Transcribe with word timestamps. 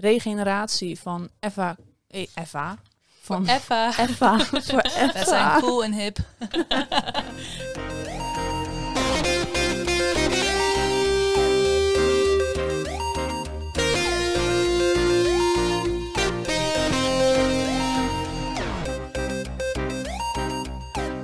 Regeneratie 0.00 0.98
van 1.00 1.28
Eva. 1.40 1.76
eh, 2.08 2.26
Eva. 2.34 2.78
Van 3.20 3.46
Effa. 3.48 3.98
Eva. 3.98 4.38
Voor 4.44 4.60
We 4.82 4.90
zijn 4.90 5.10
Eva. 5.16 5.60
cool 5.60 5.84
en 5.84 5.92
hip. 5.92 6.18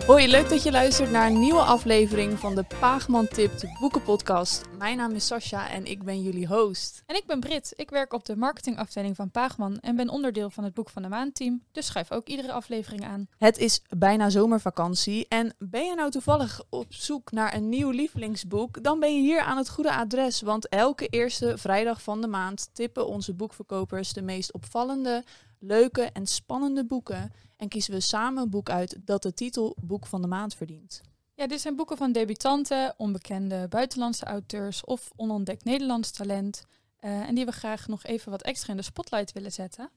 Hoi, 0.07 0.29
leuk 0.29 0.49
dat 0.49 0.63
je 0.63 0.71
luistert 0.71 1.11
naar 1.11 1.27
een 1.27 1.39
nieuwe 1.39 1.61
aflevering 1.61 2.39
van 2.39 2.55
de 2.55 2.65
Paagman 2.81 3.29
Tipt 3.29 3.65
boekenpodcast. 3.81 4.65
Mijn 4.79 4.97
naam 4.97 5.11
is 5.11 5.27
Sascha 5.27 5.71
en 5.71 5.87
ik 5.87 6.03
ben 6.03 6.23
jullie 6.23 6.47
host. 6.47 7.03
En 7.07 7.17
ik 7.17 7.27
ben 7.27 7.41
Brit. 7.41 7.73
Ik 7.77 7.91
werk 7.91 8.13
op 8.13 8.25
de 8.25 8.37
marketingafdeling 8.37 9.17
van 9.17 9.31
Paagman 9.31 9.79
en 9.79 9.97
ben 9.97 10.09
onderdeel 10.09 10.51
van 10.51 10.65
het 10.65 10.75
Boek 10.75 10.91
van 10.91 11.03
de 11.03 11.09
Maand 11.09 11.35
team. 11.35 11.63
Dus 11.73 11.87
schrijf 11.87 12.13
ook 12.13 12.27
iedere 12.29 12.53
aflevering 12.53 13.05
aan. 13.05 13.29
Het 13.39 13.59
is 13.59 13.83
bijna 13.89 14.31
zomervakantie 14.31 15.27
en 15.29 15.55
ben 15.59 15.85
je 15.85 15.95
nou 15.95 16.11
toevallig 16.11 16.63
op 16.69 16.87
zoek 16.89 17.33
naar 17.33 17.55
een 17.55 17.69
nieuw 17.69 17.91
lievelingsboek, 17.91 18.83
dan 18.83 19.01
ben 19.01 19.15
je 19.15 19.21
hier 19.21 19.41
aan 19.41 19.57
het 19.57 19.69
goede 19.69 19.95
adres, 19.95 20.41
want 20.41 20.69
elke 20.69 21.07
eerste 21.07 21.59
vrijdag 21.59 22.03
van 22.03 22.21
de 22.21 22.29
maand 22.29 22.69
tippen 22.73 23.07
onze 23.07 23.35
boekverkopers 23.35 24.13
de 24.13 24.23
meest 24.23 24.53
opvallende, 24.53 25.25
leuke 25.59 26.03
en 26.03 26.27
spannende 26.27 26.85
boeken 26.85 27.33
en 27.57 27.69
kiezen 27.69 27.93
we 27.93 28.01
samen 28.01 28.43
een 28.43 28.51
boek 28.51 28.71
uit 28.71 28.97
dat 29.05 29.23
de 29.23 29.35
titel 29.35 29.77
Boek 29.81 30.07
van 30.07 30.23
de 30.23 30.29
Maand 30.29 30.55
verdient. 30.55 31.01
Ja, 31.35 31.47
dit 31.47 31.61
zijn 31.61 31.77
boeken 31.77 31.97
van 31.97 32.13
debutanten, 32.13 32.95
onbekende 32.97 33.69
buitenlandse 33.69 34.25
auteurs 34.25 34.85
of 34.85 35.11
onontdekt 35.17 35.65
Nederlands 35.65 36.11
talent. 36.11 36.65
eh, 36.97 37.29
en 37.29 37.35
die 37.35 37.45
we 37.45 37.53
graag 37.53 37.89
nog 37.89 38.05
even 38.05 38.31
wat 38.31 38.43
extra 38.43 38.71
in 38.71 38.77
de 38.77 38.83
spotlight 38.83 39.33
willen 39.33 39.53
zetten. 39.53 39.91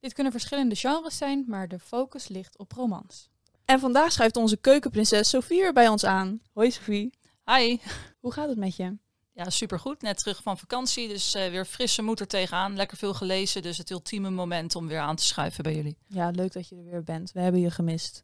Dit 0.00 0.12
kunnen 0.12 0.32
verschillende 0.32 0.74
genres 0.74 1.16
zijn, 1.16 1.44
maar 1.46 1.68
de 1.68 1.78
focus 1.78 2.28
ligt 2.28 2.58
op 2.58 2.72
romans. 2.72 3.28
En 3.64 3.80
vandaag 3.80 4.12
schuift 4.12 4.36
onze 4.36 4.56
keukenprinses 4.56 5.28
Sophie 5.28 5.62
er 5.62 5.72
bij 5.72 5.88
ons 5.88 6.04
aan. 6.04 6.40
Hoi 6.52 6.70
Sophie, 6.70 7.10
Hi. 7.44 7.76
hoe 8.20 8.32
gaat 8.32 8.48
het 8.48 8.58
met 8.58 8.76
je? 8.76 8.96
Ja, 9.44 9.50
supergoed. 9.50 10.02
Net 10.02 10.18
terug 10.18 10.42
van 10.42 10.58
vakantie, 10.58 11.08
dus 11.08 11.34
eh, 11.34 11.50
weer 11.50 11.64
frisse 11.64 12.02
moed 12.02 12.20
er 12.20 12.26
tegenaan. 12.26 12.76
Lekker 12.76 12.96
veel 12.96 13.14
gelezen, 13.14 13.62
dus 13.62 13.78
het 13.78 13.90
ultieme 13.90 14.30
moment 14.30 14.74
om 14.74 14.86
weer 14.86 14.98
aan 14.98 15.16
te 15.16 15.24
schuiven 15.24 15.62
bij 15.62 15.74
jullie. 15.74 15.96
Ja, 16.06 16.30
leuk 16.30 16.52
dat 16.52 16.68
je 16.68 16.76
er 16.76 16.84
weer 16.84 17.02
bent. 17.02 17.32
We 17.32 17.40
hebben 17.40 17.60
je 17.60 17.70
gemist. 17.70 18.22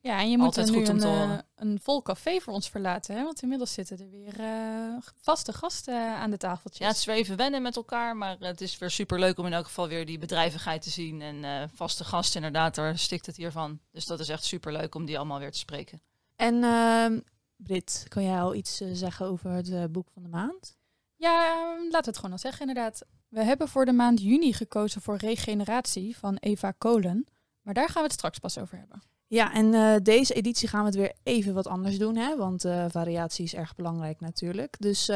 Ja, 0.00 0.18
en 0.18 0.30
je 0.30 0.36
moet 0.36 0.46
Altijd 0.46 0.68
er 0.68 0.72
nu 0.72 0.78
goed 0.78 0.88
om 0.88 0.94
een, 0.94 1.00
te 1.00 1.08
eh, 1.08 1.38
een 1.54 1.78
vol 1.82 2.02
café 2.02 2.40
voor 2.40 2.52
ons 2.52 2.68
verlaten, 2.68 3.16
hè? 3.16 3.22
want 3.22 3.42
inmiddels 3.42 3.72
zitten 3.72 3.98
er 3.98 4.10
weer 4.10 4.40
eh, 4.40 4.96
vaste 5.20 5.52
gasten 5.52 6.16
aan 6.16 6.30
de 6.30 6.36
tafeltjes. 6.36 6.80
Ja, 6.80 6.88
het 6.88 6.96
is 6.96 7.04
weer 7.04 7.16
even 7.16 7.36
wennen 7.36 7.62
met 7.62 7.76
elkaar, 7.76 8.16
maar 8.16 8.36
het 8.38 8.60
is 8.60 8.78
weer 8.78 8.90
superleuk 8.90 9.38
om 9.38 9.46
in 9.46 9.52
elk 9.52 9.66
geval 9.66 9.88
weer 9.88 10.06
die 10.06 10.18
bedrijvigheid 10.18 10.82
te 10.82 10.90
zien. 10.90 11.22
En 11.22 11.44
eh, 11.44 11.68
vaste 11.74 12.04
gast 12.04 12.34
inderdaad, 12.34 12.74
daar 12.74 12.98
stikt 12.98 13.26
het 13.26 13.36
hiervan. 13.36 13.80
Dus 13.92 14.06
dat 14.06 14.20
is 14.20 14.28
echt 14.28 14.44
superleuk 14.44 14.94
om 14.94 15.04
die 15.04 15.16
allemaal 15.16 15.38
weer 15.38 15.52
te 15.52 15.58
spreken. 15.58 16.02
En 16.36 16.62
ehm 16.64 17.18
Brit, 17.58 18.04
kan 18.08 18.22
jij 18.22 18.40
al 18.40 18.54
iets 18.54 18.80
eh, 18.80 18.88
zeggen 18.92 19.26
over 19.26 19.50
het 19.50 19.70
eh, 19.70 19.84
boek 19.90 20.08
van 20.10 20.22
de 20.22 20.28
maand? 20.28 20.76
Ja, 21.16 21.46
ehm, 21.46 21.82
laten 21.82 22.00
we 22.00 22.06
het 22.06 22.16
gewoon 22.16 22.32
al 22.32 22.38
zeggen 22.38 22.68
inderdaad. 22.68 23.02
We 23.28 23.42
hebben 23.42 23.68
voor 23.68 23.84
de 23.84 23.92
maand 23.92 24.22
juni 24.22 24.52
gekozen 24.52 25.02
voor 25.02 25.16
Regeneratie 25.16 26.16
van 26.16 26.36
Eva 26.36 26.70
Kolen. 26.70 27.26
Maar 27.62 27.74
daar 27.74 27.88
gaan 27.88 28.02
we 28.02 28.08
het 28.08 28.12
straks 28.12 28.38
pas 28.38 28.58
over 28.58 28.78
hebben. 28.78 29.02
Ja, 29.26 29.52
en 29.52 29.74
eh, 29.74 29.94
deze 30.02 30.34
editie 30.34 30.68
gaan 30.68 30.80
we 30.80 30.86
het 30.86 30.96
weer 30.96 31.12
even 31.22 31.54
wat 31.54 31.66
anders 31.66 31.98
doen, 31.98 32.16
hè? 32.16 32.36
want 32.36 32.62
variatie 32.88 33.44
is 33.44 33.54
erg 33.54 33.74
belangrijk 33.74 34.20
natuurlijk. 34.20 34.76
Dus 34.78 35.06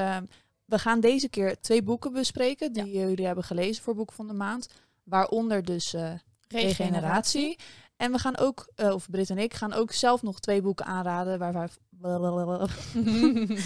we 0.64 0.78
gaan 0.78 1.00
deze 1.00 1.28
keer 1.28 1.60
twee 1.60 1.82
boeken 1.82 2.12
bespreken 2.12 2.72
die 2.72 2.90
jullie 2.90 3.26
hebben 3.26 3.44
gelezen 3.44 3.82
voor 3.82 3.94
Boek 3.94 4.12
van 4.12 4.26
de 4.26 4.32
Maand. 4.32 4.68
Waaronder 5.02 5.64
dus 5.64 5.94
Regeneratie. 6.48 7.58
En 8.02 8.12
we 8.12 8.18
gaan 8.18 8.36
ook, 8.38 8.68
eh, 8.74 8.92
of 8.94 9.10
Brit 9.10 9.30
en 9.30 9.38
ik, 9.38 9.54
gaan 9.54 9.72
ook 9.72 9.92
zelf 9.92 10.22
nog 10.22 10.40
twee 10.40 10.62
boeken 10.62 10.86
aanraden 10.86 11.38
waar 11.38 11.52
wij, 11.52 11.68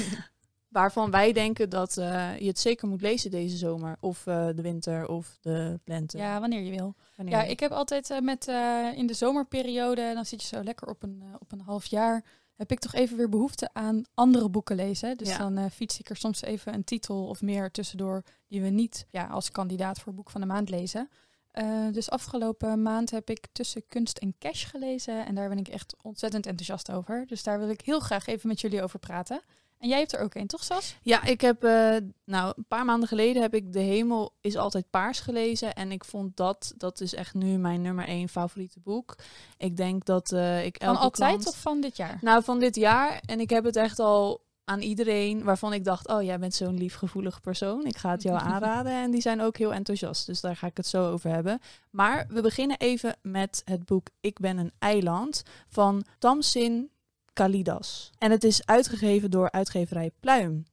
waarvan 0.68 1.10
wij 1.10 1.32
denken 1.32 1.70
dat 1.70 1.96
eh, 1.96 2.38
je 2.38 2.46
het 2.46 2.58
zeker 2.58 2.88
moet 2.88 3.00
lezen 3.00 3.30
deze 3.30 3.56
zomer. 3.56 3.96
Of 4.00 4.26
eh, 4.26 4.46
de 4.46 4.62
winter 4.62 5.08
of 5.08 5.38
de 5.40 5.80
lente. 5.84 6.18
Ja, 6.18 6.40
wanneer 6.40 6.60
je 6.62 6.70
wil. 6.70 6.94
wanneer 7.16 7.34
Ja, 7.34 7.42
je- 7.42 7.50
ik 7.50 7.60
heb 7.60 7.70
altijd 7.72 8.18
met 8.22 8.46
in 8.94 9.06
de 9.06 9.14
zomerperiode, 9.14 10.10
dan 10.14 10.24
zit 10.24 10.42
je 10.42 10.56
zo 10.56 10.62
lekker 10.62 10.88
op 10.88 11.02
een, 11.02 11.22
op 11.38 11.52
een 11.52 11.60
half 11.60 11.86
jaar, 11.86 12.24
heb 12.56 12.70
ik 12.70 12.78
toch 12.78 12.94
even 12.94 13.16
weer 13.16 13.28
behoefte 13.28 13.70
aan 13.72 14.02
andere 14.14 14.48
boeken 14.50 14.76
lezen. 14.76 15.16
Dus 15.16 15.28
Ja. 15.28 15.38
dan 15.38 15.56
eh, 15.56 15.64
fiets 15.72 15.98
ik 15.98 16.10
er 16.10 16.16
soms 16.16 16.42
even 16.42 16.74
een 16.74 16.84
titel 16.84 17.26
of 17.26 17.42
meer 17.42 17.70
tussendoor 17.70 18.22
die 18.48 18.62
we 18.62 18.68
niet 18.68 19.06
ja, 19.10 19.26
als 19.26 19.50
kandidaat 19.50 19.98
voor 19.98 20.14
boek 20.14 20.30
van 20.30 20.40
de 20.40 20.46
maand 20.46 20.68
lezen. 20.70 21.08
Eh, 21.56 21.86
dus 21.92 22.10
afgelopen 22.10 22.82
maand 22.82 23.10
heb 23.10 23.30
ik 23.30 23.46
tussen 23.52 23.82
kunst 23.88 24.18
en 24.18 24.34
cash 24.38 24.66
gelezen 24.66 25.26
en 25.26 25.34
daar 25.34 25.48
ben 25.48 25.58
ik 25.58 25.68
echt 25.68 25.94
ontzettend 26.02 26.46
enthousiast 26.46 26.90
over. 26.90 27.26
Dus 27.26 27.42
daar 27.42 27.58
wil 27.58 27.68
ik 27.68 27.80
heel 27.80 28.00
graag 28.00 28.26
even 28.26 28.48
met 28.48 28.60
jullie 28.60 28.82
over 28.82 28.98
praten. 28.98 29.40
En 29.78 29.88
jij 29.88 29.98
hebt 29.98 30.12
er 30.12 30.20
ook 30.20 30.34
een, 30.34 30.46
toch 30.46 30.64
Sas? 30.64 30.96
Ja, 31.02 31.24
ik 31.24 31.40
heb, 31.40 31.64
eh, 31.64 31.96
nou, 32.24 32.52
een 32.56 32.64
paar 32.68 32.84
maanden 32.84 33.08
geleden 33.08 33.42
heb 33.42 33.54
ik 33.54 33.72
De 33.72 33.80
Hemel 33.80 34.34
is 34.40 34.56
altijd 34.56 34.90
paars 34.90 35.20
gelezen. 35.20 35.74
En 35.74 35.92
ik 35.92 36.04
vond 36.04 36.36
dat, 36.36 36.74
dat 36.76 37.00
is 37.00 37.14
echt 37.14 37.34
nu 37.34 37.58
mijn 37.58 37.82
nummer 37.82 38.06
één 38.06 38.28
favoriete 38.28 38.80
boek. 38.80 39.16
Ik 39.56 39.76
denk 39.76 40.04
dat 40.04 40.32
eh, 40.32 40.64
ik 40.64 40.76
elke 40.76 40.94
Van 40.94 41.04
altijd 41.04 41.30
klant- 41.30 41.48
of 41.48 41.60
van 41.60 41.80
dit 41.80 41.96
jaar? 41.96 42.18
Nou, 42.20 42.44
van 42.44 42.58
dit 42.58 42.76
jaar. 42.76 43.20
En 43.26 43.40
ik 43.40 43.50
heb 43.50 43.64
het 43.64 43.76
echt 43.76 43.98
al 43.98 44.44
aan 44.68 44.80
iedereen 44.80 45.44
waarvan 45.44 45.72
ik 45.72 45.84
dacht, 45.84 46.08
oh, 46.08 46.22
jij 46.22 46.38
bent 46.38 46.54
zo'n 46.54 46.78
liefgevoelig 46.78 47.40
persoon. 47.40 47.86
Ik 47.86 47.96
ga 47.96 48.10
het 48.10 48.22
jou 48.22 48.38
aanraden. 48.52 48.92
En 48.92 49.10
die 49.10 49.20
zijn 49.20 49.40
ook 49.40 49.56
heel 49.56 49.72
enthousiast. 49.72 50.26
Dus 50.26 50.40
daar 50.40 50.56
ga 50.56 50.66
ik 50.66 50.76
het 50.76 50.86
zo 50.86 51.10
over 51.10 51.30
hebben. 51.30 51.60
Maar 51.90 52.26
we 52.28 52.40
beginnen 52.40 52.78
even 52.78 53.16
met 53.22 53.62
het 53.64 53.84
boek 53.84 54.08
Ik 54.20 54.38
ben 54.38 54.58
een 54.58 54.72
eiland 54.78 55.42
van 55.68 56.04
Tamsin 56.18 56.90
Kalidas. 57.32 58.10
En 58.18 58.30
het 58.30 58.44
is 58.44 58.66
uitgegeven 58.66 59.30
door 59.30 59.50
uitgeverij 59.50 60.10
Pluim. 60.20 60.66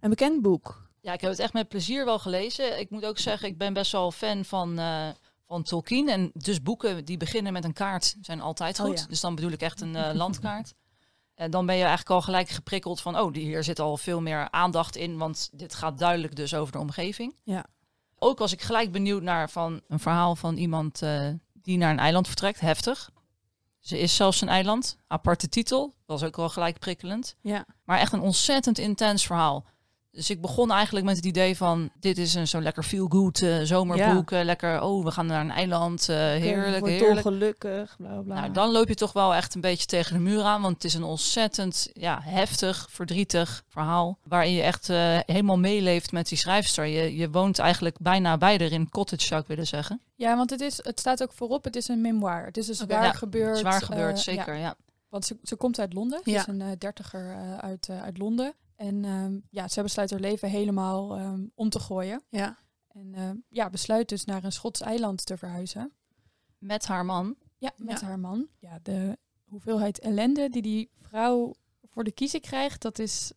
Een 0.00 0.10
bekend 0.10 0.42
boek. 0.42 0.88
Ja, 1.00 1.12
ik 1.12 1.20
heb 1.20 1.30
het 1.30 1.38
echt 1.38 1.52
met 1.52 1.68
plezier 1.68 2.04
wel 2.04 2.18
gelezen. 2.18 2.80
Ik 2.80 2.90
moet 2.90 3.04
ook 3.04 3.18
zeggen, 3.18 3.48
ik 3.48 3.58
ben 3.58 3.72
best 3.72 3.92
wel 3.92 4.10
fan 4.10 4.44
van, 4.44 4.78
eh, 4.78 5.08
van 5.46 5.62
Tolkien. 5.62 6.08
En 6.08 6.30
dus 6.34 6.62
boeken 6.62 7.04
die 7.04 7.16
beginnen 7.16 7.52
met 7.52 7.64
een 7.64 7.72
kaart 7.72 8.16
zijn 8.20 8.40
altijd 8.40 8.80
Oh 8.80 8.86
goed. 8.86 8.98
ja. 8.98 9.06
Dus 9.06 9.20
dan 9.20 9.34
bedoel 9.34 9.50
ik 9.50 9.62
echt 9.62 9.80
een 9.80 9.96
eh, 9.96 10.14
landkaart. 10.14 10.74
En 11.40 11.50
dan 11.50 11.66
ben 11.66 11.74
je 11.74 11.80
eigenlijk 11.80 12.10
al 12.10 12.22
gelijk 12.22 12.48
geprikkeld 12.48 13.00
van, 13.00 13.18
oh, 13.18 13.32
die- 13.32 13.42
hier 13.44 13.64
zit 13.64 13.78
al 13.80 13.96
veel 13.96 14.20
meer 14.20 14.50
aandacht 14.50 14.96
in. 14.96 15.18
Want 15.18 15.50
dit 15.52 15.74
gaat 15.74 15.98
duidelijk 15.98 16.36
dus 16.36 16.54
over 16.54 16.72
de 16.72 16.78
omgeving. 16.78 17.34
Ja. 17.42 17.64
Ook 18.18 18.38
was 18.38 18.52
ik 18.52 18.62
gelijk 18.62 18.92
benieuwd 18.92 19.22
naar 19.22 19.50
van 19.50 19.80
een 19.88 19.98
verhaal 20.00 20.36
van 20.36 20.56
iemand 20.56 21.02
eh, 21.02 21.28
die 21.52 21.78
naar 21.78 21.90
een 21.90 21.98
eiland 21.98 22.26
vertrekt. 22.26 22.60
Heftig. 22.60 23.10
Ze 23.78 23.98
is 23.98 24.16
zelfs 24.16 24.40
een 24.40 24.48
eiland. 24.48 24.96
Aparte 25.06 25.48
titel. 25.48 25.94
Was 26.06 26.22
ook 26.22 26.36
wel 26.36 26.48
gelijk 26.48 26.78
prikkelend. 26.78 27.36
Ja. 27.40 27.64
Maar 27.84 27.98
echt 27.98 28.12
een 28.12 28.20
ontzettend 28.20 28.78
intens 28.78 29.26
verhaal. 29.26 29.64
Dus 30.12 30.30
ik 30.30 30.40
begon 30.40 30.70
eigenlijk 30.70 31.06
met 31.06 31.16
het 31.16 31.24
idee 31.24 31.56
van... 31.56 31.90
dit 32.00 32.18
is 32.18 32.34
een 32.34 32.48
zo'n 32.48 32.62
lekker 32.62 32.82
feel-good 32.82 33.42
eh, 33.42 33.60
zomerboek. 33.62 34.30
eh, 34.30 34.44
lekker, 34.44 34.82
oh, 34.82 35.04
we 35.04 35.10
gaan 35.10 35.26
naar 35.26 35.40
een 35.40 35.50
eiland. 35.50 36.08
eh, 36.08 36.16
heerlijk, 36.16 36.78
Wordt 36.78 36.94
heerlijk. 36.94 37.22
dolgelukkig, 37.22 37.94
bla 37.96 38.20
bla. 38.20 38.34
Nou, 38.40 38.52
dan 38.52 38.70
loop 38.70 38.88
je 38.88 38.94
toch 38.94 39.12
wel 39.12 39.34
echt 39.34 39.54
een 39.54 39.60
beetje 39.60 39.86
tegen 39.86 40.12
de 40.14 40.20
muur 40.20 40.42
aan. 40.42 40.62
Want 40.62 40.74
het 40.74 40.84
is 40.84 40.94
een 40.94 41.02
ontzettend 41.04 41.90
ja, 41.92 42.20
heftig, 42.22 42.86
verdrietig 42.90 43.62
verhaal. 43.68 44.18
Waarin 44.24 44.52
je 44.52 44.62
echt 44.62 44.86
helemaal 45.26 45.58
meeleeft 45.58 46.12
met 46.12 46.28
die 46.28 46.38
schrijfster. 46.38 46.84
Je, 46.84 47.16
je 47.16 47.30
woont 47.30 47.58
eigenlijk 47.58 47.96
bijna 48.00 48.38
bij 48.38 48.58
haar 48.58 48.72
in 48.72 48.88
cottage, 48.90 49.26
zou 49.26 49.40
ik 49.40 49.46
willen 49.46 49.66
zeggen. 49.66 50.00
Ja, 50.14 50.36
want 50.36 50.50
het, 50.50 50.60
is, 50.60 50.76
het 50.82 50.98
staat 51.00 51.22
ook 51.22 51.32
voorop, 51.32 51.64
het 51.64 51.76
is 51.76 51.88
een 51.88 52.00
memoir. 52.00 52.44
Het 52.44 52.56
is 52.56 52.68
een 52.68 52.74
Oké, 52.84 52.92
zwaar 52.92 53.04
ja, 53.04 53.12
gebeurd. 53.12 53.58
Zwaar 53.58 53.82
gebeurd, 53.82 54.18
zeker, 54.18 54.54
ja. 54.54 54.60
ja. 54.60 54.74
want 55.08 55.24
ze, 55.24 55.36
ze 55.42 55.56
komt 55.56 55.78
uit 55.78 55.92
Londen. 55.94 56.20
Ze 56.24 56.30
Ja. 56.30 56.40
is 56.40 56.46
een 56.46 56.76
dertiger 56.78 57.36
uit, 57.60 57.88
uit 58.02 58.18
Londen. 58.18 58.54
En 58.80 59.04
ehm, 59.04 59.38
ja, 59.50 59.68
ze 59.68 59.82
besluit 59.82 60.10
haar 60.10 60.20
leven 60.20 60.48
helemaal 60.50 61.16
ehm, 61.16 61.44
om 61.54 61.70
te 61.70 61.78
gooien. 61.80 62.22
Ja. 62.28 62.58
En 62.88 63.14
ehm, 63.14 63.36
ja, 63.48 63.70
besluit 63.70 64.08
dus 64.08 64.24
naar 64.24 64.44
een 64.44 64.52
Schots 64.52 64.80
eiland 64.80 65.26
te 65.26 65.36
verhuizen. 65.36 65.92
Met 66.58 66.86
haar 66.86 67.04
man. 67.04 67.36
Ja, 67.58 67.70
met 67.76 68.00
Ja. 68.00 68.06
haar 68.06 68.18
man. 68.18 68.46
Ja, 68.58 68.78
de 68.82 69.18
hoeveelheid 69.48 69.98
ellende 69.98 70.48
die 70.48 70.62
die 70.62 70.90
vrouw 71.00 71.54
voor 71.90 72.04
de 72.04 72.12
kiezen 72.12 72.40
krijgt, 72.40 72.82
dat 72.82 72.98
is... 72.98 73.32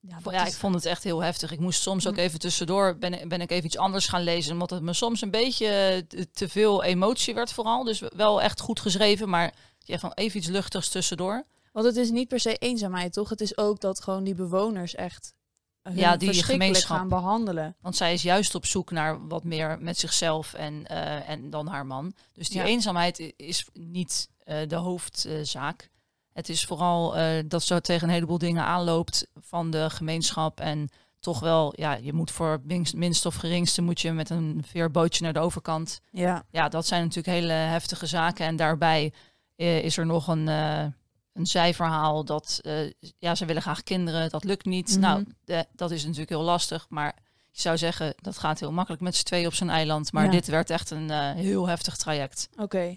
Ja, 0.00 0.18
dat 0.22 0.32
Ja, 0.32 0.42
is- 0.46 0.52
ik 0.52 0.58
vond 0.58 0.74
het 0.74 0.84
echt 0.84 1.04
heel 1.04 1.20
heftig. 1.22 1.52
Ik 1.52 1.60
moest 1.60 1.82
soms 1.82 2.06
ook 2.06 2.14
Hm. 2.14 2.20
even 2.20 2.38
tussendoor, 2.38 2.96
ben, 2.98 3.28
ben 3.28 3.40
ik 3.40 3.50
even 3.50 3.66
iets 3.66 3.78
anders 3.78 4.08
gaan 4.08 4.22
lezen. 4.22 4.52
Omdat 4.52 4.70
het 4.70 4.82
me 4.82 4.92
soms 4.92 5.20
een 5.20 5.30
beetje 5.30 5.66
eh, 5.66 5.98
te- 6.08 6.30
te 6.30 6.48
veel 6.48 6.82
emotie 6.82 7.34
werd 7.34 7.52
vooral. 7.52 7.84
Dus 7.84 7.98
wel 8.16 8.42
echt 8.42 8.60
goed 8.60 8.80
geschreven, 8.80 9.28
maar 9.28 9.54
ja, 9.78 9.98
van 9.98 10.12
even 10.12 10.38
iets 10.38 10.48
luchtigs 10.48 10.88
tussendoor. 10.88 11.44
Want 11.74 11.86
het 11.86 11.96
is 11.96 12.10
niet 12.10 12.28
per 12.28 12.40
se 12.40 12.56
eenzaamheid, 12.56 13.12
toch? 13.12 13.28
Het 13.28 13.40
is 13.40 13.58
ook 13.58 13.80
dat 13.80 14.00
gewoon 14.02 14.24
die 14.24 14.34
bewoners 14.34 14.94
echt 14.94 15.34
hun 15.82 15.96
Ja, 15.96 16.16
die 16.16 16.42
gemeenschap. 16.42 16.96
gaan 16.96 17.08
behandelen. 17.08 17.76
Want 17.80 17.96
zij 17.96 18.12
is 18.12 18.22
juist 18.22 18.54
op 18.54 18.66
zoek 18.66 18.90
naar 18.90 19.26
wat 19.28 19.44
meer 19.44 19.78
met 19.80 19.98
zichzelf 19.98 20.52
en, 20.54 20.86
eh, 20.86 21.28
en 21.28 21.50
dan 21.50 21.66
haar 21.66 21.86
man. 21.86 22.14
Dus 22.32 22.48
die 22.48 22.58
Ja. 22.58 22.64
eenzaamheid 22.64 23.32
is 23.36 23.66
niet 23.72 24.28
eh, 24.44 24.68
de 24.68 24.76
hoofdzaak. 24.76 25.90
het 26.32 26.48
is 26.48 26.64
vooral 26.64 27.16
eh, 27.16 27.42
dat 27.46 27.62
ze 27.62 27.80
tegen 27.80 28.08
een 28.08 28.14
heleboel 28.14 28.38
dingen 28.38 28.64
aanloopt 28.64 29.26
van 29.40 29.70
de 29.70 29.90
gemeenschap. 29.90 30.60
En 30.60 30.88
toch 31.20 31.40
wel, 31.40 31.72
ja, 31.76 31.94
je 31.94 32.12
moet 32.12 32.30
voor 32.30 32.60
minst, 32.94 33.26
of 33.26 33.34
geringste 33.34 33.82
moet 33.82 34.00
je 34.00 34.12
met 34.12 34.30
een 34.30 34.62
veerbootje 34.66 35.22
naar 35.24 35.32
de 35.32 35.38
overkant. 35.38 36.00
Ja. 36.10 36.44
Ja, 36.50 36.68
dat 36.68 36.86
zijn 36.86 37.00
natuurlijk 37.02 37.36
hele 37.36 37.52
heftige 37.52 38.06
zaken. 38.06 38.46
En 38.46 38.56
daarbij 38.56 39.12
eh, 39.56 39.84
is 39.84 39.96
er 39.96 40.06
nog 40.06 40.28
een, 40.28 40.48
eh, 40.48 40.86
een 41.34 41.46
zijverhaal 41.46 42.24
dat, 42.24 42.58
eh, 42.62 42.90
ja, 43.18 43.34
ze 43.34 43.44
willen 43.44 43.62
graag 43.62 43.82
kinderen, 43.82 44.30
dat 44.30 44.44
lukt 44.44 44.64
niet. 44.64 44.88
Mhm. 44.90 45.00
Nou, 45.00 45.24
de- 45.44 45.66
dat 45.72 45.90
is 45.90 46.02
natuurlijk 46.02 46.30
heel 46.30 46.42
lastig, 46.42 46.86
maar 46.88 47.14
je 47.50 47.60
zou 47.60 47.78
zeggen, 47.78 48.14
dat 48.16 48.38
gaat 48.38 48.60
heel 48.60 48.72
makkelijk 48.72 49.02
met 49.02 49.16
z'n 49.16 49.24
tweeën 49.24 49.46
op 49.46 49.54
zo'n 49.54 49.70
eiland. 49.70 50.12
Maar 50.12 50.24
Ja. 50.24 50.30
dit 50.30 50.46
werd 50.46 50.70
echt 50.70 50.90
een 50.90 51.10
eh, 51.10 51.32
heel 51.32 51.66
heftig 51.68 51.96
traject. 51.96 52.48
Oké. 52.56 52.96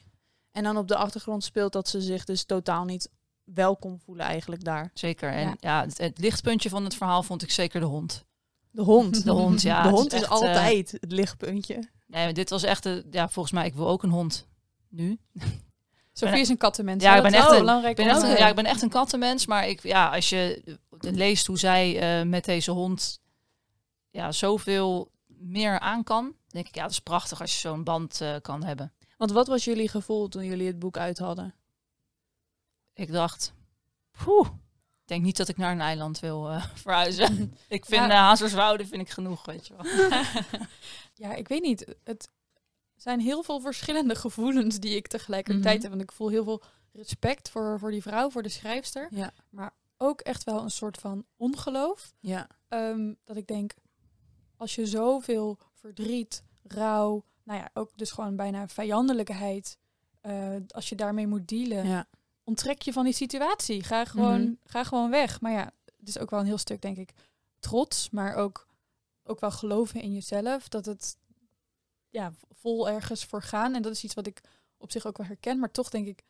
En 0.52 0.64
dan 0.64 0.78
op 0.78 0.88
de 0.88 0.96
achtergrond 0.96 1.44
speelt 1.44 1.74
dat 1.74 1.88
ze 1.88 2.02
zich 2.02 2.24
dus 2.26 2.44
totaal 2.46 2.86
niet 2.86 3.10
welkom 3.44 4.00
voelen 4.00 4.26
eigenlijk 4.26 4.64
daar. 4.64 4.92
Zeker. 4.94 5.32
En 5.32 5.48
Ja. 5.48 5.56
ja, 5.60 5.82
het, 5.82 5.98
het 5.98 6.18
lichtpuntje 6.20 6.70
van 6.70 6.84
het 6.84 6.96
verhaal 6.96 7.24
vond 7.24 7.42
ik 7.44 7.52
zeker 7.52 7.80
de 7.80 7.86
hond. 7.86 8.26
De 8.72 8.82
hond. 8.82 9.24
De 9.24 9.32
hond, 9.32 9.62
ja. 9.62 9.82
de 9.84 9.90
hond 9.90 10.14
is, 10.14 10.22
echt, 10.22 10.24
eh, 10.24 10.32
altijd 10.32 10.92
het 10.92 11.12
lichtpuntje. 11.12 11.90
nee, 12.08 12.34
dit 12.34 12.50
was 12.50 12.64
echt, 12.64 12.86
een- 12.86 13.06
ja, 13.12 13.30
volgens 13.30 13.54
mij, 13.54 13.66
ik 13.66 13.76
wil 13.76 13.88
ook 13.88 14.04
een 14.04 14.10
hond. 14.10 14.48
Nu. 14.90 15.20
Sofie 16.18 16.40
is 16.40 16.50
een 16.50 16.58
kattenmens. 16.58 17.04
Ja, 17.04 17.16
ik 17.16 17.22
ben 17.24 17.34
echt 17.34 17.52
een- 17.52 17.58
belangrijk 17.58 17.98
Ik 18.00 18.06
ben, 18.06 18.14
echt 18.16 18.24
om, 18.24 18.30
een, 18.30 18.38
ja, 18.38 18.48
ik 18.48 18.56
ben 18.56 18.66
echt 18.66 18.82
een 18.82 18.90
kattenmens, 18.90 19.46
maar 19.46 19.68
ik, 19.68 19.84
ja, 19.84 20.10
als 20.14 20.30
je 20.30 20.64
leest 21.00 21.48
hoe 21.48 21.58
zij 21.60 22.00
eh, 22.20 22.26
met 22.28 22.46
deze 22.46 22.72
hond 22.72 23.20
ja, 24.10 24.32
zoveel 24.32 25.12
meer 25.28 25.80
aan 25.80 26.04
kan, 26.04 26.36
denk 26.48 26.68
ik, 26.68 26.76
ja, 26.76 26.82
dat 26.82 26.92
is 26.92 27.00
prachtig 27.00 27.42
als 27.42 27.54
je 27.54 27.60
zo'n 27.60 27.84
band 27.84 28.22
eh, 28.22 28.36
kan 28.42 28.64
hebben. 28.64 28.94
Want 29.18 29.32
wat 29.32 29.48
was 29.48 29.64
jullie 29.64 29.90
gevoel 29.90 30.28
toen 30.28 30.46
jullie 30.46 30.68
het 30.68 30.80
boek 30.80 30.98
uit 30.98 31.18
hadden? 31.18 31.56
Ik 32.94 33.12
dacht, 33.12 33.54
poeh, 34.24 34.48
ik 35.02 35.08
denk 35.08 35.24
niet 35.24 35.38
dat 35.38 35.48
ik 35.48 35.58
naar 35.58 35.72
een 35.72 35.82
eiland 35.82 36.20
wil 36.20 36.50
eh, 36.50 36.66
verhuizen. 36.84 37.54
ik 37.68 37.86
vind 37.86 38.02
Ja. 38.02 38.08
ja. 38.12 38.22
Hazerswoude 38.28 38.86
vind 38.88 39.02
ik 39.02 39.10
genoeg, 39.10 39.46
weet 39.46 39.68
je 39.68 39.74
wel. 39.78 40.10
Ja, 41.14 41.34
ik 41.34 41.48
weet 41.48 41.62
niet. 41.62 41.96
Het 42.04 42.30
zijn 42.98 43.20
heel 43.20 43.44
veel 43.44 43.60
verschillende 43.60 44.16
gevoelens 44.26 44.80
die 44.80 44.96
ik 44.96 45.08
tegelijkertijd 45.08 45.74
Mhm. 45.76 45.82
heb. 45.82 45.90
Want 45.90 46.02
ik 46.02 46.12
voel 46.12 46.30
heel 46.30 46.44
veel 46.44 46.62
respect 46.92 47.50
voor, 47.50 47.80
voor 47.80 47.92
die 47.92 48.02
vrouw, 48.02 48.30
voor 48.30 48.44
de 48.44 48.50
schrijfster. 48.50 49.08
Ja. 49.12 49.34
Maar 49.50 49.74
ook 49.98 50.22
echt 50.22 50.44
wel 50.44 50.62
een 50.64 50.72
soort 50.72 50.98
van 50.98 51.26
ongeloof. 51.38 52.14
Ja. 52.20 52.48
Ehm, 52.68 53.14
dat 53.24 53.38
ik 53.38 53.48
denk, 53.48 53.74
als 54.58 54.76
je 54.76 54.86
zoveel 54.86 55.58
verdriet, 55.74 56.44
rouw, 56.64 57.24
nou 57.44 57.60
ja, 57.60 57.70
ook 57.74 57.92
dus 57.96 58.12
gewoon 58.12 58.36
bijna 58.36 58.68
vijandelijkheid, 58.68 59.78
eh, 60.22 60.56
als 60.68 60.90
je 60.90 60.96
daarmee 60.96 61.28
moet 61.28 61.48
dealen, 61.48 61.86
ja. 61.88 62.08
onttrek 62.44 62.82
je 62.82 62.94
van 62.94 63.04
die 63.04 63.14
situatie. 63.14 63.84
Ga 63.84 64.06
gewoon, 64.06 64.42
Mhm. 64.42 64.52
ga 64.64 64.84
gewoon 64.84 65.10
weg. 65.10 65.42
Maar 65.42 65.52
ja, 65.52 65.72
het 65.98 66.08
is 66.08 66.20
ook 66.20 66.30
wel 66.30 66.40
een 66.40 66.46
heel 66.46 66.58
stuk, 66.58 66.82
denk 66.82 66.98
ik, 66.98 67.14
trots, 67.60 68.10
maar 68.10 68.36
ook, 68.36 68.68
ook 69.24 69.40
wel 69.40 69.52
geloven 69.52 70.02
in 70.02 70.14
jezelf. 70.14 70.68
Dat 70.68 70.86
het 70.86 71.18
ja, 72.10 72.34
vol 72.50 72.90
ergens 72.90 73.26
voor 73.26 73.42
gaan. 73.42 73.76
En 73.76 73.82
dat 73.82 73.92
is 73.92 74.04
iets 74.04 74.14
wat 74.14 74.28
ik 74.28 74.42
op 74.78 74.92
zich 74.92 75.06
ook 75.06 75.18
wel 75.18 75.28
herken. 75.28 75.60
Maar 75.60 75.72
toch 75.72 75.90
denk 75.90 76.08
ik, 76.08 76.24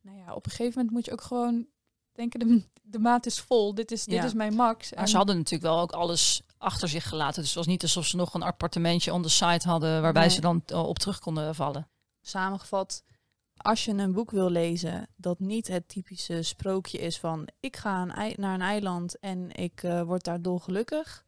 nou 0.00 0.18
ja, 0.18 0.34
op 0.34 0.44
een 0.44 0.50
gegeven 0.50 0.72
moment 0.74 0.90
moet 0.90 1.04
je 1.04 1.12
ook 1.12 1.20
gewoon 1.22 1.66
denken, 2.12 2.40
de, 2.40 2.62
de 2.82 2.98
maat 2.98 3.26
is 3.26 3.40
vol. 3.40 3.74
Dit 3.74 3.90
is, 3.90 4.04
dit 4.04 4.24
is 4.24 4.34
mijn 4.34 4.54
max. 4.54 4.90
Maar 4.90 5.02
En- 5.02 5.08
ze 5.08 5.16
hadden 5.16 5.36
natuurlijk 5.36 5.72
wel 5.72 5.80
ook 5.80 5.92
alles 5.92 6.42
achter 6.58 6.88
zich 6.88 7.08
gelaten. 7.08 7.40
Dus 7.40 7.46
het 7.48 7.58
was 7.58 7.66
niet 7.66 7.82
alsof 7.82 8.06
ze 8.06 8.16
nog 8.16 8.34
een 8.34 8.42
appartementje 8.42 9.12
on 9.12 9.22
the 9.22 9.28
site 9.28 9.68
hadden 9.68 10.02
waarbij 10.02 10.26
Nee. 10.26 10.34
ze 10.34 10.40
dan 10.40 10.62
eh, 10.66 10.88
op 10.88 10.98
terug 10.98 11.18
konden 11.18 11.54
vallen. 11.54 11.88
Samengevat, 12.20 13.04
als 13.56 13.84
je 13.84 13.92
een 13.92 14.12
boek 14.12 14.30
wil 14.30 14.50
lezen 14.50 15.08
dat 15.16 15.38
niet 15.38 15.66
het 15.68 15.88
typische 15.88 16.42
sprookje 16.42 16.98
is 16.98 17.18
van 17.18 17.48
ik 17.60 17.76
ga 17.76 18.02
een 18.02 18.34
naar 18.36 18.54
een 18.54 18.60
eiland 18.60 19.18
en 19.18 19.52
ik 19.52 19.82
eh, 19.82 20.02
word 20.02 20.24
daar 20.24 20.42
dolgelukkig, 20.42 21.24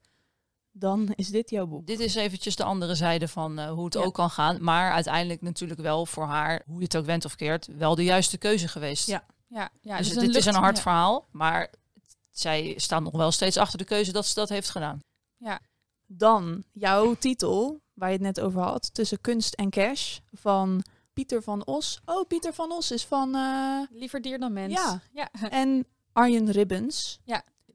dan 0.78 1.12
is 1.14 1.28
dit 1.28 1.50
jouw 1.50 1.66
boek. 1.66 1.86
Dit 1.86 2.00
is 2.00 2.14
eventjes 2.14 2.56
de 2.56 2.64
andere 2.64 2.94
zijde 2.94 3.28
van 3.28 3.58
eh, 3.58 3.70
hoe 3.70 3.84
het 3.84 3.94
Ja. 3.94 4.00
ook 4.00 4.14
kan 4.14 4.30
gaan. 4.30 4.56
Maar 4.62 4.92
uiteindelijk 4.92 5.42
natuurlijk 5.42 5.80
wel 5.80 6.06
voor 6.06 6.24
haar, 6.26 6.62
hoe 6.66 6.78
je 6.78 6.84
het 6.84 6.96
ook 6.96 7.04
went 7.06 7.24
of 7.24 7.34
keert, 7.36 7.68
wel 7.76 7.94
de 7.94 8.04
juiste 8.04 8.38
keuze 8.38 8.68
geweest. 8.68 9.06
Ja. 9.06 9.24
ja, 9.46 9.70
ja, 9.80 9.96
dus 9.98 10.06
dus 10.08 10.16
dit 10.18 10.26
dan 10.32 10.36
is 10.40 10.46
een 10.46 10.54
hard 10.54 10.76
ja. 10.76 10.82
verhaal. 10.82 11.26
Maar 11.30 11.72
zij 12.30 12.74
staan 12.76 13.02
nog 13.02 13.12
wel 13.16 13.30
steeds 13.32 13.56
achter 13.56 13.78
de 13.78 13.84
keuze 13.84 14.12
dat 14.12 14.26
ze 14.26 14.34
dat 14.34 14.48
heeft 14.48 14.70
gedaan. 14.70 15.00
Dan 16.10 16.64
jouw 16.72 17.14
titel, 17.14 17.80
waar 17.94 18.08
je 18.08 18.14
het 18.14 18.22
net 18.24 18.40
over 18.40 18.60
had, 18.60 18.94
tussen 18.94 19.20
kunst 19.20 19.54
en 19.54 19.70
cash, 19.70 20.18
van 20.32 20.82
Pieter 21.12 21.42
van 21.42 21.66
Os. 21.66 22.00
Oh, 22.04 22.26
Pieter 22.26 22.52
van 22.54 22.72
Os 22.72 22.90
is 22.90 23.04
van... 23.04 23.34
eh, 23.34 23.80
Liever 23.90 24.20
dier 24.22 24.38
dan 24.38 24.52
mens. 24.52 24.72
Ja. 24.74 25.00
ja. 25.12 25.28
en 25.50 25.86
Arjen 26.12 26.50
Ribbens. 26.50 27.20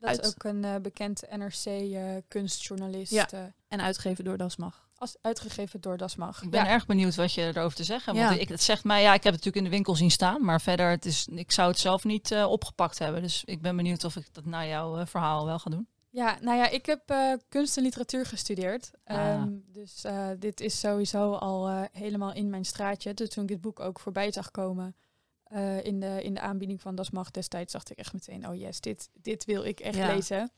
Dat 0.03 0.11
Uit- 0.11 0.25
is 0.25 0.27
ook 0.27 0.43
een 0.43 0.63
eh, 0.65 0.75
bekend 0.81 1.23
NRC-kunstjournalist. 1.37 3.11
Ja. 3.11 3.29
eh, 3.31 3.39
En 3.67 3.81
uitgegeven 3.81 4.23
door 4.23 4.37
Das 4.37 4.55
Mag. 4.55 4.87
als 4.95 5.15
uitgegeven 5.21 5.81
door 5.81 5.97
Das 5.97 6.15
Mag. 6.15 6.41
Ik 6.41 6.49
ben 6.49 6.63
ja. 6.63 6.69
erg 6.69 6.85
benieuwd 6.85 7.15
wat 7.15 7.33
je 7.33 7.41
erover 7.41 7.75
te 7.77 7.83
zeggen 7.83 8.13
hebt. 8.15 8.23
Ja. 8.23 8.29
Want 8.29 8.41
ik, 8.41 8.49
het 8.49 8.61
zegt 8.63 8.83
mij, 8.83 9.01
ja, 9.01 9.13
ik 9.13 9.23
heb 9.23 9.33
het 9.33 9.43
natuurlijk 9.43 9.57
in 9.57 9.63
de 9.63 9.69
winkel 9.69 9.95
zien 9.95 10.11
staan. 10.11 10.45
Maar 10.45 10.61
verder, 10.61 10.89
het 10.89 11.05
is, 11.05 11.27
ik 11.31 11.51
zou 11.51 11.69
het 11.69 11.79
zelf 11.79 12.03
niet 12.03 12.31
eh, 12.31 12.45
opgepakt 12.51 12.99
hebben. 12.99 13.21
Dus 13.21 13.43
ik 13.45 13.61
ben 13.61 13.75
benieuwd 13.75 14.03
of 14.03 14.15
ik 14.15 14.33
dat 14.33 14.45
na 14.45 14.65
jouw 14.65 14.97
eh, 14.97 15.05
verhaal 15.05 15.45
wel 15.45 15.59
ga 15.59 15.69
doen. 15.69 15.87
Ja, 16.09 16.37
nou 16.41 16.57
ja, 16.57 16.69
ik 16.69 16.85
heb 16.85 17.09
eh, 17.09 17.33
kunst 17.49 17.77
en 17.77 17.83
literatuur 17.83 18.25
gestudeerd. 18.25 18.91
Ah. 19.05 19.17
Ehm, 19.29 19.49
dus 19.71 20.03
eh, 20.03 20.27
dit 20.39 20.61
is 20.61 20.79
sowieso 20.79 21.33
al 21.33 21.67
eh, 21.67 21.81
helemaal 21.91 22.33
in 22.33 22.49
mijn 22.49 22.65
straatje. 22.65 23.13
Dus 23.13 23.29
toen 23.29 23.43
ik 23.43 23.49
dit 23.49 23.61
boek 23.61 23.79
ook 23.79 23.99
voorbij 23.99 24.31
zag 24.31 24.51
komen 24.51 24.95
eh, 25.53 25.83
in, 25.83 25.99
de, 25.99 26.23
in 26.23 26.33
de 26.33 26.39
aanbieding 26.39 26.81
van 26.81 26.95
Das 26.95 27.09
Mag 27.09 27.31
destijds, 27.31 27.73
dacht 27.73 27.91
ik 27.91 27.97
echt 27.97 28.13
meteen, 28.13 28.47
oh 28.47 28.55
yes, 28.55 28.81
dit, 28.81 29.09
dit 29.13 29.45
wil 29.45 29.63
ik 29.63 29.79
echt 29.79 29.95
Ja. 29.97 30.13
lezen. 30.13 30.51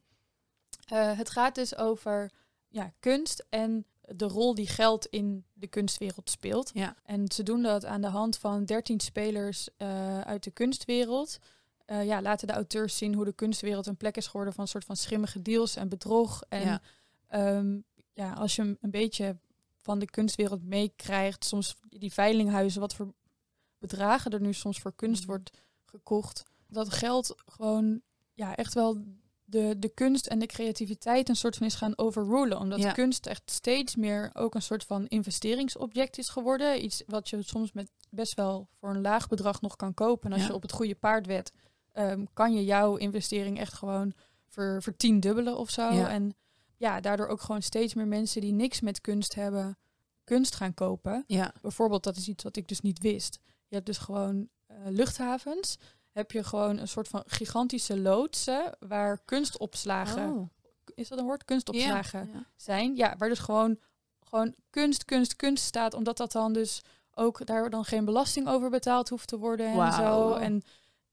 Eh, 0.87 1.17
het 1.17 1.29
gaat 1.29 1.55
dus 1.55 1.75
over 1.77 2.31
ja, 2.67 2.93
kunst 2.99 3.45
en 3.49 3.85
de 4.01 4.25
rol 4.25 4.55
die 4.55 4.67
geld 4.67 5.05
in 5.05 5.45
de 5.53 5.67
kunstwereld 5.67 6.29
speelt. 6.29 6.71
Ja. 6.73 6.95
En 7.03 7.31
ze 7.31 7.43
doen 7.43 7.61
dat 7.61 7.85
aan 7.85 8.01
de 8.01 8.07
hand 8.07 8.37
van 8.37 8.65
13 8.65 8.99
spelers 8.99 9.69
eh, 9.77 10.21
uit 10.21 10.43
de 10.43 10.51
kunstwereld. 10.51 11.37
Ja, 11.85 12.21
laten 12.21 12.47
de 12.47 12.53
auteurs 12.53 12.97
zien 12.97 13.13
hoe 13.13 13.25
de 13.25 13.33
kunstwereld 13.33 13.85
een 13.87 13.97
plek 13.97 14.17
is 14.17 14.27
geworden 14.27 14.53
van 14.53 14.63
een 14.63 14.69
soort 14.69 14.85
van 14.85 14.95
schimmige 14.95 15.41
deals 15.41 15.75
en 15.75 15.89
bedrog. 15.89 16.43
En 16.49 16.61
Ja. 16.61 16.81
ja, 17.29 17.63
ja 18.13 18.33
als 18.33 18.55
je 18.55 18.61
een 18.81 18.91
beetje 18.91 19.37
van 19.77 19.99
de 19.99 20.05
kunstwereld 20.05 20.63
meekrijgt, 20.63 21.45
soms 21.45 21.75
die 21.89 22.13
veilinghuizen, 22.13 22.81
wat 22.81 22.95
voor 22.95 23.13
bedragen 23.79 24.31
er 24.31 24.41
nu 24.41 24.53
soms 24.53 24.79
voor 24.79 24.95
kunst 24.95 25.21
Mhm. 25.21 25.29
wordt 25.29 25.51
gekocht, 25.85 26.43
dat 26.67 26.89
geld 26.93 27.35
gewoon 27.45 28.01
ja, 28.33 28.55
echt 28.55 28.73
wel 28.73 29.03
de, 29.43 29.75
de 29.79 29.89
kunst 29.89 30.27
en 30.27 30.39
de 30.39 30.45
creativiteit 30.45 31.29
een 31.29 31.35
soort 31.35 31.55
van 31.55 31.67
is 31.67 31.75
gaan 31.75 31.97
overrulen. 31.97 32.59
Omdat 32.59 32.79
Ja. 32.79 32.91
kunst 32.91 33.25
echt 33.25 33.51
steeds 33.51 33.95
meer 33.95 34.29
ook 34.33 34.55
een 34.55 34.61
soort 34.61 34.83
van 34.83 35.07
investeringsobject 35.07 36.17
is 36.17 36.29
geworden. 36.29 36.83
Iets 36.83 37.03
wat 37.07 37.29
je 37.29 37.41
soms 37.43 37.71
met 37.71 37.91
best 38.09 38.33
wel 38.33 38.67
voor 38.79 38.89
een 38.89 39.01
laag 39.01 39.27
bedrag 39.27 39.61
nog 39.61 39.75
kan 39.75 39.93
kopen. 39.93 40.25
En 40.25 40.31
als 40.31 40.41
Ja. 40.41 40.47
je 40.47 40.53
op 40.53 40.61
het 40.61 40.71
goede 40.71 40.95
paard 40.95 41.25
wet, 41.25 41.51
ehm, 41.91 42.25
kan 42.33 42.53
je 42.53 42.63
jouw 42.65 42.95
investering 42.95 43.59
echt 43.59 43.73
gewoon 43.73 44.13
ver, 44.47 44.81
vertiendubbelen 44.83 45.57
of 45.57 45.69
zo. 45.69 45.93
Ja. 45.93 46.09
En 46.09 46.35
ja, 46.77 46.99
daardoor 47.01 47.27
ook 47.27 47.41
gewoon 47.41 47.61
steeds 47.61 47.93
meer 47.93 48.07
mensen 48.07 48.41
die 48.41 48.53
niks 48.53 48.81
met 48.81 49.01
kunst 49.01 49.35
hebben, 49.35 49.77
kunst 50.23 50.55
gaan 50.55 50.73
kopen. 50.73 51.23
Ja. 51.27 51.53
Bijvoorbeeld, 51.61 52.03
dat 52.03 52.17
is 52.17 52.27
iets 52.27 52.43
wat 52.43 52.55
ik 52.55 52.67
dus 52.67 52.81
niet 52.81 52.99
wist. 52.99 53.39
Je 53.75 53.81
hebt 53.81 53.97
dus 53.97 54.05
gewoon 54.05 54.49
eh, 54.65 54.77
luchthavens. 54.89 55.77
Heb 56.11 56.31
je 56.31 56.43
gewoon 56.43 56.77
een 56.77 56.87
soort 56.87 57.07
van 57.07 57.23
gigantische 57.25 57.99
loodsen 57.99 58.77
waar 58.79 59.19
kunstopslagen, 59.25 60.31
Oh. 60.31 60.49
is 60.95 61.07
dat 61.07 61.19
een 61.19 61.25
woord? 61.25 61.45
Kunstopslagen 61.45 62.29
Ja. 62.33 62.45
zijn. 62.55 62.95
Ja, 62.95 63.15
waar 63.17 63.29
dus 63.29 63.39
gewoon, 63.39 63.79
gewoon 64.19 64.55
kunst, 64.69 65.05
kunst, 65.05 65.35
kunst 65.35 65.63
staat. 65.63 65.93
Omdat 65.93 66.17
dat 66.17 66.31
dan 66.31 66.53
dus 66.53 66.81
ook 67.13 67.45
daar 67.45 67.69
dan 67.69 67.85
geen 67.85 68.05
belasting 68.05 68.47
over 68.47 68.69
betaald 68.69 69.09
hoeft 69.09 69.27
te 69.27 69.37
worden 69.37 69.65
en 69.81 69.93
zo. 69.93 70.33
En 70.33 70.61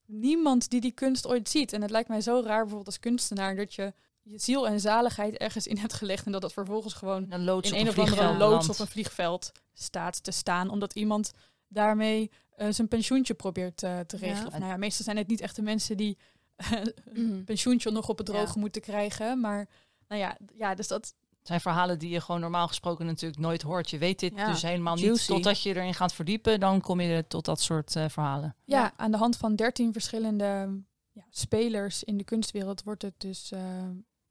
niemand 0.06 0.70
die 0.70 0.80
die 0.80 0.92
kunst 0.92 1.26
ooit 1.26 1.48
ziet. 1.48 1.72
En 1.72 1.82
het 1.82 1.90
lijkt 1.90 2.08
mij 2.08 2.20
zo 2.20 2.34
raar 2.44 2.58
bijvoorbeeld 2.60 2.86
als 2.86 2.98
kunstenaar 3.00 3.56
dat 3.56 3.74
je 3.74 3.92
je 4.22 4.38
ziel 4.38 4.66
en 4.66 4.80
zaligheid 4.80 5.36
ergens 5.36 5.66
in 5.66 5.76
hebt 5.78 5.92
gelegd 5.92 6.26
en 6.26 6.32
dat 6.32 6.40
dat 6.40 6.52
vervolgens 6.52 6.94
gewoon 6.94 7.22
in 7.30 7.32
een 7.32 7.88
of 7.88 7.98
andere 7.98 8.36
loods 8.36 8.68
op 8.68 8.78
een 8.78 8.86
vliegveld 8.86 9.52
staat 9.72 10.24
te 10.24 10.30
staan, 10.30 10.68
omdat 10.68 10.94
iemand 10.94 11.32
daarmee 11.68 12.30
eh, 12.56 12.66
zijn 12.70 12.88
pensioentje 12.88 13.34
probeert 13.34 13.82
eh, 13.82 14.00
te 14.00 14.16
regelen. 14.16 14.40
Ja. 14.40 14.46
Of, 14.46 14.58
nou 14.58 14.70
ja, 14.70 14.76
meestal 14.76 15.04
zijn 15.04 15.16
het 15.16 15.26
niet 15.28 15.40
echt 15.40 15.56
de 15.56 15.62
mensen 15.62 15.96
die 15.96 16.18
een 16.64 16.92
Mhm. 17.12 17.44
pensioentje 17.44 17.90
nog 17.90 18.08
op 18.08 18.16
het 18.18 18.26
droge 18.26 18.52
Ja. 18.54 18.60
moeten 18.60 18.80
krijgen, 18.82 19.40
maar 19.40 19.68
nou 20.08 20.20
ja, 20.20 20.36
ja, 20.56 20.74
dus 20.74 20.88
dat 20.88 21.14
Het 21.38 21.50
zijn 21.50 21.60
verhalen 21.60 21.98
die 21.98 22.10
je 22.10 22.20
gewoon 22.20 22.40
normaal 22.40 22.68
gesproken 22.68 23.06
natuurlijk 23.06 23.40
nooit 23.40 23.62
hoort. 23.62 23.90
Je 23.90 23.98
weet 23.98 24.18
dit 24.20 24.32
Ja, 24.36 24.46
dus 24.50 24.62
helemaal 24.62 24.94
niet. 24.94 25.04
juicy. 25.04 25.26
Totdat 25.32 25.62
je 25.62 25.68
erin 25.74 25.94
gaat 25.94 26.14
verdiepen, 26.14 26.60
dan 26.60 26.80
kom 26.80 27.00
je 27.00 27.24
tot 27.28 27.44
dat 27.44 27.60
soort 27.60 27.96
eh, 27.96 28.08
verhalen. 28.08 28.56
ja, 28.64 28.78
Ja. 28.78 28.92
aan 28.96 29.10
de 29.10 29.16
hand 29.16 29.36
van 29.36 29.56
dertien 29.56 29.92
verschillende 29.92 30.80
ja, 31.12 31.24
spelers 31.30 32.04
in 32.04 32.16
de 32.16 32.24
kunstwereld 32.24 32.82
wordt 32.82 33.02
het 33.02 33.14
dus 33.20 33.50
eh, 33.52 33.60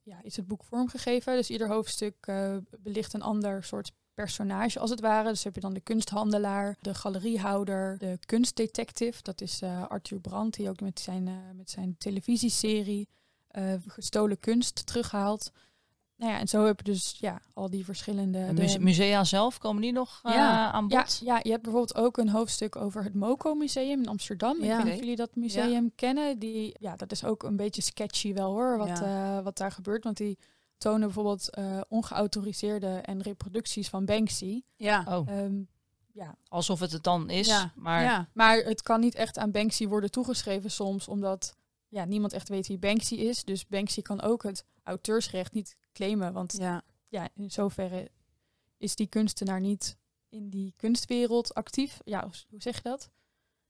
ja, 0.04 0.18
is 0.22 0.36
het 0.36 0.48
boek 0.48 0.63
vormgegeven. 0.63 1.36
Dus 1.36 1.50
ieder 1.50 1.68
hoofdstuk 1.68 2.16
eh, 2.22 2.58
belicht 2.80 3.13
een 3.13 3.22
ander 3.22 3.63
soort 3.63 3.92
personage 4.13 4.80
als 4.80 4.89
het 4.89 5.00
ware. 5.00 5.30
Dus 5.30 5.44
heb 5.44 5.56
je 5.56 5.62
dan 5.62 5.74
de 5.74 5.80
kunsthandelaar, 5.80 6.77
de 6.82 6.94
galeriehouder, 6.94 7.98
de 7.98 8.18
kunstdetective. 8.25 9.24
Dat 9.24 9.41
is 9.41 9.62
eh, 9.62 9.88
Arthur 9.88 10.20
Brandt, 10.20 10.56
die 10.58 10.70
ook 10.70 10.80
met 10.82 11.00
zijn, 11.00 11.27
eh, 11.27 11.34
met 11.56 11.70
zijn 11.70 11.96
televisieserie 11.98 13.08
eh, 13.48 13.74
Gestolen 13.88 14.39
Kunst 14.39 14.86
terughaalt. 14.86 15.51
nou 16.15 16.32
ja, 16.32 16.39
en 16.39 16.48
zo 16.48 16.65
heb 16.65 16.77
je 16.77 16.84
dus 16.91 17.15
ja, 17.20 17.41
al 17.53 17.70
die 17.70 17.86
verschillende... 17.86 18.38
En 18.39 18.56
de- 18.56 18.62
muse- 18.62 18.80
musea 18.80 19.24
zelf, 19.24 19.58
komen 19.58 19.82
die 19.82 19.91
nog 19.91 20.20
eh, 20.24 20.34
Ja. 20.34 20.72
aan 20.72 20.88
bod? 20.88 21.22
ja, 21.24 21.39
je 21.44 21.50
hebt 21.50 21.63
bijvoorbeeld 21.63 21.96
ook 21.96 22.18
een 22.18 22.30
hoofdstuk 22.30 22.75
over 22.75 23.03
het 23.03 23.13
MoCo 23.13 23.53
Museum 23.53 24.00
in 24.01 24.08
Amsterdam. 24.08 24.58
Ik 24.58 24.63
Ja. 24.63 24.75
weet 24.75 24.84
niet 24.86 24.94
of 24.94 25.00
jullie 25.00 25.15
dat 25.15 25.36
museum 25.36 25.91
kennen. 25.96 26.39
Die, 26.39 26.75
ja, 26.80 26.96
dat 26.96 27.12
is 27.12 27.24
ook 27.25 27.44
een 27.44 27.56
beetje 27.56 27.82
sketchy 27.82 28.34
wel 28.34 28.51
hoor, 28.51 28.77
wat, 28.77 28.88
Ja. 28.88 29.38
eh, 29.38 29.44
wat 29.44 29.58
daar 29.58 29.72
gebeurt. 29.72 30.03
Want 30.03 30.18
die 30.18 30.38
tonen 30.81 31.00
bijvoorbeeld 31.01 31.50
eh, 31.50 31.81
ongeautoriseerde 31.88 32.88
en 32.88 33.21
reproducties 33.21 33.89
van 33.89 34.05
Banksy. 34.05 34.61
Ja. 34.75 35.05
Oh, 35.07 35.29
Ehm, 35.29 35.61
ja, 36.13 36.35
alsof 36.47 36.79
het 36.79 36.91
het 36.91 37.03
dan 37.03 37.29
is. 37.29 37.47
Ja. 37.47 37.71
Maar 37.75 38.03
ja. 38.03 38.29
Maar 38.33 38.57
het 38.57 38.81
kan 38.81 39.00
niet 39.00 39.15
echt 39.15 39.38
aan 39.38 39.51
Banksy 39.51 39.88
worden 39.88 40.11
toegeschreven 40.11 40.71
soms, 40.71 41.07
omdat 41.07 41.55
ja, 41.88 42.05
niemand 42.05 42.33
echt 42.33 42.50
weet 42.50 42.67
wie 42.67 42.77
Banksy 42.77 43.15
is. 43.15 43.43
Dus 43.43 43.67
Banksy 43.67 44.01
kan 44.01 44.21
ook 44.21 44.43
het 44.43 44.65
auteursrecht 44.83 45.53
niet 45.53 45.77
claimen, 45.93 46.33
want 46.33 46.55
ja. 46.57 46.81
ja, 47.07 47.27
in 47.35 47.51
zoverre 47.51 48.09
is 48.77 48.95
die 48.95 49.07
kunstenaar 49.07 49.59
niet 49.59 49.97
in 50.29 50.50
die 50.50 50.73
kunstwereld 50.77 51.53
actief. 51.53 52.00
Ja, 52.03 52.23
hoe- 52.23 52.59
zeg 52.61 52.75
je 52.75 52.81
dat? 52.89 53.09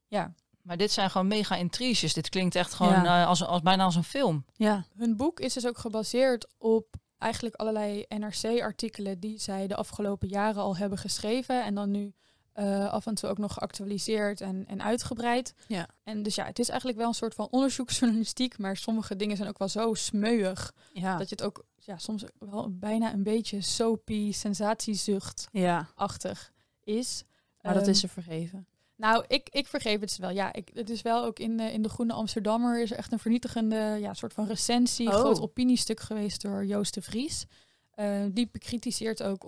Ja, 0.07 0.33
Maar 0.61 0.77
dit 0.77 0.91
zijn 0.91 1.09
gewoon 1.09 1.27
mega 1.27 1.55
intriges. 1.55 2.13
Dit 2.13 2.29
klinkt 2.29 2.55
echt 2.55 2.73
gewoon 2.73 3.03
Ja. 3.03 3.21
eh, 3.21 3.27
als, 3.27 3.43
als, 3.43 3.61
bijna 3.61 3.83
als 3.83 3.95
een 3.95 4.03
film. 4.03 4.45
Ja. 4.53 4.85
hun 4.95 5.17
boek 5.17 5.39
is 5.39 5.53
dus 5.53 5.67
ook 5.67 5.77
gebaseerd 5.77 6.47
op 6.57 6.95
eigenlijk 7.21 7.55
allerlei 7.55 8.05
NRC-artikelen 8.07 9.19
die 9.19 9.39
zij 9.39 9.67
de 9.67 9.75
afgelopen 9.75 10.27
jaren 10.27 10.61
al 10.61 10.77
hebben 10.77 10.97
geschreven 10.97 11.63
en 11.63 11.75
dan 11.75 11.91
nu 11.91 12.13
eh, 12.53 12.89
af 12.89 13.05
en 13.05 13.15
toe 13.15 13.29
ook 13.29 13.37
nog 13.37 13.53
geactualiseerd 13.53 14.41
en, 14.41 14.67
en 14.67 14.83
uitgebreid. 14.83 15.53
Ja. 15.67 15.87
En 16.03 16.23
dus 16.23 16.35
ja, 16.35 16.45
het 16.45 16.59
is 16.59 16.69
eigenlijk 16.69 16.99
wel 16.99 17.07
een 17.07 17.13
soort 17.13 17.33
van 17.33 17.47
onderzoeksjournalistiek, 17.51 18.57
maar 18.57 18.77
sommige 18.77 19.15
dingen 19.15 19.37
zijn 19.37 19.49
ook 19.49 19.57
wel 19.57 19.67
zo 19.67 19.93
smeuig 19.93 20.73
Ja. 20.93 21.17
dat 21.17 21.29
je 21.29 21.35
het 21.35 21.43
ook 21.45 21.65
ja, 21.75 21.97
soms 21.97 22.23
wel 22.39 22.77
bijna 22.77 23.13
een 23.13 23.23
beetje 23.23 23.61
soapy, 23.61 24.31
sensatiezucht-achtig 24.31 26.51
ja. 26.83 26.93
is. 26.93 27.23
Maar 27.61 27.73
dat 27.73 27.81
Ehm, 27.81 27.91
is 27.91 27.99
ze 27.99 28.07
vergeven. 28.07 28.67
Nou, 29.01 29.23
ik, 29.27 29.49
ik 29.49 29.67
vergeef 29.67 29.99
het 29.99 30.11
ze 30.11 30.21
wel. 30.21 30.29
Ja, 30.29 30.53
ik, 30.53 30.69
het 30.73 30.89
is 30.89 31.01
wel 31.01 31.23
ook 31.23 31.39
in 31.39 31.57
de, 31.57 31.71
in 31.71 31.81
de 31.81 31.89
Groene 31.89 32.13
Amsterdammer 32.13 32.81
is 32.81 32.91
er 32.91 32.97
echt 32.97 33.11
een 33.11 33.19
vernietigende 33.19 33.97
ja, 33.99 34.13
soort 34.13 34.33
van 34.33 34.47
recensie, 34.47 35.07
Oh. 35.07 35.13
groot 35.13 35.41
opiniestuk 35.41 35.99
geweest 35.99 36.41
door 36.41 36.65
Joost 36.65 36.93
de 36.93 37.01
Vries. 37.01 37.45
Eh, 37.91 38.21
die 38.31 38.49
bekritiseert 38.51 39.23
ook 39.23 39.45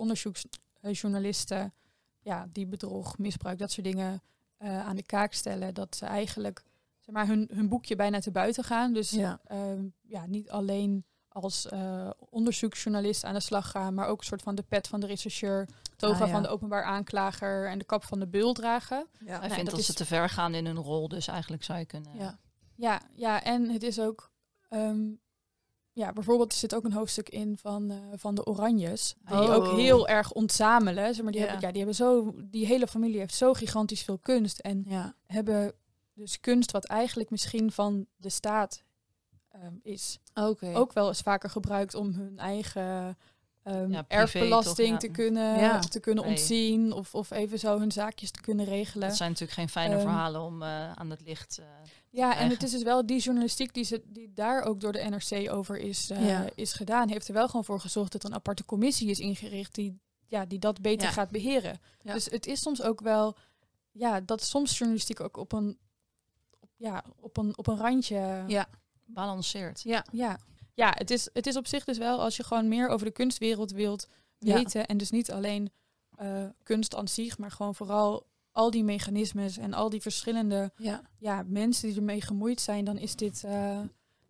onderzoeksjournalisten 0.82 1.74
ja, 2.22 2.48
die 2.52 2.66
bedrog, 2.66 3.18
misbruik, 3.18 3.58
dat 3.60 3.72
soort 3.72 3.86
dingen 3.86 4.22
eh, 4.58 4.86
aan 4.88 4.96
de 4.96 5.04
kaak 5.06 5.34
stellen. 5.34 5.74
Dat 5.74 5.96
ze 5.96 6.06
eigenlijk 6.06 6.64
zeg 7.00 7.16
maar, 7.16 7.28
hun, 7.28 7.50
hun 7.54 7.68
boekje 7.68 7.96
bijna 7.96 8.20
te 8.20 8.32
buiten 8.32 8.64
gaan. 8.64 8.94
Dus 8.94 9.12
Ja. 9.12 9.40
ehm, 9.46 9.86
ja, 10.02 10.26
niet 10.26 10.50
alleen 10.50 11.06
als 11.28 11.68
eh, 11.68 12.10
onderzoeksjournalist 12.30 13.24
aan 13.24 13.34
de 13.34 13.40
slag 13.40 13.70
gaan, 13.70 13.94
maar 13.94 14.08
ook 14.08 14.20
een 14.20 14.26
soort 14.26 14.42
van 14.42 14.56
de 14.56 14.64
pet 14.64 14.88
van 14.88 15.00
de 15.00 15.06
rechercheur, 15.08 15.68
toga 16.08 16.22
Ah, 16.22 16.28
ja. 16.28 16.34
van 16.34 16.44
de 16.44 16.48
openbaar 16.50 16.84
aanklager 16.84 17.68
en 17.70 17.78
de 17.80 17.86
kap 17.86 18.04
van 18.04 18.20
de 18.20 18.28
beul 18.28 18.54
dragen. 18.54 19.08
Ja. 19.20 19.26
Hij 19.26 19.40
nee, 19.40 19.50
vindt 19.50 19.56
dat 19.58 19.66
dat, 19.70 19.80
is- 19.80 19.86
ze 19.86 19.94
te 19.94 20.06
ver 20.06 20.30
gaan 20.30 20.54
in 20.54 20.66
hun 20.66 20.78
rol. 20.78 21.08
Dus 21.08 21.28
eigenlijk 21.28 21.64
zou 21.64 21.80
je 21.80 21.86
kunnen... 21.86 22.16
Ja. 22.18 22.40
Ja, 22.76 23.02
ja, 23.16 23.44
en 23.44 23.70
het 23.70 23.84
is 23.84 24.00
ook. 24.00 24.32
ehm, 24.70 25.02
ja, 25.92 26.14
bijvoorbeeld 26.14 26.52
er 26.52 26.58
zit 26.58 26.76
ook 26.76 26.84
een 26.84 26.94
hoofdstuk 26.94 27.30
in 27.30 27.58
van, 27.58 27.92
eh, 27.92 27.98
van 28.16 28.36
de 28.36 28.46
Oranjes. 28.46 29.16
Die 29.26 29.38
Oh. 29.38 29.54
ook 29.54 29.76
heel 29.78 30.08
erg 30.08 30.32
ontzamelen. 30.32 31.14
Zeg 31.16 31.24
maar, 31.24 31.32
die, 31.32 31.42
Ja. 31.42 31.48
hebben, 31.48 31.66
ja, 31.66 31.72
die 31.74 31.78
hebben 31.84 31.96
zo. 31.96 32.34
Die 32.50 32.66
hele 32.66 32.88
familie 32.88 33.20
heeft 33.20 33.34
zo 33.34 33.54
gigantisch 33.54 34.02
veel 34.04 34.18
kunst. 34.18 34.60
En 34.60 34.84
Ja. 34.88 35.16
hebben 35.26 35.74
dus 36.14 36.40
kunst 36.40 36.72
wat 36.72 36.86
eigenlijk 36.86 37.30
misschien 37.30 37.72
van 37.72 38.06
de 38.16 38.30
staat 38.30 38.84
ehm, 39.50 39.74
is. 39.82 40.20
Oké. 40.34 40.72
Ook 40.76 40.94
wel 40.94 41.08
eens 41.08 41.22
vaker 41.22 41.50
gebruikt 41.50 41.96
om 41.96 42.12
hun 42.14 42.40
eigen 42.40 43.18
ehm, 43.64 43.92
Ja, 43.92 44.06
erfbelasting 44.08 44.76
toch, 44.76 44.88
ja. 44.88 44.98
te 44.98 45.08
kunnen, 45.08 45.60
Ja. 45.60 45.80
te 45.80 46.00
kunnen 46.00 46.24
Nee. 46.24 46.34
ontzien. 46.34 46.92
Of, 46.92 47.16
of 47.16 47.32
even 47.32 47.60
zo 47.60 47.80
hun 47.80 47.92
zaakjes 47.92 48.32
te 48.32 48.42
kunnen 48.42 48.66
regelen. 48.66 49.08
Dat 49.08 49.18
zijn 49.18 49.30
natuurlijk 49.30 49.58
geen 49.60 49.70
fijne 49.70 49.94
Ehm, 49.94 50.02
verhalen 50.04 50.42
om 50.42 50.62
eh, 50.62 50.92
aan 50.92 51.10
het 51.10 51.22
licht... 51.22 51.58
eh, 51.58 51.66
Ja, 52.10 52.38
en 52.38 52.50
het 52.50 52.64
is 52.64 52.72
dus 52.72 52.84
wel 52.84 53.06
die 53.06 53.20
journalistiek 53.20 53.74
die, 53.74 53.84
ze, 53.84 54.02
die 54.06 54.32
daar 54.34 54.62
ook 54.64 54.80
door 54.80 54.92
de 54.92 55.00
NRC 55.10 55.52
over 55.52 55.78
is, 55.78 56.10
eh, 56.10 56.28
Ja. 56.28 56.46
is 56.56 56.74
gedaan, 56.74 57.10
heeft 57.10 57.28
er 57.28 57.34
wel 57.34 57.46
gewoon 57.48 57.66
voor 57.66 57.80
gezorgd 57.80 58.12
dat 58.12 58.24
er 58.24 58.30
een 58.30 58.36
aparte 58.36 58.66
commissie 58.66 59.10
is 59.10 59.20
ingericht 59.20 59.76
die, 59.76 60.00
ja, 60.26 60.46
die 60.46 60.60
dat 60.60 60.82
beter 60.82 61.08
Ja. 61.08 61.14
gaat 61.14 61.30
beheren. 61.32 61.80
Ja. 62.02 62.14
Dus 62.14 62.26
het 62.26 62.46
is 62.46 62.62
soms 62.62 62.82
ook 62.82 63.02
wel, 63.02 63.36
ja, 63.92 64.20
dat 64.22 64.44
soms 64.44 64.78
journalistiek 64.78 65.20
ook 65.20 65.38
op 65.38 65.52
een, 65.52 65.78
op, 66.60 66.70
ja, 66.78 67.04
op 67.20 67.38
een, 67.38 67.58
op 67.58 67.68
een 67.68 67.78
randje. 67.78 68.44
Ja. 68.48 68.68
balanceert. 69.06 69.82
Ja. 69.84 70.06
Ja, 70.12 70.38
ja 70.74 70.94
het, 70.98 71.12
is, 71.12 71.30
het 71.34 71.48
is 71.48 71.56
op 71.58 71.68
zich 71.68 71.84
dus 71.84 71.98
wel, 71.98 72.22
als 72.22 72.38
je 72.38 72.44
gewoon 72.44 72.68
meer 72.68 72.88
over 72.88 73.06
de 73.06 73.12
kunstwereld 73.14 73.72
wilt 73.72 74.08
Ja. 74.40 74.54
weten, 74.56 74.86
en 74.86 74.98
dus 74.98 75.10
niet 75.12 75.32
alleen 75.32 75.72
eh, 76.16 76.44
kunst 76.64 76.96
aan 76.96 77.08
zich, 77.08 77.38
maar 77.38 77.52
gewoon 77.52 77.76
vooral 77.76 78.28
al 78.52 78.72
die 78.72 78.84
mechanismes 78.84 79.58
en 79.58 79.74
al 79.74 79.90
die 79.90 80.02
verschillende 80.02 80.72
Ja. 80.76 81.02
ja, 81.18 81.44
mensen 81.48 81.88
die 81.88 81.98
ermee 81.98 82.22
gemoeid 82.22 82.62
zijn, 82.62 82.86
dan 82.86 82.98
is 82.98 83.16
dit 83.16 83.44
eh, 83.44 83.80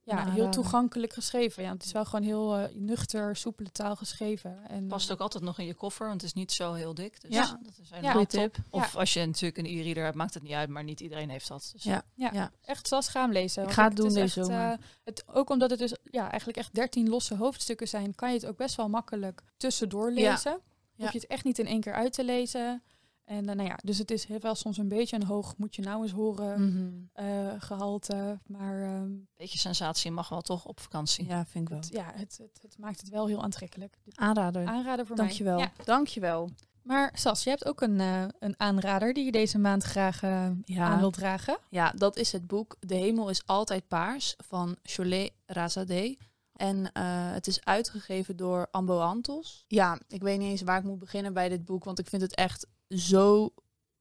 ja, 0.05 0.15
Nou, 0.15 0.29
heel 0.29 0.43
eh, 0.45 0.49
toegankelijk 0.49 1.13
geschreven. 1.13 1.63
Ja, 1.63 1.71
het 1.71 1.83
is 1.83 1.91
wel 1.91 2.05
gewoon 2.05 2.25
heel 2.25 2.55
eh, 2.57 2.75
nuchter, 2.75 3.35
soepele 3.35 3.71
taal 3.71 3.95
geschreven. 3.95 4.57
En, 4.67 4.87
Past 4.87 5.07
eh, 5.07 5.13
ook 5.13 5.19
altijd 5.21 5.43
nog 5.43 5.59
in 5.59 5.65
je 5.65 5.73
koffer, 5.73 6.07
want 6.07 6.21
het 6.21 6.29
is 6.29 6.35
niet 6.35 6.51
zo 6.51 6.73
heel 6.73 6.93
dik. 6.93 7.21
Dus 7.21 7.31
Ja. 7.33 7.59
dat 7.63 7.77
is 7.81 7.89
Goeie 8.11 8.11
top. 8.27 8.29
tip. 8.29 8.57
Of 8.69 8.95
als 8.95 9.13
je 9.13 9.25
natuurlijk 9.25 9.57
een 9.57 9.65
e-reader 9.79 10.03
hebt, 10.03 10.15
maakt 10.15 10.33
het 10.33 10.43
niet 10.43 10.51
uit, 10.51 10.69
maar 10.69 10.83
niet 10.83 10.99
iedereen 10.99 11.29
heeft 11.29 11.47
dat. 11.47 11.69
Dus 11.73 11.83
Ja. 11.83 12.03
ja, 12.15 12.29
ja. 12.33 12.51
echt 12.61 12.87
zoals 12.87 13.07
gaan 13.07 13.31
lezen. 13.31 13.61
Ik 13.61 13.67
Want 13.67 13.79
ga 13.79 13.87
het 13.87 13.95
doen 13.95 14.07
is 14.07 14.13
deze 14.13 14.39
echt, 14.39 14.49
zomer. 14.49 14.77
het, 15.03 15.23
ook 15.27 15.49
omdat 15.49 15.69
het 15.69 15.79
dus 15.79 15.95
ja, 16.03 16.29
eigenlijk 16.29 16.57
echt 16.57 16.73
dertien 16.73 17.09
losse 17.09 17.35
hoofdstukken 17.35 17.87
zijn, 17.87 18.15
kan 18.15 18.29
je 18.29 18.35
het 18.35 18.45
ook 18.45 18.57
best 18.57 18.75
wel 18.75 18.89
makkelijk 18.89 19.41
tussendoor 19.57 20.13
Ja. 20.13 20.31
lezen. 20.31 20.51
Ja. 20.95 21.03
Hoef 21.03 21.11
je 21.13 21.19
het 21.19 21.27
echt 21.27 21.43
niet 21.43 21.59
in 21.59 21.65
één 21.67 21.81
keer 21.81 21.93
uit 21.93 22.13
te 22.13 22.23
lezen. 22.23 22.83
En 23.25 23.45
dan, 23.45 23.55
nou 23.55 23.69
ja, 23.69 23.79
dus 23.83 23.97
het 23.97 24.11
is 24.11 24.25
heel 24.25 24.39
wel 24.39 24.55
soms 24.55 24.77
een 24.77 24.87
beetje 24.87 25.15
een 25.15 25.25
hoog, 25.25 25.57
moet 25.57 25.75
je 25.75 25.81
nou 25.81 26.01
eens 26.03 26.11
horen, 26.11 26.65
Mhm. 26.67 26.89
eh, 27.13 27.53
gehalte. 27.57 28.39
Maar 28.47 28.81
ehm, 28.83 29.11
beetje 29.35 29.57
sensatie 29.59 30.11
mag 30.11 30.29
wel 30.29 30.41
toch 30.41 30.65
op 30.65 30.79
vakantie. 30.79 31.27
Ja, 31.27 31.45
vind 31.45 31.63
ik 31.63 31.69
wel. 31.69 31.79
het, 31.79 31.89
ja, 31.93 32.11
het, 32.15 32.37
het, 32.41 32.59
het 32.61 32.77
maakt 32.77 32.99
het 32.99 33.09
wel 33.09 33.27
heel 33.27 33.43
aantrekkelijk. 33.43 33.97
Aanrader. 34.15 34.65
aanrader 34.67 35.05
voor 35.05 35.15
Dankjewel. 35.15 35.57
mij. 35.57 35.71
Ja. 35.77 35.83
Dankjewel. 35.83 36.49
Maar 36.81 37.11
Sas, 37.13 37.43
je 37.43 37.49
hebt 37.49 37.65
ook 37.65 37.81
een, 37.81 37.99
eh, 37.99 38.23
een 38.39 38.53
aanrader 38.59 39.13
die 39.13 39.25
je 39.25 39.31
deze 39.31 39.59
maand 39.59 39.83
graag 39.83 40.23
eh, 40.23 40.49
Ja. 40.63 40.85
aan 40.85 40.99
wilt 40.99 41.13
dragen. 41.13 41.57
Ja, 41.69 41.91
dat 41.95 42.17
is 42.17 42.31
het 42.31 42.47
boek 42.47 42.75
De 42.79 42.95
Hemel 42.95 43.29
is 43.29 43.45
altijd 43.47 43.87
paars 43.87 44.35
van 44.37 44.75
Cholet 44.83 45.31
Razadeh. 45.45 46.17
En 46.53 46.91
eh, 46.91 47.03
het 47.31 47.47
is 47.47 47.65
uitgegeven 47.65 48.35
door 48.35 48.67
Ambo 48.71 48.99
Antos. 48.99 49.65
Ja, 49.67 49.99
ik 50.07 50.21
weet 50.21 50.39
niet 50.39 50.49
eens 50.49 50.61
waar 50.61 50.77
ik 50.77 50.83
moet 50.83 50.99
beginnen 50.99 51.33
bij 51.33 51.49
dit 51.49 51.65
boek, 51.65 51.83
want 51.83 51.99
ik 51.99 52.07
vind 52.07 52.21
het 52.21 52.35
echt 52.35 52.67
zo 52.95 53.53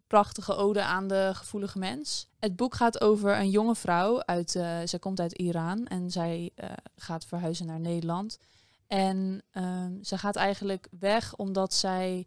prachtige 0.06 0.54
ode 0.54 0.82
aan 0.82 1.08
de 1.08 1.30
gevoelige 1.34 1.78
mens. 1.78 2.28
Het 2.38 2.56
boek 2.56 2.74
gaat 2.74 3.00
over 3.00 3.38
een 3.38 3.50
jonge 3.50 3.74
vrouw 3.74 4.22
uit, 4.22 4.54
eh 4.54 4.78
zij 4.84 4.98
komt 4.98 5.20
uit 5.20 5.32
Iran 5.32 5.86
en 5.86 6.10
zij 6.10 6.50
eh, 6.54 6.70
gaat 6.96 7.24
verhuizen 7.24 7.66
naar 7.66 7.80
Nederland. 7.80 8.38
En 8.86 9.42
ehm, 9.50 10.02
ze 10.02 10.18
gaat 10.18 10.36
eigenlijk 10.36 10.88
weg 10.98 11.36
omdat 11.36 11.74
zij 11.74 12.26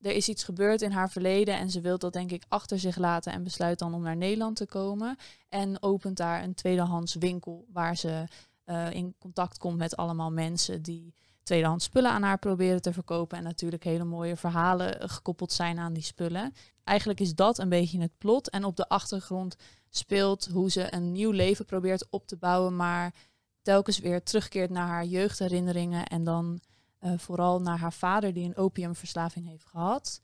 er 0.00 0.12
is 0.12 0.28
iets 0.28 0.44
gebeurd 0.44 0.82
in 0.82 0.90
haar 0.90 1.10
verleden 1.10 1.58
en 1.58 1.70
ze 1.70 1.80
wil 1.80 1.98
dat 1.98 2.12
denk 2.12 2.30
ik 2.32 2.44
achter 2.48 2.78
zich 2.78 2.96
laten 2.96 3.32
en 3.32 3.42
besluit 3.42 3.78
dan 3.78 3.94
om 3.94 4.02
naar 4.02 4.16
Nederland 4.16 4.56
te 4.56 4.66
komen. 4.66 5.16
En 5.48 5.82
opent 5.82 6.16
daar 6.16 6.42
een 6.42 6.54
tweedehands 6.54 7.14
winkel 7.14 7.66
waar 7.72 7.96
ze 7.96 8.24
eh, 8.64 8.90
in 8.90 9.14
contact 9.18 9.58
komt 9.58 9.76
met 9.76 9.96
allemaal 9.96 10.30
mensen 10.30 10.82
die 10.82 11.14
tweedehands 11.46 11.84
spullen 11.84 12.10
aan 12.10 12.22
haar 12.22 12.38
proberen 12.38 12.82
te 12.82 12.92
verkopen. 12.92 13.38
En 13.38 13.44
natuurlijk 13.44 13.84
hele 13.84 14.04
mooie 14.04 14.36
verhalen 14.36 15.00
eh, 15.00 15.08
gekoppeld 15.08 15.52
zijn 15.52 15.78
aan 15.78 15.92
die 15.92 16.02
spullen. 16.02 16.52
Eigenlijk 16.84 17.20
is 17.20 17.34
dat 17.34 17.58
een 17.58 17.68
beetje 17.68 18.00
het 18.00 18.18
plot. 18.18 18.50
En 18.50 18.64
op 18.64 18.76
de 18.76 18.88
achtergrond 18.88 19.56
speelt 19.88 20.48
hoe 20.52 20.70
ze 20.70 20.94
een 20.94 21.12
nieuw 21.12 21.30
leven 21.30 21.64
probeert 21.64 22.06
op 22.10 22.26
te 22.26 22.36
bouwen, 22.36 22.76
maar 22.76 23.14
telkens 23.62 23.98
weer 23.98 24.22
terugkeert 24.22 24.70
naar 24.70 24.86
haar 24.86 25.04
jeugdherinneringen 25.04 26.06
en 26.06 26.24
dan 26.24 26.60
eh, 26.98 27.12
vooral 27.16 27.60
naar 27.60 27.78
haar 27.78 27.92
vader 27.92 28.32
die 28.32 28.44
een 28.44 28.56
opiumverslaving 28.56 29.48
heeft 29.48 29.66
gehad. 29.66 30.20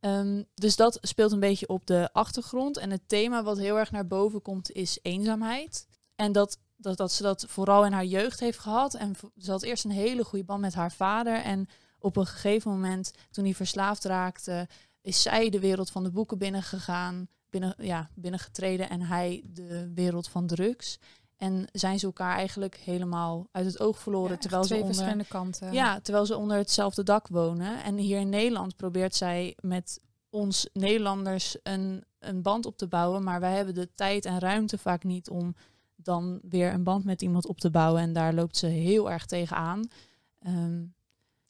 Ehm, 0.00 0.42
dus 0.54 0.76
dat 0.76 0.98
speelt 1.00 1.32
een 1.32 1.40
beetje 1.40 1.68
op 1.68 1.86
de 1.86 2.08
achtergrond. 2.12 2.76
En 2.76 2.90
het 2.90 3.08
thema 3.08 3.42
wat 3.42 3.58
heel 3.58 3.78
erg 3.78 3.90
naar 3.90 4.06
boven 4.06 4.42
komt 4.42 4.72
is 4.72 4.98
eenzaamheid. 5.02 5.86
En 6.16 6.32
dat, 6.32 6.58
dat, 6.76 6.96
dat 6.96 7.12
ze 7.12 7.22
dat 7.22 7.44
vooral 7.48 7.86
in 7.86 7.92
haar 7.92 8.04
jeugd 8.04 8.40
heeft 8.40 8.58
gehad. 8.58 8.94
En 8.94 9.14
ze 9.36 9.50
had 9.50 9.62
eerst 9.62 9.84
een 9.84 9.90
hele 9.90 10.24
goede 10.24 10.44
band 10.44 10.60
met 10.60 10.74
haar 10.74 10.92
vader. 10.92 11.42
En 11.42 11.68
op 11.98 12.16
een 12.16 12.26
gegeven 12.26 12.70
moment, 12.70 13.12
toen 13.30 13.44
hij 13.44 13.54
verslaafd 13.54 14.04
raakte, 14.04 14.68
is 15.00 15.22
zij 15.22 15.50
de 15.50 15.60
wereld 15.60 15.90
van 15.90 16.02
de 16.04 16.10
boeken 16.10 16.38
binnengegaan, 16.38 17.28
binnen, 17.50 17.74
ja, 17.78 18.10
binnengetreden 18.14 18.90
en 18.90 19.02
hij 19.02 19.42
de 19.44 19.92
wereld 19.94 20.28
van 20.28 20.46
drugs. 20.46 20.98
En 21.36 21.68
zijn 21.72 21.98
ze 21.98 22.06
elkaar 22.06 22.36
eigenlijk 22.36 22.76
helemaal 22.76 23.48
uit 23.52 23.66
het 23.66 23.80
oog 23.80 23.98
verloren. 23.98 24.30
Ja, 24.30 24.38
terwijl 24.38 24.64
ze 24.64 24.74
onder, 24.74 24.86
verschillende 24.86 25.24
kanten. 25.24 25.72
ja, 25.72 26.00
terwijl 26.00 26.26
ze 26.26 26.36
onder 26.36 26.56
hetzelfde 26.56 27.02
dak 27.02 27.28
wonen. 27.28 27.82
En 27.82 27.96
hier 27.96 28.18
in 28.18 28.28
Nederland 28.28 28.76
probeert 28.76 29.14
zij 29.14 29.56
met 29.60 30.00
ons 30.30 30.68
Nederlanders 30.72 31.56
een, 31.62 32.04
een 32.18 32.42
band 32.42 32.66
op 32.66 32.76
te 32.76 32.86
bouwen. 32.86 33.22
Maar 33.22 33.40
wij 33.40 33.54
hebben 33.54 33.74
de 33.74 33.94
tijd 33.94 34.24
en 34.24 34.38
ruimte 34.38 34.78
vaak 34.78 35.04
niet 35.04 35.30
om 35.30 35.54
dan 35.96 36.38
weer 36.42 36.72
een 36.72 36.82
band 36.84 37.04
met 37.04 37.22
iemand 37.22 37.46
op 37.46 37.58
te 37.60 37.70
bouwen. 37.70 38.02
En 38.02 38.12
daar 38.12 38.34
loopt 38.34 38.56
ze 38.56 38.66
heel 38.66 39.10
erg 39.10 39.26
tegenaan. 39.26 39.88
Ehm 40.42 40.82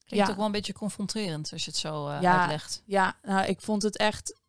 Klinkt 0.07 0.27
Ja. 0.27 0.31
ook 0.33 0.37
wel 0.39 0.47
een 0.47 0.53
beetje 0.53 0.73
confronterend 0.73 1.53
als 1.53 1.65
je 1.65 1.71
het 1.71 1.81
zo 1.81 2.09
eh, 2.09 2.21
Ja. 2.21 2.39
uitlegt. 2.41 2.83
Ja, 2.85 3.17
nou, 3.23 3.47
ik 3.47 3.61
vond 3.61 3.83
het 3.83 3.97
echt. 3.97 4.41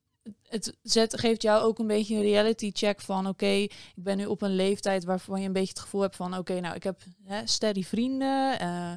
Het 0.48 0.78
zet, 0.82 1.20
geeft 1.20 1.42
jou 1.42 1.62
ook 1.64 1.80
een 1.80 1.88
beetje 1.88 2.16
een 2.16 2.22
reality 2.22 2.72
check 2.74 3.02
van 3.02 3.28
oké, 3.28 3.46
ik 3.46 3.72
ben 3.96 4.18
nu 4.18 4.26
op 4.26 4.42
een 4.42 4.56
leeftijd 4.56 5.04
waarvan 5.04 5.40
je 5.42 5.48
een 5.48 5.54
beetje 5.54 5.70
het 5.70 5.80
gevoel 5.80 6.02
hebt 6.02 6.16
van 6.16 6.38
oké, 6.38 6.60
nou 6.60 6.76
ik 6.76 6.84
heb 6.84 7.02
hè, 7.24 7.48
steady 7.48 7.84
vrienden, 7.84 8.60
eh, 8.60 8.92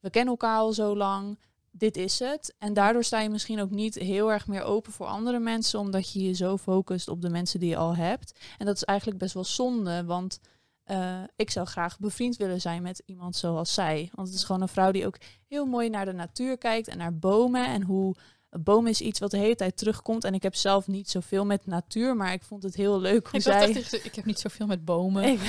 we 0.00 0.10
kennen 0.10 0.30
elkaar 0.32 0.58
al 0.58 0.72
zo 0.72 0.96
lang, 0.96 1.38
dit 1.78 1.96
is 1.96 2.18
het. 2.18 2.54
En 2.58 2.72
daardoor 2.72 3.04
sta 3.04 3.20
je 3.20 3.28
misschien 3.28 3.60
ook 3.60 3.70
niet 3.70 3.94
heel 3.94 4.32
erg 4.32 4.46
meer 4.46 4.62
open 4.62 4.92
voor 4.92 5.06
andere 5.06 5.38
mensen, 5.38 5.78
omdat 5.78 6.12
je 6.12 6.22
je 6.22 6.32
zo 6.32 6.56
focust 6.56 7.08
op 7.08 7.22
de 7.22 7.28
mensen 7.28 7.60
die 7.60 7.68
je 7.68 7.76
al 7.76 7.96
hebt. 7.96 8.40
En 8.58 8.66
dat 8.66 8.76
is 8.76 8.84
eigenlijk 8.84 9.18
best 9.18 9.34
wel 9.34 9.44
zonde, 9.44 10.04
want 10.04 10.40
eh, 10.84 11.22
ik 11.36 11.50
zou 11.50 11.66
graag 11.66 11.98
bevriend 11.98 12.36
willen 12.36 12.60
zijn 12.60 12.82
met 12.82 13.02
iemand 13.06 13.36
zoals 13.36 13.74
zij. 13.74 14.10
Want 14.14 14.28
het 14.28 14.36
is 14.36 14.44
gewoon 14.44 14.62
een 14.62 14.68
vrouw 14.68 14.90
die 14.90 15.06
ook 15.06 15.18
heel 15.48 15.66
mooi 15.66 15.88
naar 15.88 16.04
de 16.04 16.12
natuur 16.12 16.58
kijkt 16.58 16.88
en 16.88 16.98
naar 16.98 17.18
bomen 17.18 17.66
en 17.66 17.82
hoe 17.82 18.14
een 18.56 18.62
boom 18.62 18.86
is 18.86 19.00
iets 19.00 19.18
wat 19.18 19.30
de 19.30 19.36
hele 19.38 19.54
tijd 19.54 19.76
terugkomt. 19.76 20.24
En 20.24 20.34
ik 20.34 20.42
heb 20.42 20.54
zelf 20.54 20.86
niet 20.86 21.10
zoveel 21.10 21.44
met 21.44 21.66
natuur, 21.66 22.16
maar 22.16 22.32
ik 22.32 22.42
vond 22.42 22.62
het 22.62 22.74
heel 22.74 23.00
leuk 23.00 23.26
hoe 23.28 23.38
Ik, 23.38 23.44
dacht 23.44 23.62
zij... 23.64 23.76
echt, 23.76 24.04
ik 24.04 24.14
heb 24.14 24.24
niet 24.24 24.40
zoveel 24.40 24.66
met 24.66 24.84
bomen. 24.84 25.24
Ik- 25.24 25.40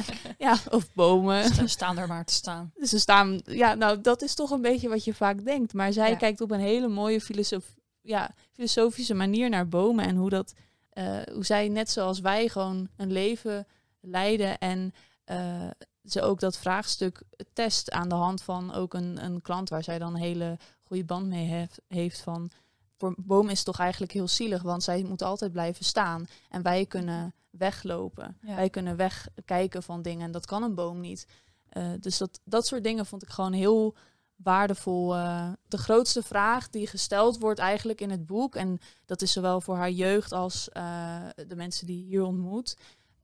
ja, 0.38 0.56
of 0.70 0.92
bomen. 0.94 1.44
Sta- 1.44 1.66
Staan 1.66 1.98
er 1.98 2.08
maar 2.08 2.24
te 2.24 2.32
staan. 2.34 2.72
Dus 2.74 2.90
ze 2.90 2.98
staan, 2.98 3.40
ja, 3.44 3.74
nou, 3.74 4.00
dat 4.00 4.22
is 4.22 4.34
toch 4.34 4.50
een 4.50 4.62
beetje 4.62 4.88
wat 4.88 5.04
je 5.04 5.14
vaak 5.14 5.44
denkt. 5.44 5.72
Maar 5.74 5.92
zij 5.92 6.10
Ja. 6.10 6.16
kijkt 6.16 6.40
op 6.40 6.50
een 6.50 6.60
hele 6.60 6.88
mooie 6.88 7.20
filosof, 7.20 7.64
ja, 8.00 8.34
filosofische 8.52 9.14
manier 9.14 9.48
naar 9.50 9.68
bomen 9.68 10.04
en 10.04 10.16
hoe 10.16 10.30
dat, 10.30 10.52
eh, 10.90 11.18
hoe 11.32 11.44
zij 11.44 11.68
net 11.68 11.90
zoals 11.90 12.20
wij 12.20 12.48
gewoon 12.48 12.88
een 12.96 13.12
leven 13.12 13.66
leiden 14.00 14.58
en 14.58 14.92
eh, 15.24 15.70
ze 16.04 16.22
ook 16.22 16.40
dat 16.40 16.56
vraagstuk 16.58 17.22
test 17.52 17.90
aan 17.90 18.08
de 18.08 18.14
hand 18.14 18.42
van 18.42 18.74
ook 18.74 18.94
een, 18.94 19.24
een 19.24 19.40
klant 19.40 19.68
waar 19.68 19.82
zij 19.82 19.98
dan 19.98 20.14
hele 20.14 20.58
goede 20.92 21.06
band 21.06 21.26
mee 21.26 21.46
heeft, 21.46 21.80
heeft 21.88 22.20
van 22.20 22.50
voor 22.98 23.14
boom 23.18 23.48
is 23.48 23.56
het 23.56 23.66
toch 23.66 23.78
eigenlijk 23.78 24.12
heel 24.12 24.28
zielig, 24.28 24.62
want 24.62 24.82
zij 24.82 25.02
moeten 25.02 25.26
altijd 25.26 25.52
blijven 25.52 25.84
staan 25.84 26.26
en 26.48 26.62
wij 26.62 26.86
kunnen 26.86 27.34
weglopen. 27.50 28.38
Ja. 28.42 28.54
Wij 28.54 28.70
kunnen 28.70 28.96
wegkijken 28.96 29.82
van 29.82 30.02
dingen 30.02 30.26
en 30.26 30.32
dat 30.32 30.46
kan 30.46 30.62
een 30.62 30.74
boom 30.74 31.00
niet. 31.00 31.26
Eh, 31.68 31.92
dus 32.00 32.18
dat, 32.18 32.40
dat 32.44 32.66
soort 32.66 32.84
dingen 32.84 33.06
vond 33.06 33.22
ik 33.22 33.28
gewoon 33.28 33.52
heel 33.52 33.94
waardevol. 34.36 35.14
eh. 35.14 35.52
de 35.68 35.78
grootste 35.78 36.22
vraag 36.22 36.68
die 36.68 36.86
gesteld 36.86 37.38
wordt 37.38 37.58
eigenlijk 37.58 38.00
in 38.00 38.10
het 38.10 38.26
boek, 38.26 38.54
en 38.54 38.78
dat 39.04 39.22
is 39.22 39.32
zowel 39.32 39.60
voor 39.60 39.76
haar 39.76 39.90
jeugd 39.90 40.32
als 40.32 40.68
eh, 40.68 41.26
de 41.46 41.56
mensen 41.56 41.86
die 41.86 42.04
hier 42.04 42.22
ontmoet, 42.22 42.76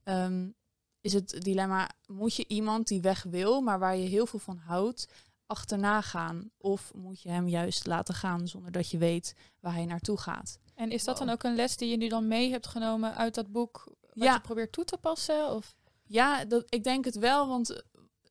ehm, 0.03 0.47
is 1.01 1.13
het 1.13 1.41
dilemma: 1.41 1.89
moet 2.07 2.35
je 2.35 2.47
iemand 2.47 2.87
die 2.87 3.01
weg 3.01 3.23
wil, 3.23 3.61
maar 3.61 3.79
waar 3.79 3.97
je 3.97 4.07
heel 4.07 4.25
veel 4.25 4.39
van 4.39 4.57
houdt, 4.57 5.07
achterna 5.49 6.01
gaan? 6.01 6.49
Of 6.57 6.91
moet 6.95 7.21
je 7.21 7.29
hem 7.29 7.47
juist 7.47 7.85
laten 7.87 8.13
gaan 8.13 8.47
zonder 8.47 8.71
dat 8.71 8.89
je 8.89 8.97
weet 8.97 9.35
waar 9.59 9.73
hij 9.73 9.85
naartoe 9.85 10.17
gaat? 10.17 10.59
En 10.75 10.91
is 10.91 11.03
dat 11.03 11.17
dan 11.17 11.29
ook 11.29 11.43
een 11.43 11.55
les 11.55 11.77
die 11.77 11.89
je 11.89 11.97
nu 11.97 12.07
dan 12.07 12.27
mee 12.27 12.51
hebt 12.51 12.67
genomen 12.67 13.15
uit 13.15 13.35
dat 13.35 13.51
boek? 13.51 13.83
Wat 14.01 14.23
Ja. 14.27 14.33
je 14.33 14.39
probeert 14.41 14.71
toe 14.71 14.83
te 14.83 14.97
passen? 14.97 15.49
Of? 15.55 15.75
Ja, 16.03 16.45
dat, 16.45 16.63
ik 16.69 16.83
denk 16.83 17.05
het 17.05 17.15
wel, 17.15 17.47
want 17.47 17.69
eh, 17.71 17.79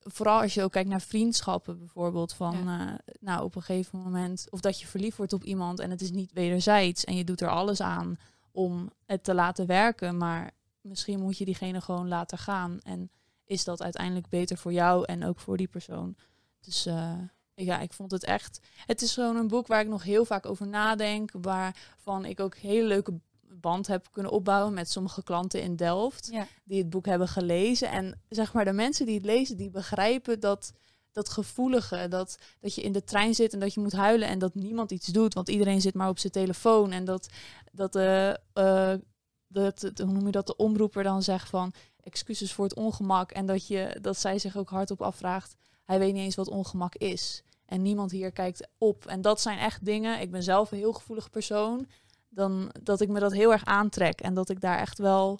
vooral 0.03 0.41
als 0.41 0.53
je 0.53 0.63
ook 0.63 0.71
kijkt 0.71 0.89
naar 0.89 1.01
vriendschappen 1.01 1.77
bijvoorbeeld, 1.77 2.33
van 2.33 2.67
eh, 2.69 2.93
nou 3.19 3.43
op 3.43 3.55
een 3.55 3.61
gegeven 3.61 3.99
moment, 3.99 4.47
of 4.49 4.59
dat 4.59 4.79
je 4.79 4.87
verliefd 4.87 5.17
wordt 5.17 5.33
op 5.33 5.43
iemand 5.43 5.79
en 5.79 5.89
het 5.89 6.01
is 6.01 6.11
niet 6.11 6.31
wederzijds 6.31 7.03
en 7.03 7.15
je 7.15 7.23
doet 7.23 7.41
er 7.41 7.49
alles 7.49 7.81
aan 7.81 8.17
om 8.51 8.89
het 9.05 9.23
te 9.23 9.33
laten 9.33 9.65
werken, 9.65 10.17
maar 10.17 10.51
misschien 10.81 11.19
moet 11.19 11.37
je 11.37 11.45
diegene 11.45 11.81
gewoon 11.81 12.07
laten 12.07 12.37
gaan 12.37 12.79
en 12.79 13.11
is 13.45 13.63
dat 13.63 13.81
uiteindelijk 13.81 14.29
beter 14.29 14.57
voor 14.57 14.73
jou 14.73 15.05
en 15.05 15.25
ook 15.25 15.39
voor 15.39 15.57
die 15.57 15.67
persoon. 15.67 16.15
Dus 16.61 16.85
eh, 16.85 17.13
ja, 17.53 17.79
ik 17.79 17.93
vond 17.93 18.11
het 18.11 18.23
echt, 18.23 18.59
het 18.85 19.01
is 19.01 19.13
gewoon 19.13 19.35
een 19.35 19.47
boek 19.47 19.67
waar 19.67 19.81
ik 19.81 19.87
nog 19.87 20.03
heel 20.03 20.25
vaak 20.25 20.45
over 20.45 20.67
nadenk, 20.67 21.31
waarvan 21.41 22.25
ik 22.25 22.39
ook 22.39 22.55
hele 22.55 22.87
leuke 22.87 23.19
band 23.41 23.87
heb 23.87 24.07
kunnen 24.11 24.31
opbouwen 24.31 24.73
met 24.73 24.89
sommige 24.91 25.23
klanten 25.23 25.61
in 25.61 25.75
Delft 25.75 26.27
Ja. 26.31 26.47
die 26.63 26.77
het 26.77 26.89
boek 26.89 27.05
hebben 27.05 27.27
gelezen. 27.27 27.89
En 27.89 28.21
zeg 28.29 28.53
maar, 28.53 28.65
de 28.65 28.71
mensen 28.73 29.05
die 29.05 29.15
het 29.15 29.25
lezen, 29.25 29.57
die 29.57 29.69
begrijpen 29.69 30.39
dat, 30.39 30.73
dat 31.11 31.29
gevoelige. 31.29 32.07
Dat, 32.07 32.37
dat 32.59 32.75
je 32.75 32.81
in 32.81 32.91
de 32.91 33.03
trein 33.03 33.35
zit 33.35 33.53
en 33.53 33.59
dat 33.59 33.73
je 33.73 33.79
moet 33.79 33.91
huilen 33.93 34.27
en 34.27 34.39
dat 34.39 34.55
niemand 34.55 34.91
iets 34.91 35.07
doet. 35.07 35.33
Want 35.33 35.49
iedereen 35.49 35.81
zit 35.81 35.93
maar 35.93 36.09
op 36.09 36.19
zijn 36.19 36.31
telefoon. 36.33 36.91
En 36.91 37.05
dat, 37.05 37.29
dat, 37.71 37.93
dat, 37.93 39.79
dat- 39.79 39.97
hoe 39.99 40.11
noem 40.11 40.25
je 40.25 40.31
dat, 40.31 40.47
de 40.47 40.55
omroeper 40.55 41.03
dan 41.03 41.23
zegt 41.23 41.49
van 41.49 41.73
excuses 42.03 42.53
voor 42.53 42.63
het 42.65 42.75
ongemak. 42.75 43.31
En 43.31 43.45
dat, 43.45 43.67
je, 43.67 43.97
dat 44.01 44.17
zij 44.19 44.39
zich 44.39 44.57
ook 44.57 44.69
hardop 44.69 45.01
afvraagt, 45.01 45.55
hij 45.89 45.99
weet 45.99 46.13
niet 46.13 46.23
eens 46.23 46.35
wat 46.35 46.47
ongemak 46.49 46.95
is. 46.95 47.43
En 47.65 47.81
niemand 47.81 48.11
hier 48.11 48.31
kijkt 48.31 48.67
op. 48.77 49.05
En 49.05 49.21
dat 49.21 49.41
zijn 49.41 49.57
echt 49.59 49.85
dingen. 49.85 50.19
Ik 50.21 50.31
ben 50.31 50.43
zelf 50.43 50.71
een 50.71 50.77
heel 50.77 50.93
gevoelig 50.93 51.29
persoon. 51.29 51.87
Dan 52.29 52.71
dat 52.81 53.01
ik 53.01 53.09
me 53.09 53.19
dat 53.19 53.33
heel 53.33 53.51
erg 53.51 53.65
aantrek. 53.65 54.21
En 54.21 54.33
dat 54.33 54.49
ik 54.49 54.61
daar 54.61 54.77
echt 54.77 54.97
wel 54.97 55.39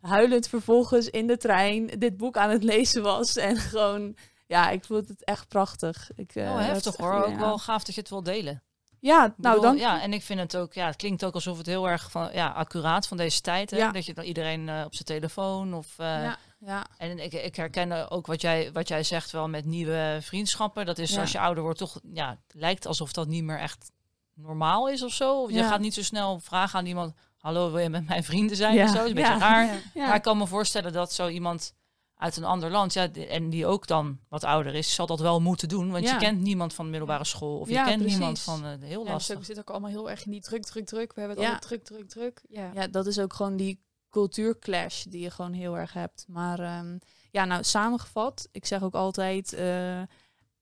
huilend 0.00 0.48
vervolgens 0.48 1.08
in 1.10 1.26
de 1.26 1.36
trein 1.36 1.86
dit 1.86 2.16
boek 2.16 2.36
aan 2.36 2.50
het 2.50 2.62
lezen 2.64 3.02
was. 3.02 3.36
En 3.36 3.56
gewoon, 3.70 4.16
ja, 4.46 4.70
ik 4.70 4.84
vond 4.84 5.08
het 5.08 5.24
echt 5.24 5.48
prachtig. 5.48 6.10
Ik, 6.16 6.34
eh, 6.34 6.42
Oh, 6.50 6.56
raad 6.56 6.66
heftig 6.66 6.96
hoor. 6.96 7.24
Ook 7.24 7.38
wel 7.38 7.58
gaaf 7.58 7.84
dat 7.84 7.94
je 7.94 8.00
het 8.00 8.10
wil 8.10 8.22
delen. 8.22 8.62
Ja, 8.98 9.18
nou 9.18 9.32
bedoel, 9.36 9.60
dan. 9.60 9.76
Ja, 9.76 10.02
en 10.02 10.12
ik 10.12 10.22
vind 10.22 10.40
het 10.40 10.56
ook, 10.56 10.72
ja, 10.72 10.86
het 10.86 10.96
klinkt 10.96 11.24
ook 11.24 11.34
alsof 11.34 11.58
het 11.58 11.66
heel 11.66 11.88
erg 11.88 12.10
van, 12.10 12.28
ja, 12.32 12.48
accuraat 12.48 13.06
van 13.06 13.16
deze 13.16 13.40
tijd. 13.40 13.70
Hè? 13.70 13.76
Ja. 13.76 13.90
Dat 13.92 14.06
je 14.06 14.14
dan 14.14 14.24
iedereen 14.24 14.68
eh, 14.68 14.82
op 14.84 14.94
zijn 14.94 15.04
telefoon 15.04 15.74
of. 15.74 15.98
eh, 15.98 16.06
ja, 16.06 16.38
ja, 16.64 16.86
En 16.98 17.18
ik, 17.18 17.32
ik 17.32 17.56
herken 17.56 18.10
ook 18.10 18.26
wat 18.26 18.40
jij, 18.40 18.72
wat 18.72 18.88
jij 18.88 19.02
zegt 19.02 19.30
wel 19.30 19.48
met 19.48 19.64
nieuwe 19.64 20.18
vriendschappen. 20.20 20.86
Dat 20.86 20.98
is 20.98 21.10
Ja. 21.14 21.20
als 21.20 21.32
je 21.32 21.38
ouder 21.40 21.62
wordt 21.62 21.78
toch, 21.78 22.00
ja, 22.12 22.30
het 22.30 22.54
lijkt 22.60 22.86
alsof 22.86 23.12
dat 23.12 23.28
niet 23.28 23.44
meer 23.44 23.58
echt 23.58 23.90
normaal 24.34 24.88
is 24.88 25.02
of 25.02 25.12
zo. 25.12 25.48
Je 25.48 25.54
Ja. 25.54 25.68
gaat 25.68 25.80
niet 25.80 25.94
zo 25.94 26.02
snel 26.02 26.40
vragen 26.40 26.78
aan 26.78 26.86
iemand, 26.86 27.14
hallo, 27.38 27.70
wil 27.70 27.80
je 27.80 27.88
met 27.88 28.06
mijn 28.08 28.24
vrienden 28.24 28.56
zijn 28.56 28.74
Ja. 28.74 28.82
of 28.84 28.88
zo? 28.88 28.94
Dat 28.94 29.02
is 29.04 29.08
een 29.10 29.14
beetje 29.16 29.38
raar. 29.38 29.82
ja. 29.94 30.06
Maar 30.06 30.14
ik 30.16 30.22
kan 30.22 30.38
me 30.38 30.46
voorstellen 30.46 30.92
dat 30.92 31.12
zo 31.12 31.28
iemand 31.28 31.74
uit 32.16 32.36
een 32.36 32.44
ander 32.44 32.70
land, 32.70 32.92
ja, 32.92 33.10
en 33.12 33.50
die 33.50 33.66
ook 33.66 33.86
dan 33.86 34.18
wat 34.28 34.44
ouder 34.44 34.74
is, 34.74 34.94
zal 34.94 35.06
dat 35.06 35.20
wel 35.20 35.40
moeten 35.40 35.68
doen. 35.68 35.90
Want 35.90 36.04
Ja. 36.04 36.12
je 36.12 36.18
kent 36.18 36.40
niemand 36.40 36.74
van 36.74 36.84
de 36.84 36.90
middelbare 36.90 37.24
school 37.24 37.58
of 37.58 37.68
je 37.68 37.74
kent 37.74 37.86
precies. 37.96 38.10
niemand 38.10 38.40
van, 38.40 38.64
eh, 38.64 38.70
heel 38.80 39.04
Ja, 39.04 39.10
lastig. 39.12 39.38
we 39.38 39.44
zitten 39.44 39.64
ook 39.64 39.70
allemaal 39.70 39.90
heel 39.90 40.10
erg 40.10 40.24
in 40.24 40.30
die 40.30 40.40
druk, 40.40 40.62
druk, 40.64 40.86
druk. 40.86 41.12
We 41.12 41.20
hebben 41.20 41.36
het 41.38 41.46
Ja. 41.46 41.52
allemaal 41.52 41.68
druk, 41.68 41.84
druk, 41.84 42.08
druk. 42.08 42.42
Ja. 42.48 42.70
ja, 42.74 42.86
dat 42.86 43.06
is 43.06 43.18
ook 43.18 43.32
gewoon 43.32 43.56
die 43.56 43.80
cultuurclash 44.12 45.02
die 45.04 45.20
je 45.20 45.30
gewoon 45.30 45.52
heel 45.52 45.76
erg 45.78 45.92
hebt. 45.92 46.24
Maar 46.28 46.58
ehm, 46.60 46.98
ja, 47.30 47.44
nou 47.44 47.62
samengevat, 47.64 48.48
ik 48.52 48.66
zeg 48.66 48.82
ook 48.82 48.94
altijd, 48.94 49.52
eh, 49.52 50.02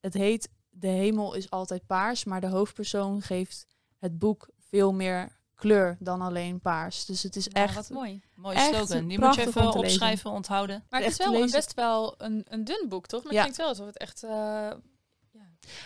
het 0.01 0.15
heet 0.15 0.49
De 0.73 0.87
hemel 0.89 1.35
is 1.35 1.51
altijd 1.51 1.87
paars, 1.87 2.25
maar 2.25 2.41
de 2.41 2.47
hoofdpersoon 2.47 3.23
geeft 3.23 3.67
het 3.99 4.19
boek 4.19 4.49
veel 4.59 4.93
meer 4.93 5.39
kleur 5.55 5.97
dan 6.01 6.21
alleen 6.21 6.61
paars. 6.61 7.05
Dus 7.05 7.23
het 7.23 7.37
is 7.37 7.49
Nou, 7.49 7.67
echt 7.67 7.75
wat 7.75 7.89
mooi. 7.91 8.23
Mooie 8.35 8.57
echt 8.57 8.69
slogan. 8.75 9.07
Die 9.09 9.19
moet 9.21 9.35
je 9.35 9.47
even 9.47 9.73
opschrijven, 9.75 10.31
onthouden. 10.31 10.85
Maar 10.89 11.01
het 11.03 11.11
is 11.11 11.17
wel 11.17 11.51
best 11.51 11.75
wel 11.75 12.15
een, 12.19 12.47
een 12.49 12.65
dun 12.65 12.87
boek, 12.89 13.07
toch? 13.07 13.25
Maar 13.25 13.33
Ja. 13.33 13.43
het 13.45 13.55
klinkt 13.55 13.57
wel 13.57 13.69
alsof 13.69 13.87
het 13.87 13.97
echt... 13.99 14.23
eh, 14.23 14.71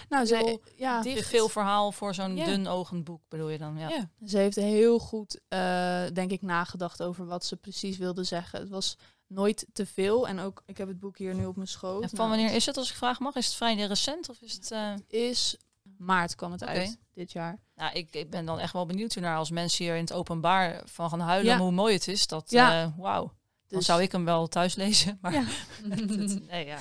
Nou, 0.08 0.26
Heel 0.26 0.60
ze, 0.64 0.72
ja, 0.76 1.02
dicht. 1.02 1.16
Te 1.16 1.24
veel 1.24 1.48
verhaal 1.48 1.92
voor 1.92 2.14
zo'n 2.14 2.36
Ja. 2.36 2.44
dun 2.44 2.66
ogend 2.66 3.04
boek, 3.04 3.20
bedoel 3.28 3.48
je 3.48 3.58
dan? 3.58 3.78
Ja. 3.78 3.88
ja. 3.88 4.10
ze 4.26 4.38
heeft 4.38 4.56
heel 4.56 4.98
goed, 4.98 5.40
eh, 5.48 6.04
denk 6.12 6.30
ik, 6.30 6.42
nagedacht 6.42 7.02
over 7.02 7.26
wat 7.26 7.44
ze 7.44 7.56
precies 7.56 7.96
wilde 7.96 8.24
zeggen. 8.24 8.60
Het 8.60 8.68
was 8.68 8.96
nooit 9.26 9.66
te 9.72 9.86
veel. 9.86 10.28
En 10.28 10.38
ook, 10.40 10.62
ik 10.66 10.76
heb 10.78 10.88
het 10.88 10.98
boek 11.00 11.18
hier 11.18 11.34
nu 11.34 11.46
op 11.46 11.56
mijn 11.56 11.68
schoot. 11.68 12.02
En 12.02 12.08
van 12.08 12.18
Nou, 12.18 12.30
wanneer 12.30 12.54
is 12.56 12.66
het, 12.66 12.76
als 12.76 12.90
ik 12.90 12.96
vragen 12.96 13.22
mag? 13.22 13.34
Is 13.34 13.46
het 13.46 13.54
vrij 13.54 13.74
recent 13.74 14.28
of 14.28 14.40
is 14.40 14.52
het... 14.52 14.70
eh, 14.70 14.90
Het 14.90 15.12
is 15.12 15.56
maart 15.98 16.34
kwam 16.34 16.52
het 16.52 16.64
uit 16.64 16.98
dit 17.14 17.32
jaar. 17.32 17.58
Nou, 17.74 17.92
ik, 17.94 18.14
ik 18.14 18.30
ben 18.30 18.44
dan 18.44 18.58
echt 18.58 18.72
wel 18.72 18.86
benieuwd 18.86 19.14
naar 19.16 19.36
als 19.36 19.50
mensen 19.50 19.84
hier 19.84 19.94
in 19.94 20.00
het 20.00 20.12
openbaar 20.12 20.82
van 20.84 21.08
gaan 21.10 21.20
huilen 21.20 21.52
Ja. 21.52 21.58
hoe 21.58 21.70
mooi 21.72 21.94
het 21.94 22.08
is. 22.08 22.26
Dat, 22.26 22.50
Ja. 22.50 22.82
eh, 22.82 22.88
wauw. 22.96 23.22
Dan 23.68 23.78
Dus- 23.78 23.86
zou 23.86 24.02
ik 24.02 24.12
hem 24.12 24.24
wel 24.24 24.46
thuis 24.46 24.74
lezen. 24.74 25.18
Maar 25.22 25.32
Ja. 25.32 25.44
nee, 26.50 26.66
ja. 26.66 26.78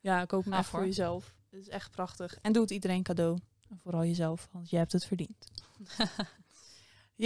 Ja, 0.00 0.24
koop 0.24 0.44
hem 0.44 0.52
echt 0.52 0.68
voor 0.68 0.84
jezelf. 0.84 1.34
Het 1.52 1.60
is 1.60 1.68
echt 1.68 1.90
prachtig. 1.90 2.38
En 2.42 2.52
doe 2.52 2.62
het 2.62 2.70
iedereen 2.70 3.02
cadeau. 3.02 3.38
En 3.68 3.78
vooral 3.78 4.04
jezelf, 4.04 4.48
want 4.52 4.70
je 4.70 4.76
hebt 4.76 4.92
het 4.92 5.04
verdiend. 5.04 5.48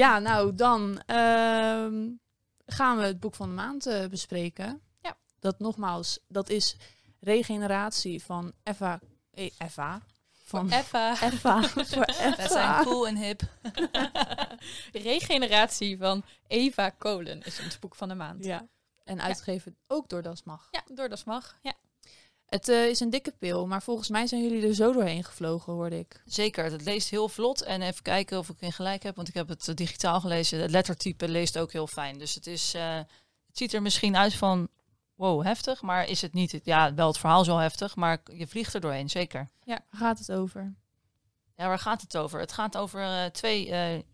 ja, 0.02 0.18
nou 0.18 0.54
dan 0.54 1.02
ehm, 1.06 2.08
gaan 2.66 2.96
we 2.96 3.02
het 3.02 3.20
boek 3.20 3.34
van 3.34 3.48
de 3.48 3.54
maand 3.54 3.86
eh, 3.86 4.06
bespreken. 4.06 4.80
Ja. 5.02 5.16
Dat 5.38 5.58
nogmaals, 5.58 6.18
dat 6.28 6.48
is 6.48 6.76
Regeneratie 7.20 8.22
van 8.22 8.52
Eva. 8.62 9.00
Eh, 9.30 9.50
Eva. 9.58 10.02
Van 10.32 10.70
Eva. 10.70 11.22
Eva. 11.22 11.62
voor 11.62 11.84
Dat 12.06 12.16
zijn 12.16 12.34
Eva. 12.38 12.82
cool 12.82 13.06
en 13.06 13.16
hip. 13.16 13.42
Regeneratie 15.10 15.98
van 15.98 16.22
Eva 16.46 16.90
Kolen 16.90 17.42
is 17.42 17.60
ons 17.60 17.78
boek 17.78 17.94
van 17.94 18.08
de 18.08 18.14
maand. 18.14 18.44
Ja. 18.44 18.66
En 19.04 19.20
uitgegeven 19.20 19.76
ook 19.86 20.08
door 20.08 20.22
Das 20.22 20.42
Mag. 20.42 20.68
Ja, 20.70 20.82
door 20.94 21.08
dat 21.08 21.24
mag. 21.24 21.58
Ja. 21.62 21.74
Het 22.46 22.68
eh, 22.68 22.86
is 22.86 23.00
een 23.00 23.10
dikke 23.10 23.34
pil, 23.38 23.66
maar 23.66 23.82
volgens 23.82 24.08
mij 24.08 24.26
zijn 24.26 24.42
jullie 24.42 24.66
er 24.66 24.74
zo 24.74 24.92
doorheen 24.92 25.24
gevlogen, 25.24 25.72
hoorde 25.72 25.98
ik. 25.98 26.22
Zeker, 26.24 26.64
het 26.64 26.84
leest 26.84 27.10
heel 27.10 27.28
vlot. 27.28 27.62
En 27.62 27.82
even 27.82 28.02
kijken 28.02 28.38
of 28.38 28.48
ik 28.48 28.60
in 28.60 28.72
gelijk 28.72 29.02
heb, 29.02 29.16
want 29.16 29.28
ik 29.28 29.34
heb 29.34 29.48
het 29.48 29.68
eh, 29.68 29.74
digitaal 29.74 30.20
gelezen. 30.20 30.60
Het 30.60 30.70
lettertype 30.70 31.28
leest 31.28 31.58
ook 31.58 31.72
heel 31.72 31.86
fijn. 31.86 32.18
Dus 32.18 32.34
het, 32.34 32.46
is, 32.46 32.74
eh, 32.74 32.96
het 33.46 33.58
ziet 33.58 33.72
er 33.72 33.82
misschien 33.82 34.16
uit 34.16 34.34
van, 34.34 34.68
wow, 35.14 35.42
heftig. 35.42 35.82
Maar 35.82 36.08
is 36.08 36.22
het 36.22 36.32
niet, 36.32 36.60
ja, 36.64 36.94
wel 36.94 37.06
het 37.06 37.18
verhaal 37.18 37.40
is 37.40 37.46
wel 37.46 37.58
heftig, 37.58 37.96
maar 37.96 38.22
je 38.32 38.46
vliegt 38.46 38.74
er 38.74 38.80
doorheen, 38.80 39.10
zeker. 39.10 39.48
Waar 39.64 39.82
gaat 39.90 40.18
het 40.18 40.32
over? 40.32 40.74
Ja, 41.56 41.66
waar 41.66 41.78
gaat 41.78 42.00
het 42.00 42.16
over? 42.16 42.40
Het 42.40 42.52
gaat 42.52 42.76
over 42.76 43.32
twee 43.32 43.66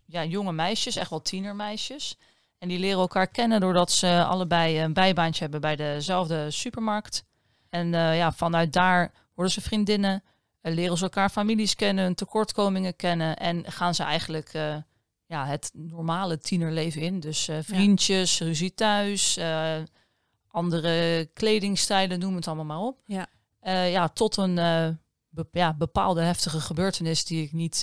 ja, 0.07 0.25
jonge 0.25 0.53
meisjes, 0.53 0.97
echt 0.97 1.11
wel 1.11 1.23
tienermeisjes. 1.23 2.16
En 2.59 2.68
die 2.68 2.79
leren 2.79 3.01
elkaar 3.01 3.29
kennen 3.29 3.61
doordat 3.61 3.90
ze 3.90 4.25
allebei 4.25 4.81
een 4.81 4.92
bijbaantje 4.92 5.42
hebben 5.42 5.61
bij 5.61 5.77
dezelfde 5.77 6.51
supermarkt. 6.51 7.25
En 7.73 7.95
eh, 7.95 8.17
ja, 8.17 8.33
vanuit 8.33 8.73
daar 8.73 9.13
worden 9.35 9.53
ze 9.53 9.61
vriendinnen, 9.61 10.23
eh, 10.61 10.75
leren 10.75 10.97
ze 10.97 11.03
elkaar 11.03 11.31
families 11.31 11.75
kennen, 11.75 12.05
hun 12.05 12.15
tekortkomingen 12.15 12.97
kennen. 12.97 13.37
En 13.37 13.65
gaan 13.73 13.95
ze 13.95 14.03
eigenlijk 14.03 14.49
eh, 14.49 14.77
ja, 15.27 15.47
het 15.47 15.71
normale 15.75 16.39
tienerleven 16.39 17.01
in. 17.03 17.21
Dus 17.21 17.49
vriendjes, 17.63 18.41
ruzie 18.41 18.75
thuis, 18.75 19.39
andere 20.49 21.27
kledingstijlen, 21.35 22.19
noem 22.19 22.35
het 22.35 22.47
allemaal 22.47 22.65
maar 22.65 22.87
op. 22.87 23.01
Ja. 23.07 23.27
Ja, 23.87 24.09
tot 24.09 24.37
een 24.37 24.55
be- 25.29 25.49
ja, 25.53 25.75
bepaalde 25.75 26.21
heftige 26.23 26.61
gebeurtenis 26.61 27.25
die 27.25 27.43
ik 27.43 27.53
niet 27.53 27.77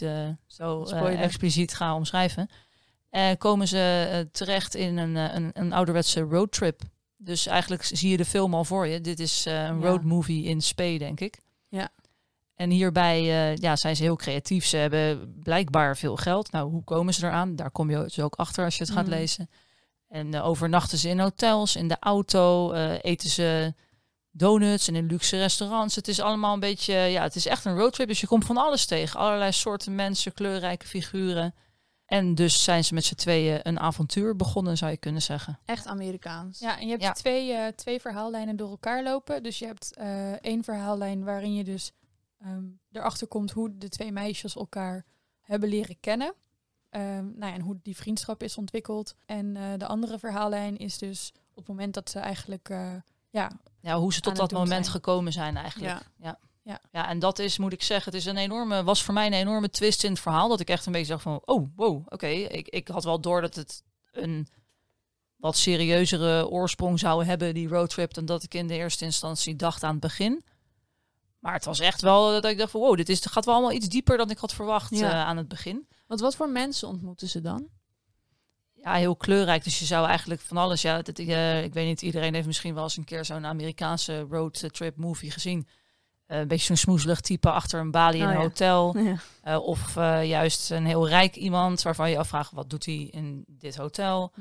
zo 0.47 0.83
expliciet 1.21 1.73
ga 1.73 1.95
omschrijven. 1.95 2.49
Komen 3.37 3.67
ze 3.67 4.27
terecht 4.31 4.75
in 4.75 4.97
een, 4.97 5.15
een, 5.15 5.51
een 5.53 5.73
ouderwetse 5.73 6.19
roadtrip. 6.21 6.81
Dus 7.21 7.45
eigenlijk 7.45 7.83
zie 7.83 8.09
je 8.09 8.17
de 8.17 8.25
film 8.25 8.53
al 8.53 8.65
voor 8.65 8.87
je. 8.87 9.01
Dit 9.01 9.19
is 9.19 9.45
eh, 9.45 9.63
een 9.63 9.81
road 9.81 10.03
movie 10.03 10.43
in 10.43 10.61
spe, 10.61 10.95
denk 10.99 11.19
ik. 11.19 11.39
Ja. 11.67 11.89
En 12.55 12.69
hierbij 12.69 13.19
eh, 13.19 13.55
ja, 13.55 13.75
zijn 13.75 13.95
ze 13.95 14.03
heel 14.03 14.15
creatief. 14.15 14.65
Ze 14.65 14.77
hebben 14.77 15.33
blijkbaar 15.43 15.97
veel 15.97 16.15
geld. 16.15 16.51
Nou, 16.51 16.69
hoe 16.71 16.83
komen 16.83 17.13
ze 17.13 17.25
eraan? 17.25 17.55
Daar 17.55 17.71
kom 17.71 17.89
je 17.89 17.97
dus 17.97 18.19
ook 18.19 18.35
achter 18.35 18.65
als 18.65 18.77
je 18.77 18.83
het 18.83 18.91
gaat 18.93 19.05
Mhm. 19.05 19.13
lezen. 19.15 19.49
En 20.07 20.33
eh, 20.33 20.45
overnachten 20.47 20.97
ze 20.97 21.09
in 21.09 21.19
hotels, 21.19 21.75
in 21.75 21.87
de 21.87 21.97
auto, 21.99 22.73
eten 23.01 23.29
ze 23.29 23.73
donuts 24.31 24.87
en 24.87 24.95
in 24.95 25.05
luxe 25.05 25.37
restaurants. 25.37 25.95
Het 25.95 26.07
is 26.07 26.19
allemaal 26.19 26.53
een 26.53 26.59
beetje, 26.59 26.93
ja, 26.93 27.21
het 27.23 27.35
is 27.35 27.45
echt 27.45 27.65
een 27.65 27.77
roadtrip. 27.77 28.07
Dus 28.07 28.21
je 28.21 28.27
komt 28.27 28.45
van 28.45 28.57
alles 28.57 28.85
tegen. 28.85 29.19
Allerlei 29.19 29.51
soorten 29.51 29.95
mensen, 29.95 30.33
kleurrijke 30.33 30.87
figuren. 30.87 31.53
En 32.09 32.35
dus 32.35 32.63
zijn 32.63 32.83
ze 32.83 32.93
met 32.93 33.03
z'n 33.05 33.15
tweeën 33.15 33.59
een 33.63 33.79
avontuur 33.79 34.35
begonnen, 34.35 34.77
zou 34.77 34.91
je 34.91 34.97
kunnen 34.97 35.21
zeggen. 35.21 35.59
Echt 35.65 35.87
Amerikaans. 35.87 36.59
Ja, 36.59 36.77
en 36.79 36.83
je 36.85 36.89
hebt 36.91 37.01
Ja. 37.03 37.11
Twee, 37.11 37.53
eh, 37.53 37.67
twee 37.67 37.99
verhaallijnen 37.99 38.55
door 38.55 38.69
elkaar 38.69 39.03
lopen. 39.03 39.43
Dus 39.43 39.59
je 39.59 39.65
hebt 39.65 39.95
eh, 39.95 40.31
één 40.31 40.63
verhaallijn 40.63 41.23
waarin 41.23 41.53
je 41.53 41.63
dus 41.63 41.91
ehm, 42.39 42.63
erachter 42.91 43.27
komt 43.27 43.51
hoe 43.51 43.77
de 43.77 43.89
twee 43.89 44.11
meisjes 44.11 44.55
elkaar 44.55 45.05
hebben 45.41 45.69
leren 45.69 45.99
kennen. 45.99 46.33
Ehm, 46.89 47.25
nou 47.25 47.45
ja, 47.45 47.53
en 47.53 47.61
hoe 47.61 47.79
die 47.83 47.95
vriendschap 47.95 48.43
is 48.43 48.57
ontwikkeld. 48.57 49.15
En 49.25 49.55
eh, 49.57 49.63
de 49.77 49.87
andere 49.87 50.19
verhaallijn 50.19 50.77
is 50.77 50.97
dus 50.97 51.31
op 51.49 51.55
het 51.55 51.67
moment 51.67 51.93
dat 51.93 52.09
ze 52.09 52.19
eigenlijk 52.19 52.69
eh, 52.69 52.91
ja, 53.29 53.51
Ja, 53.81 53.97
hoe 53.99 54.13
ze 54.13 54.21
tot 54.21 54.35
dat 54.35 54.51
moment 54.51 54.69
zijn. 54.85 54.85
gekomen 54.95 55.31
zijn 55.33 55.57
eigenlijk. 55.57 55.91
Ja. 55.91 56.01
Ja. 56.27 56.39
Ja. 56.69 56.81
ja, 56.91 57.07
en 57.07 57.19
dat 57.19 57.39
is, 57.39 57.57
moet 57.57 57.73
ik 57.73 57.83
zeggen, 57.83 58.11
het 58.11 58.21
is 58.21 58.27
een 58.27 58.37
enorme, 58.37 58.83
was 58.83 59.03
voor 59.03 59.13
mij 59.13 59.25
een 59.27 59.33
enorme 59.33 59.69
twist 59.69 60.03
in 60.03 60.11
het 60.11 60.19
verhaal. 60.19 60.47
Dat 60.49 60.59
ik 60.59 60.69
echt 60.69 60.85
een 60.85 60.91
beetje 60.91 61.11
dacht 61.11 61.23
van, 61.23 61.41
oh, 61.45 61.67
wow, 61.75 62.05
oké. 62.09 62.27
Ik, 62.27 62.67
ik 62.67 62.87
had 62.87 63.03
wel 63.03 63.21
door 63.21 63.41
dat 63.41 63.55
het 63.55 63.83
een 64.11 64.47
wat 65.35 65.57
serieuzere 65.57 66.47
oorsprong 66.49 66.99
zou 66.99 67.25
hebben, 67.25 67.53
die 67.53 67.67
roadtrip, 67.67 68.13
dan 68.13 68.25
dat 68.25 68.43
ik 68.43 68.53
in 68.53 68.67
de 68.67 68.73
eerste 68.73 69.05
instantie 69.05 69.55
dacht 69.55 69.83
aan 69.83 69.91
het 69.91 69.99
begin. 69.99 70.43
Maar 71.39 71.53
het 71.53 71.65
was 71.65 71.79
echt 71.79 72.01
wel 72.01 72.31
dat 72.31 72.45
ik 72.45 72.57
dacht 72.57 72.71
van, 72.71 72.81
wow, 72.81 72.97
dit 72.97 73.09
is, 73.09 73.25
gaat 73.25 73.45
wel 73.45 73.53
allemaal 73.53 73.73
iets 73.73 73.87
dieper 73.89 74.17
dan 74.17 74.29
ik 74.29 74.37
had 74.37 74.53
verwacht 74.53 74.89
Ja. 74.95 75.09
eh, 75.11 75.27
aan 75.27 75.37
het 75.37 75.47
begin. 75.47 75.87
Want 76.07 76.19
wat 76.19 76.35
voor 76.35 76.49
mensen 76.49 76.87
ontmoeten 76.87 77.29
ze 77.29 77.41
dan? 77.41 77.67
Ja, 78.81 78.93
heel 78.93 79.15
kleurrijk. 79.15 79.63
Dus 79.63 79.79
je 79.79 79.85
zou 79.85 80.07
eigenlijk 80.07 80.41
van 80.41 80.57
alles. 80.57 80.81
Ja, 80.81 81.01
dat, 81.01 81.19
eh, 81.19 81.63
ik 81.63 81.73
weet 81.73 81.87
niet, 81.87 82.01
iedereen 82.01 82.33
heeft 82.33 82.47
misschien 82.47 82.73
wel 82.73 82.83
eens 82.83 82.97
een 82.97 83.03
keer 83.03 83.25
zo'n 83.25 83.45
Amerikaanse 83.45 84.19
roadtrip 84.19 84.95
movie 84.97 85.31
gezien. 85.31 85.67
Eh, 86.29 86.39
een 86.39 86.47
beetje 86.47 86.65
zo'n 86.65 86.75
smoezelig 86.77 87.21
type 87.21 87.51
achter 87.51 87.79
een 87.79 87.91
balie 87.91 88.19
in 88.21 88.25
Oh, 88.27 88.31
een 88.31 88.37
ja. 88.37 88.43
hotel. 88.43 88.95
Ja. 88.97 89.15
Eh, 89.43 89.59
of 89.67 89.97
eh, 89.97 90.25
juist 90.27 90.71
een 90.71 90.85
heel 90.85 91.07
rijk 91.07 91.35
iemand 91.35 91.81
waarvan 91.81 92.09
je 92.09 92.17
afvraagt 92.17 92.51
wat 92.51 92.69
doet 92.69 92.85
hij 92.85 92.95
in 93.11 93.43
dit 93.47 93.75
hotel. 93.75 94.31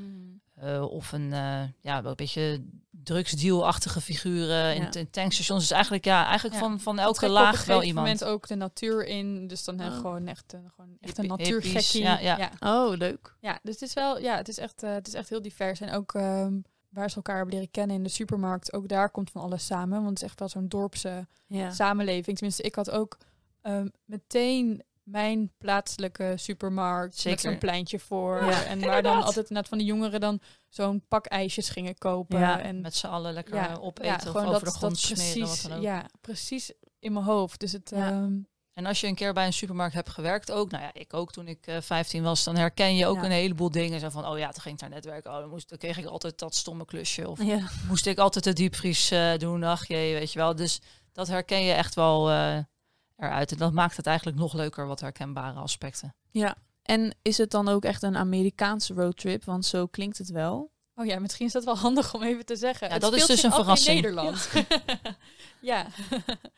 Eh, 0.55 0.83
of 0.91 1.13
een 1.13 1.33
eh, 1.33 1.63
ja, 1.81 2.01
wel 2.03 2.11
een 2.11 2.17
beetje 2.17 2.65
drugsdealachtige 2.91 4.01
figuren 4.01 4.75
in, 4.75 4.83
Ja. 4.83 4.93
in 4.93 5.11
tankstations. 5.11 5.61
Dus 5.61 5.71
eigenlijk, 5.71 6.05
ja, 6.05 6.25
eigenlijk 6.27 6.55
Ja. 6.55 6.61
van, 6.61 6.81
van 6.81 6.95
trek 6.95 7.07
elke 7.07 7.19
op 7.19 7.23
een 7.29 7.31
laag 7.31 7.65
wel 7.65 7.83
iemand. 7.83 8.07
moment 8.07 8.25
ook 8.25 8.47
de 8.49 8.55
natuur 8.55 9.07
in. 9.07 9.47
Dus 9.47 9.65
dan 9.65 9.81
Oh. 9.81 9.97
gewoon 9.97 10.27
echt, 10.27 10.45
gewoon 10.77 10.97
echt 11.01 11.19
een 11.19 11.27
natuurgekkie. 11.27 12.03
ja, 12.03 12.19
ja. 12.19 12.37
ja. 12.39 12.51
Oh, 12.87 12.97
leuk. 12.97 13.35
Ja, 13.41 13.59
dus 13.63 13.75
het 13.75 13.83
is 13.89 13.95
wel, 13.95 14.19
ja, 14.21 14.37
het 14.37 14.49
is 14.49 14.59
echt, 14.59 14.81
het 14.81 15.07
is 15.07 15.15
echt 15.15 15.29
heel 15.29 15.43
divers. 15.43 15.81
En 15.81 15.93
ook 15.93 16.15
ehm, 16.15 16.53
waar 16.89 17.11
ze 17.11 17.17
elkaar 17.17 17.37
hebben 17.37 17.55
leren 17.55 17.71
kennen 17.71 17.97
in 17.97 18.03
de 18.03 18.09
supermarkt, 18.09 18.73
ook 18.73 18.89
daar 18.89 19.11
komt 19.11 19.31
van 19.31 19.43
alles 19.43 19.67
samen. 19.67 19.97
Want 19.99 20.09
het 20.09 20.19
is 20.19 20.25
echt 20.29 20.39
wel 20.39 20.49
zo'n 20.49 20.69
dorpse 20.69 21.27
Ja. 21.47 21.71
samenleving. 21.71 22.37
Tenminste, 22.37 22.63
ik 22.63 22.75
had 22.75 22.91
ook 22.91 23.19
ehm, 23.63 23.89
meteen 24.05 24.83
mijn 25.03 25.53
plaatselijke 25.59 26.33
supermarkt 26.37 27.13
met 27.13 27.21
Zeker. 27.21 27.41
zo'n 27.41 27.59
pleintje 27.59 27.99
voor. 27.99 28.45
Ja, 28.45 28.65
en 28.65 28.81
waar 28.81 29.03
dan 29.03 29.23
altijd 29.23 29.51
net 29.51 29.69
van 29.69 29.79
de 29.79 29.85
jongeren 29.85 30.21
dan 30.21 30.41
zo'n 30.69 31.05
pak 31.09 31.27
ijsjes 31.27 31.69
gingen 31.69 31.99
kopen. 31.99 32.39
Ja, 32.39 32.61
en 32.61 32.81
Met 32.81 32.95
z'n 32.95 33.07
allen 33.07 33.33
lekker 33.33 33.55
ja, 33.55 33.69
eh, 33.71 33.83
opeten 33.85 34.29
of 34.29 34.37
over 34.37 34.51
dat, 34.51 34.61
de 34.61 34.71
grond 34.71 34.81
dat 34.81 35.19
smeren, 35.19 35.39
wat 35.39 35.47
precies, 35.49 35.63
dan 35.63 35.77
ook. 35.77 35.83
Ja, 35.83 36.07
precies 36.21 36.73
in 36.99 37.13
mijn 37.13 37.25
hoofd. 37.25 37.61
Dus 37.61 37.73
het, 37.73 37.91
Ja. 37.95 38.29
En 38.79 38.87
als 38.87 39.01
je 39.01 39.07
een 39.07 39.15
keer 39.15 39.33
bij 39.33 39.47
een 39.47 39.53
supermarkt 39.53 39.95
hebt 39.95 40.09
gewerkt 40.09 40.51
ook, 40.53 40.71
nou 40.71 40.83
ja, 40.83 40.91
ik 40.93 41.15
ook 41.15 41.33
toen 41.33 41.49
ik 41.49 41.67
eh 41.67 41.77
15 41.81 42.23
was, 42.23 42.45
dan 42.45 42.57
herken 42.57 42.97
je 42.97 43.07
ook 43.07 43.17
Ja. 43.17 43.25
een 43.25 43.31
heleboel 43.31 43.71
dingen. 43.71 44.01
Zo 44.01 44.09
van, 44.09 44.27
oh 44.27 44.39
ja, 44.39 44.51
toen 44.51 44.63
ging 44.63 44.75
ik 44.75 44.81
daar 44.81 44.91
net 44.91 45.05
werken, 45.05 45.31
oh, 45.33 45.39
dan, 45.39 45.49
moest, 45.49 45.69
dan 45.69 45.79
kreeg 45.79 45.99
ik 45.99 46.05
altijd 46.07 46.39
dat 46.39 46.55
stomme 46.55 46.85
klusje. 46.85 47.29
Of 47.29 47.43
Ja. 47.43 47.69
moest 47.89 48.07
ik 48.07 48.19
altijd 48.19 48.45
de 48.45 48.53
diepvries 48.53 49.11
eh, 49.11 49.37
doen, 49.37 49.63
ach 49.65 49.87
jee, 49.87 50.15
weet 50.15 50.33
je 50.33 50.39
wel. 50.39 50.55
Dus 50.57 50.81
dat 51.13 51.29
herken 51.29 51.63
je 51.63 51.73
echt 51.73 51.95
wel 51.95 52.31
eh, 52.31 52.59
eruit. 53.17 53.53
En 53.53 53.59
dat 53.59 53.73
maakt 53.73 53.97
het 53.97 54.07
eigenlijk 54.07 54.39
nog 54.39 54.53
leuker, 54.53 54.87
wat 54.87 55.01
herkenbare 55.01 55.59
aspecten. 55.59 56.15
ja. 56.31 56.57
En 56.83 57.15
is 57.23 57.39
het 57.39 57.51
dan 57.51 57.69
ook 57.69 57.85
echt 57.85 58.03
een 58.03 58.17
Amerikaanse 58.17 58.95
roadtrip? 58.95 59.45
Want 59.45 59.65
zo 59.67 59.87
klinkt 59.87 60.19
het 60.19 60.31
wel. 60.31 60.71
Oh 61.01 61.07
ja, 61.07 61.19
misschien 61.19 61.47
is 61.47 61.53
dat 61.53 61.65
wel 61.65 61.77
handig 61.79 62.15
om 62.15 62.23
even 62.23 62.45
te 62.47 62.57
zeggen. 62.57 62.87
Ja, 62.87 62.93
Het 62.93 63.03
dat 63.03 63.13
is 63.15 63.27
dus 63.27 63.43
een 63.43 63.53
verrassing. 63.53 63.97
In 63.97 64.03
Nederland. 64.03 64.49
ja. 65.61 65.87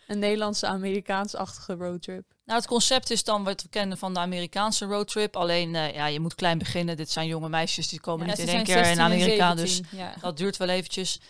Een 0.07 0.18
Nederlandse 0.18 0.66
Amerikaans-achtige 0.66 1.74
roadtrip. 1.74 2.24
Nou, 2.44 2.59
het 2.59 2.68
concept 2.68 3.11
is 3.11 3.24
dan 3.24 3.44
wat 3.44 3.62
we 3.62 3.68
kennen 3.68 3.98
van 3.98 4.14
de 4.14 4.20
Amerikaanse 4.20 4.85
roadtrip. 4.85 5.37
Alleen, 5.37 5.74
eh, 5.74 5.94
ja, 5.94 6.07
je 6.07 6.20
moet 6.20 6.35
klein 6.35 6.59
beginnen. 6.59 6.96
Dit 6.96 7.11
zijn 7.11 7.26
jonge 7.26 7.48
meisjes, 7.48 7.88
die 7.88 8.00
komen 8.00 8.26
Ja, 8.26 8.33
niet 8.33 8.40
in 8.40 8.48
één 8.48 8.64
keer 8.64 8.76
in 8.76 8.85
16 8.85 9.05
en 9.05 9.12
Amerika. 9.12 9.55
Dus 9.55 9.74
17, 9.76 9.98
ja. 9.98 10.14
Dat 10.20 10.37
duurt 10.37 10.57
wel 10.57 10.68
eventjes. 10.68 11.20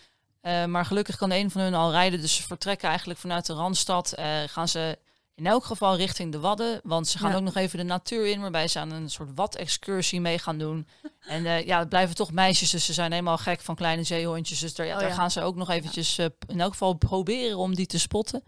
Eh, 0.40 0.64
maar 0.64 0.84
gelukkig 0.84 1.16
kan 1.16 1.30
een 1.30 1.50
van 1.50 1.60
hun 1.60 1.74
al 1.74 1.90
rijden. 1.90 2.20
Dus 2.20 2.34
ze 2.36 2.42
vertrekken 2.42 2.88
eigenlijk 2.88 3.18
vanuit 3.18 3.46
de 3.46 3.52
Randstad. 3.52 4.12
Eh, 4.12 4.26
gaan 4.46 4.68
ze 4.68 4.98
in 5.34 5.46
elk 5.46 5.64
geval 5.64 5.96
richting 5.96 6.32
de 6.32 6.40
Wadden. 6.40 6.80
Want 6.82 7.08
ze 7.08 7.18
gaan 7.18 7.30
Ja. 7.30 7.36
ook 7.36 7.42
nog 7.42 7.54
even 7.54 7.78
de 7.78 7.84
natuur 7.84 8.26
in. 8.26 8.40
Waarbij 8.40 8.68
ze 8.68 8.78
aan 8.78 8.90
een 8.90 9.10
soort 9.10 9.30
Wad-excursie 9.34 10.20
mee 10.20 10.38
gaan 10.38 10.58
doen. 10.58 10.86
En 11.20 11.46
eh, 11.46 11.66
ja, 11.66 11.78
het 11.78 11.88
blijven 11.88 12.14
toch 12.14 12.32
meisjes. 12.32 12.70
Dus 12.70 12.84
ze 12.84 12.92
zijn 12.92 13.10
helemaal 13.10 13.38
gek 13.38 13.60
van 13.60 13.74
kleine 13.74 14.04
zeehondjes. 14.04 14.58
Dus 14.58 14.74
daar, 14.74 14.86
ja, 14.86 14.94
Oh 14.94 15.00
daar 15.00 15.08
ja. 15.08 15.14
gaan 15.14 15.30
ze 15.30 15.42
ook 15.42 15.56
nog 15.56 15.70
eventjes 15.70 16.18
eh, 16.18 16.26
in 16.46 16.60
elk 16.60 16.72
geval 16.72 16.94
proberen 16.94 17.58
om 17.58 17.74
die 17.74 17.86
te 17.86 17.98
spotten. 17.98 18.42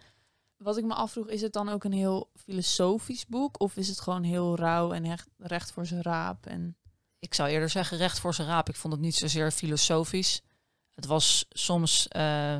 Wat 0.56 0.76
ik 0.76 0.84
me 0.84 0.94
afvroeg, 0.94 1.28
is 1.28 1.40
het 1.40 1.52
dan 1.52 1.68
ook 1.68 1.84
een 1.84 1.92
heel 1.92 2.30
filosofisch 2.34 3.26
boek? 3.26 3.60
Of 3.60 3.76
is 3.76 3.88
het 3.88 4.00
gewoon 4.00 4.22
heel 4.22 4.56
rauw 4.56 4.92
en 4.92 5.04
echt 5.04 5.28
recht 5.38 5.72
voor 5.72 5.86
zijn 5.86 6.02
raap? 6.02 6.46
En... 6.46 6.76
ik 7.18 7.34
zou 7.34 7.48
eerder 7.48 7.68
zeggen 7.68 7.98
recht 7.98 8.18
voor 8.18 8.34
zijn 8.34 8.48
raap. 8.48 8.68
Ik 8.68 8.76
vond 8.76 8.92
het 8.92 9.02
niet 9.02 9.14
zozeer 9.14 9.50
filosofisch. 9.50 10.42
Het 10.94 11.06
was 11.06 11.44
soms, 11.48 12.08
eh, 12.08 12.58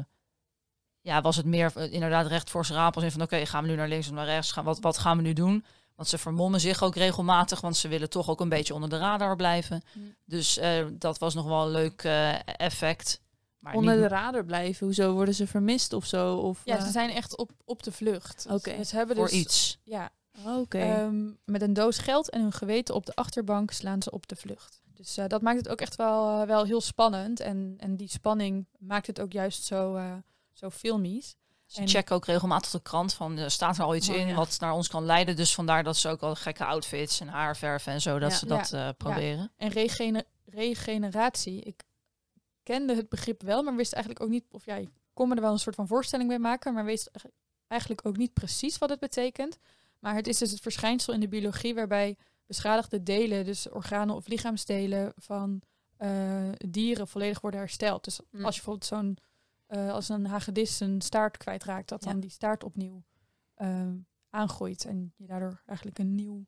ja, 1.01 1.21
was 1.21 1.37
het 1.37 1.47
meer 1.47 1.77
inderdaad 1.91 2.27
recht 2.27 2.51
voor 2.51 2.67
zijn 2.67 2.79
raap. 2.79 2.95
Als 2.95 3.05
in 3.05 3.11
van, 3.11 3.23
oké, 3.23 3.47
gaan 3.47 3.63
we 3.63 3.69
nu 3.69 3.77
naar 3.77 3.89
links 3.89 4.09
of 4.09 4.15
naar 4.15 4.27
rechts? 4.27 4.53
Gaan, 4.53 4.65
wat, 4.65 4.81
wat 4.81 4.99
gaan 4.99 5.17
we 5.17 5.23
nu 5.23 5.33
doen? 5.33 5.65
Want 6.03 6.15
ze 6.15 6.21
vermommen 6.21 6.61
zich 6.61 6.83
ook 6.83 6.95
regelmatig, 6.95 7.61
want 7.61 7.77
ze 7.77 7.89
willen 7.89 8.11
toch 8.11 8.29
ook 8.29 8.41
een 8.41 8.49
beetje 8.49 8.75
onder 8.75 8.89
de 8.89 8.99
radar 8.99 9.37
blijven. 9.37 9.83
Mm. 9.95 10.15
Dus 10.25 10.59
eh, 10.59 10.87
dat 10.93 11.19
was 11.19 11.35
nog 11.35 11.45
wel 11.47 11.63
een 11.65 11.71
leuk 11.71 12.03
eh, 12.03 12.35
effect. 12.57 13.21
Maar 13.59 13.75
Onder 13.75 13.95
niet- 13.95 14.03
de 14.03 14.09
radar 14.09 14.45
blijven? 14.45 14.87
Hoezo 14.87 15.13
worden 15.13 15.35
ze 15.35 15.47
vermist 15.47 15.93
of 15.93 16.07
zo? 16.07 16.37
Of, 16.37 16.61
Ja, 16.65 16.77
eh, 16.77 16.85
ze 16.85 16.91
zijn 16.91 17.11
echt 17.11 17.37
op, 17.37 17.51
op 17.65 17.83
de 17.83 17.93
vlucht. 17.93 18.47
Oké. 18.51 18.77
Dus 18.77 18.89
Ze 18.89 18.97
hebben 18.97 19.17
voor 19.17 19.25
dus, 19.29 19.35
iets. 19.35 19.79
Ja, 19.85 20.11
Oké. 20.47 20.79
ehm, 20.79 21.31
met 21.45 21.63
een 21.63 21.73
doos 21.73 21.99
geld 21.99 22.31
en 22.31 22.41
hun 22.41 22.53
geweten 22.53 22.95
op 22.95 23.07
de 23.07 23.15
achterbank 23.15 23.71
slaan 23.71 24.03
ze 24.03 24.11
op 24.11 24.27
de 24.29 24.37
vlucht. 24.37 24.83
Dus 24.95 25.17
eh, 25.17 25.25
dat 25.29 25.43
maakt 25.43 25.59
het 25.59 25.69
ook 25.69 25.81
echt 25.81 25.97
wel, 25.97 26.47
wel 26.47 26.65
heel 26.65 26.81
spannend. 26.81 27.41
En, 27.41 27.75
en 27.79 27.97
die 27.97 28.09
spanning 28.09 28.67
maakt 28.79 29.07
het 29.07 29.21
ook 29.21 29.33
juist 29.33 29.65
zo, 29.65 29.95
eh, 29.97 30.13
zo 30.53 30.71
filmisch. 30.71 31.35
Ze 31.73 31.81
En- 31.81 31.89
checken 31.89 32.17
ook 32.17 32.25
regelmatig 32.27 32.71
de 32.71 32.83
krant 32.83 33.15
van, 33.15 33.39
eh, 33.39 33.49
staat 33.49 33.77
er 33.79 33.85
al 33.85 33.95
iets 33.97 34.09
Oh, 34.09 34.17
in 34.17 34.27
ja. 34.29 34.35
wat 34.35 34.57
naar 34.61 34.73
ons 34.73 34.89
kan 34.89 35.05
leiden. 35.05 35.37
Dus 35.37 35.55
vandaar 35.55 35.83
dat 35.85 35.97
ze 35.97 36.09
ook 36.09 36.21
al 36.21 36.35
gekke 36.35 36.65
outfits 36.65 37.21
en 37.21 37.29
haarverven 37.29 37.93
en 37.93 38.01
zo, 38.01 38.19
dat 38.19 38.31
Ja. 38.31 38.37
ze 38.37 38.47
dat 38.47 38.73
eh, 38.73 38.89
proberen. 38.97 39.53
En 39.57 39.69
regene- 39.69 40.25
regeneratie, 40.45 41.61
ik 41.61 41.83
kende 42.63 42.95
het 42.97 43.09
begrip 43.09 43.43
wel, 43.43 43.63
maar 43.63 43.77
wist 43.77 43.93
eigenlijk 43.93 44.25
ook 44.25 44.31
niet, 44.31 44.45
of 44.51 44.65
ja, 44.65 44.75
ik 44.75 44.89
kon 45.13 45.29
me 45.29 45.35
er 45.35 45.41
wel 45.41 45.53
een 45.53 45.59
soort 45.59 45.75
van 45.75 45.87
voorstelling 45.87 46.29
bij 46.29 46.39
maken, 46.39 46.75
maar 46.75 46.85
wist 46.85 47.07
eigenlijk- 47.07 47.41
eigenlijk 47.67 48.07
ook 48.07 48.17
niet 48.17 48.33
precies 48.33 48.79
wat 48.79 48.91
het 48.91 49.01
betekent. 49.01 49.59
Maar 49.99 50.15
het 50.15 50.27
is 50.27 50.39
dus 50.39 50.51
het 50.51 50.61
verschijnsel 50.61 51.13
in 51.13 51.21
de 51.21 51.29
biologie 51.29 51.75
waarbij 51.75 52.17
beschadigde 52.47 53.03
delen, 53.03 53.45
dus 53.45 53.69
organen 53.69 54.15
of 54.15 54.27
lichaamsdelen 54.27 55.13
van 55.17 55.63
eh, 55.97 56.49
dieren 56.69 57.09
volledig 57.09 57.41
worden 57.41 57.61
hersteld. 57.61 58.05
Dus 58.05 58.21
Mm. 58.31 58.45
als 58.45 58.57
je 58.57 58.63
bijvoorbeeld 58.63 58.85
zo'n, 58.87 59.19
eh, 59.73 59.91
als 59.93 60.09
een 60.09 60.27
hagedis 60.27 60.77
zijn 60.77 61.01
staart 61.01 61.37
kwijtraakt, 61.37 61.89
dat 61.89 62.05
Ja. 62.05 62.11
dan 62.11 62.21
die 62.21 62.31
staart 62.31 62.65
opnieuw 62.65 63.03
eh, 63.55 63.89
aangroeit. 64.31 64.85
En 64.85 65.13
je 65.17 65.27
daardoor 65.27 65.63
eigenlijk 65.67 65.99
een 65.99 66.15
nieuw, 66.15 66.47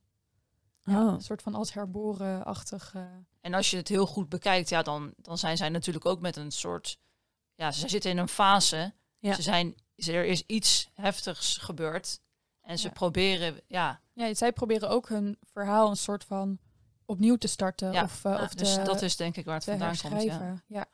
ja, 0.81 1.07
Oh. 1.07 1.13
een 1.13 1.21
soort 1.21 1.43
van 1.43 1.55
als 1.55 1.73
herboren-achtig... 1.73 2.95
eh, 2.95 3.03
En 3.41 3.55
als 3.55 3.71
je 3.71 3.77
het 3.77 3.89
heel 3.89 4.07
goed 4.07 4.29
bekijkt, 4.29 4.69
ja, 4.69 4.83
dan, 4.83 5.13
dan 5.17 5.39
zijn 5.39 5.57
zij 5.57 5.69
natuurlijk 5.69 6.07
ook 6.07 6.21
met 6.21 6.37
een 6.37 6.51
soort. 6.51 6.99
Ja, 7.55 7.73
ze 7.73 7.89
zitten 7.89 8.11
in 8.11 8.19
een 8.19 8.29
fase. 8.29 8.95
Ja. 9.19 9.35
Ze 9.35 9.43
zijn, 9.43 9.75
er 9.97 10.25
is 10.25 10.43
iets 10.47 10.91
heftigs 10.95 11.57
gebeurd. 11.57 12.21
En 12.61 12.79
ze 12.79 12.87
Ja. 12.87 12.93
proberen, 12.93 13.61
ja, 13.67 14.01
ja, 14.13 14.35
zij 14.35 14.53
proberen 14.53 14.89
ook 14.89 15.09
hun 15.09 15.39
verhaal 15.53 15.91
een 15.91 15.97
soort 15.97 16.25
van 16.25 16.59
opnieuw 17.05 17.37
te 17.37 17.49
starten. 17.49 17.93
Ja, 17.93 18.03
of, 18.03 18.25
of 18.25 18.55
dus 18.55 18.75
te, 18.75 18.83
dat 18.83 19.03
is 19.03 19.17
denk 19.17 19.37
ik 19.37 19.45
waar 19.45 19.55
het 19.55 19.65
vandaan 19.65 19.97
komt. 19.97 20.23
Ja. 20.23 20.63
Ja. 20.67 20.87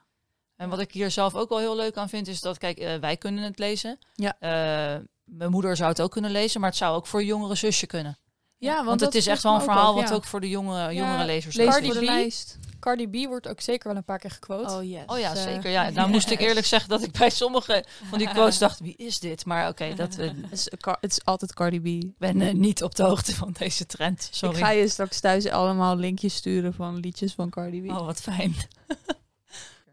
En 0.61 0.69
wat 0.69 0.81
ik 0.81 0.93
hier 0.93 1.11
zelf 1.11 1.35
ook 1.35 1.49
wel 1.49 1.59
heel 1.59 1.77
leuk 1.77 1.97
aan 1.97 2.09
vind, 2.09 2.29
is 2.29 2.41
dat, 2.41 2.59
kijk, 2.59 2.79
eh, 2.79 2.95
wij 2.95 3.17
kunnen 3.17 3.45
het 3.45 3.59
lezen. 3.59 3.99
Ja. 4.15 4.37
Eh, 4.39 5.01
mijn 5.25 5.51
moeder 5.51 5.77
zou 5.77 5.89
het 5.89 6.01
ook 6.01 6.11
kunnen 6.11 6.31
lezen, 6.31 6.61
maar 6.61 6.69
het 6.69 6.79
zou 6.79 6.97
ook 6.97 7.07
voor 7.07 7.21
een 7.21 7.27
jongere 7.27 7.55
zusje 7.55 7.87
kunnen. 7.87 8.19
Ja, 8.57 8.85
want, 8.85 9.01
het 9.01 9.15
is 9.15 9.27
echt 9.27 9.43
wel 9.43 9.55
een 9.55 9.61
verhaal 9.61 9.91
op, 9.91 10.01
wat 10.01 10.09
ja. 10.09 10.15
ook 10.15 10.25
voor 10.25 10.41
de 10.41 10.49
jonge, 10.49 10.95
jongere 10.95 11.25
lezers 11.25 11.57
Lees 11.57 11.69
Cardi 11.69 11.87
voor 11.87 11.95
de 11.95 12.01
B. 12.01 12.05
lijst. 12.05 12.59
Cardi 12.81 13.09
B 13.09 13.27
wordt 13.27 13.49
ook 13.49 13.61
zeker 13.61 13.89
wel 13.89 13.97
een 13.97 14.05
paar 14.05 14.19
keer 14.19 14.31
gequote. 14.31 14.73
Oh 14.73 14.85
yes. 14.85 15.03
Oh 15.07 15.19
ja, 15.19 15.33
Dus, 15.33 15.45
eh, 15.45 15.53
zeker. 15.53 15.71
Ja, 15.71 15.91
nou 15.91 16.11
moest 16.11 16.31
ik 16.31 16.41
eerlijk 16.41 16.67
zeggen 16.67 16.89
dat 16.89 17.03
ik 17.03 17.13
bij 17.13 17.31
sommige 17.31 17.85
van 18.09 18.19
die 18.19 18.29
quotes 18.29 18.59
dacht, 18.59 18.81
wie 18.81 18.97
is 18.97 19.19
dit? 19.19 19.45
Maar 19.45 19.69
oké, 19.69 19.95
dat 19.95 20.17
Het 20.17 20.35
is, 20.51 20.69
Car- 20.81 20.99
het 21.01 21.11
is 21.11 21.25
altijd 21.25 21.55
Cardi 21.55 21.81
B. 21.81 21.87
ik 21.87 22.19
ben 22.19 22.61
niet 22.61 22.83
op 22.83 22.95
de 22.95 23.03
hoogte 23.03 23.35
van 23.35 23.55
deze 23.59 23.87
trend. 23.87 24.29
Sorry. 24.33 24.57
Ik 24.57 24.65
ga 24.65 24.71
je 24.71 24.89
straks 24.89 25.21
thuis 25.21 25.47
allemaal 25.47 25.97
linkjes 25.97 26.35
sturen 26.35 26.75
van 26.75 26.97
liedjes 26.97 27.33
van 27.33 27.51
Cardi 27.51 27.83
B. 27.83 27.91
Oh, 27.91 28.05
wat 28.05 28.21
fijn. 28.21 28.55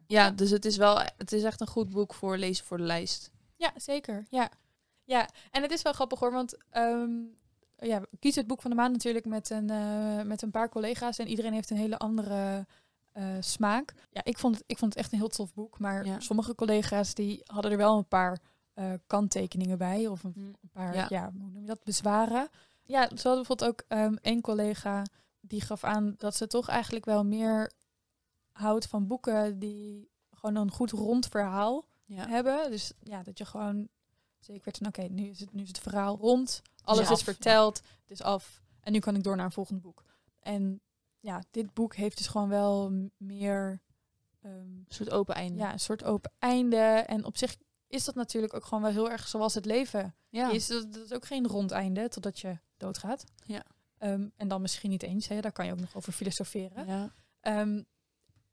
Ja, 0.08 0.32
dus 0.32 0.50
het 0.50 0.66
is 0.66 0.78
wel, 0.78 1.00
het 1.18 1.32
is 1.32 1.44
echt 1.44 1.62
een 1.62 1.68
goed 1.68 1.90
boek 1.90 2.14
voor 2.14 2.38
lezen 2.38 2.66
voor 2.66 2.78
de 2.78 2.84
lijst. 2.84 3.32
Ja, 3.56 3.72
zeker. 3.76 4.26
Ja. 4.30 4.50
ja, 5.04 5.28
en 5.52 5.62
het 5.62 5.72
is 5.72 5.82
wel 5.82 5.94
grappig 5.94 6.20
hoor, 6.20 6.32
want 6.32 6.58
ehm, 6.70 7.12
ja, 7.78 8.00
we 8.02 8.08
kiezen 8.20 8.40
het 8.40 8.50
boek 8.50 8.62
van 8.62 8.70
de 8.72 8.76
maand 8.78 8.92
natuurlijk 8.92 9.26
met 9.26 9.50
een, 9.50 9.70
eh, 9.70 10.22
met 10.22 10.42
een 10.42 10.52
paar 10.52 10.70
collega's 10.70 11.18
en 11.18 11.28
iedereen 11.28 11.54
heeft 11.54 11.70
een 11.70 11.78
hele 11.78 11.98
andere 11.98 12.66
eh, 13.12 13.24
smaak. 13.40 13.94
Ja, 14.12 14.22
ik 14.24 14.38
vond, 14.38 14.56
het, 14.56 14.64
ik 14.68 14.78
vond 14.78 14.94
het 14.94 15.04
echt 15.04 15.12
een 15.12 15.18
heel 15.20 15.28
tof 15.28 15.54
boek, 15.54 15.80
maar 15.80 16.06
Ja. 16.06 16.20
sommige 16.20 16.56
collega's 16.56 17.14
die 17.14 17.42
hadden 17.46 17.72
er 17.72 17.78
wel 17.78 17.98
een 17.98 18.08
paar 18.08 18.38
eh, 18.74 18.94
kanttekeningen 19.08 19.78
bij 19.78 20.08
of 20.08 20.24
een, 20.24 20.34
een 20.36 20.70
paar, 20.72 20.96
Ja. 20.96 21.06
ja. 21.10 21.32
hoe 21.32 21.40
noem 21.52 21.62
je 21.62 21.68
dat, 21.68 21.84
bezwaren. 21.84 22.48
Ja, 22.84 23.02
zo 23.02 23.08
hadden 23.30 23.34
bijvoorbeeld 23.36 23.70
ook 23.70 23.84
ehm 23.88 24.16
één 24.22 24.42
collega 24.42 25.04
die 25.42 25.62
gaf 25.62 25.84
aan 25.84 26.14
dat 26.18 26.36
ze 26.36 26.48
toch 26.48 26.68
eigenlijk 26.68 27.06
wel 27.06 27.26
meer 27.26 27.72
houdt 28.58 28.88
van 28.88 29.08
boeken 29.08 29.60
die 29.60 30.10
gewoon 30.32 30.56
een 30.56 30.72
goed 30.72 30.92
rond 30.92 31.28
verhaal 31.28 31.86
Ja. 32.06 32.28
hebben. 32.28 32.72
Dus 32.72 32.94
ja, 33.00 33.24
dat 33.24 33.38
je 33.38 33.46
gewoon 33.46 33.88
zeker 34.40 34.62
weet 34.66 34.78
van 34.78 34.88
oké, 34.88 35.02
nu 35.02 35.30
is 35.30 35.40
het 35.40 35.54
nu 35.54 35.62
is 35.62 35.68
het 35.68 35.80
verhaal 35.80 36.18
rond, 36.18 36.62
alles 36.84 37.08
Ja, 37.08 37.14
is 37.14 37.24
verteld, 37.24 37.78
het 38.02 38.12
is 38.12 38.22
af 38.22 38.62
en 38.80 38.92
nu 38.92 39.00
kan 39.00 39.16
ik 39.16 39.24
door 39.24 39.36
naar 39.36 39.46
een 39.46 39.52
volgend 39.52 39.82
boek. 39.82 40.04
En 40.40 40.82
ja, 41.20 41.44
dit 41.52 41.74
boek 41.74 41.96
heeft 41.96 42.18
dus 42.18 42.28
gewoon 42.28 42.50
wel 42.50 42.92
meer 43.18 43.82
ehm, 44.42 44.54
Een 44.56 44.86
soort 44.88 45.12
open 45.12 45.36
einde. 45.36 45.58
ja, 45.60 45.72
een 45.74 45.80
soort 45.80 46.04
open 46.04 46.32
einde. 46.40 46.78
En 47.08 47.26
op 47.26 47.38
zich 47.38 47.58
is 47.88 48.06
dat 48.06 48.16
natuurlijk 48.16 48.54
ook 48.54 48.64
gewoon 48.66 48.84
wel 48.84 48.92
heel 48.92 49.10
erg 49.12 49.28
zoals 49.28 49.54
het 49.54 49.66
leven 49.66 50.16
ja. 50.30 50.52
is. 50.52 50.68
Dat, 50.68 50.94
dat 50.94 51.06
is 51.06 51.14
ook 51.14 51.26
geen 51.26 51.48
rond 51.48 51.72
einde 51.72 52.10
totdat 52.10 52.40
je 52.40 52.58
doodgaat. 52.78 53.24
Ja. 53.46 53.64
Ehm, 53.98 54.28
en 54.36 54.48
dan 54.48 54.62
misschien 54.62 54.90
niet 54.90 55.04
eens, 55.04 55.28
hè, 55.28 55.42
daar 55.42 55.52
kan 55.52 55.66
je 55.66 55.72
ook 55.72 55.80
nog 55.80 55.96
over 55.96 56.14
filosoferen. 56.14 56.88
Ja. 56.88 57.12
Ehm, 57.40 57.84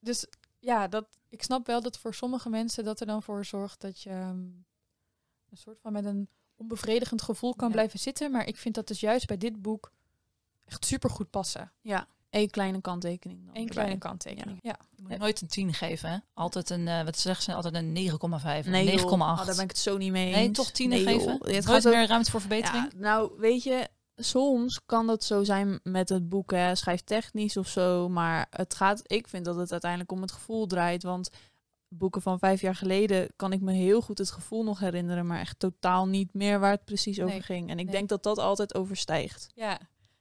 dus 0.05 0.27
ja, 0.59 0.89
dat, 0.89 1.07
ik 1.29 1.43
snap 1.43 1.67
wel 1.67 1.81
dat 1.83 1.99
voor 1.99 2.15
sommige 2.15 2.49
mensen 2.51 2.85
dat 2.85 3.01
er 3.01 3.07
dan 3.07 3.23
voor 3.23 3.45
zorgt 3.45 3.81
dat 3.81 4.01
je 4.03 4.11
ehm, 4.11 4.29
een 5.51 5.57
soort 5.57 5.81
van 5.81 5.93
met 5.93 6.05
een 6.05 6.29
onbevredigend 6.57 7.23
gevoel 7.23 7.55
kan 7.55 7.69
Ja. 7.69 7.75
blijven 7.75 7.99
zitten. 7.99 8.31
Maar 8.31 8.47
ik 8.47 8.57
vind 8.57 8.75
dat 8.75 8.87
dus 8.87 9.01
juist 9.01 9.27
bij 9.27 9.37
dit 9.37 9.63
boek 9.63 9.93
echt 10.65 10.85
super 10.85 11.11
goed 11.11 11.31
passen. 11.31 11.73
ja. 11.81 12.07
Eén 12.31 12.51
kleine 12.51 12.81
kanttekening 12.81 13.39
dan. 13.45 13.49
Eén 13.49 13.55
erbij. 13.61 13.75
kleine 13.75 13.99
kanttekening. 13.99 14.59
Ja. 14.63 14.77
Je 14.97 15.03
moet 15.03 15.19
nooit 15.19 15.41
een 15.41 15.49
10 15.49 15.75
geven, 15.75 16.11
hè? 16.11 16.19
Altijd 16.33 16.71
een, 16.71 16.89
eh, 16.89 17.05
wat 17.05 17.19
zeggen 17.19 17.45
ze, 17.45 17.55
altijd 17.55 17.75
een 17.75 17.93
9,5, 17.93 18.67
Nee, 18.67 18.85
9,8. 18.85 19.01
joh. 19.01 19.41
Oh, 19.41 19.47
daar 19.47 19.55
ben 19.55 19.65
ik 19.65 19.71
het 19.71 19.79
zo 19.79 19.97
niet 19.97 20.11
mee 20.13 20.27
eens. 20.27 20.37
nee, 20.37 20.51
toch 20.51 20.71
10 20.71 20.89
Nee, 20.89 20.99
joh. 21.03 21.09
geven? 21.13 21.33
Het 21.33 21.41
Nooit 21.43 21.65
gaat 21.65 21.87
ook- 21.87 21.93
meer 21.95 22.07
ruimte 22.07 22.31
voor 22.31 22.41
verbetering? 22.41 22.93
Ja, 22.93 22.99
nou, 22.99 23.33
weet 23.39 23.63
je, 23.63 23.89
soms 24.17 24.81
kan 24.87 25.07
dat 25.07 25.25
zo 25.25 25.45
zijn 25.45 25.81
met 25.83 26.09
het 26.09 26.29
boek, 26.29 26.51
hè, 26.51 26.75
schrijftechnisch 26.75 27.57
of 27.57 27.69
zo. 27.69 28.09
Maar 28.09 28.47
het 28.51 28.75
gaat, 28.75 29.03
ik 29.05 29.29
vind 29.29 29.45
dat 29.45 29.57
het 29.57 29.73
uiteindelijk 29.73 30.13
om 30.13 30.21
het 30.21 30.33
gevoel 30.33 30.67
draait. 30.67 31.03
Want 31.03 31.31
boeken 31.89 32.23
van 32.23 32.39
vijf 32.39 32.61
jaar 32.61 32.75
geleden 32.75 33.29
kan 33.37 33.53
ik 33.53 33.61
me 33.61 33.73
heel 33.73 34.01
goed 34.01 34.19
het 34.19 34.31
gevoel 34.31 34.65
nog 34.65 34.79
herinneren, 34.79 35.27
maar 35.27 35.41
echt 35.41 35.59
totaal 35.59 36.07
niet 36.07 36.35
meer 36.35 36.61
waar 36.61 36.71
het 36.71 36.85
precies 36.85 37.21
over 37.21 37.33
Nee, 37.33 37.43
ging. 37.43 37.71
En 37.71 37.79
ik 37.79 37.85
nee. 37.85 37.95
denk 37.95 38.09
dat 38.09 38.23
dat 38.23 38.39
altijd 38.39 38.75
overstijgt. 38.75 39.47
Ja. 39.55 39.79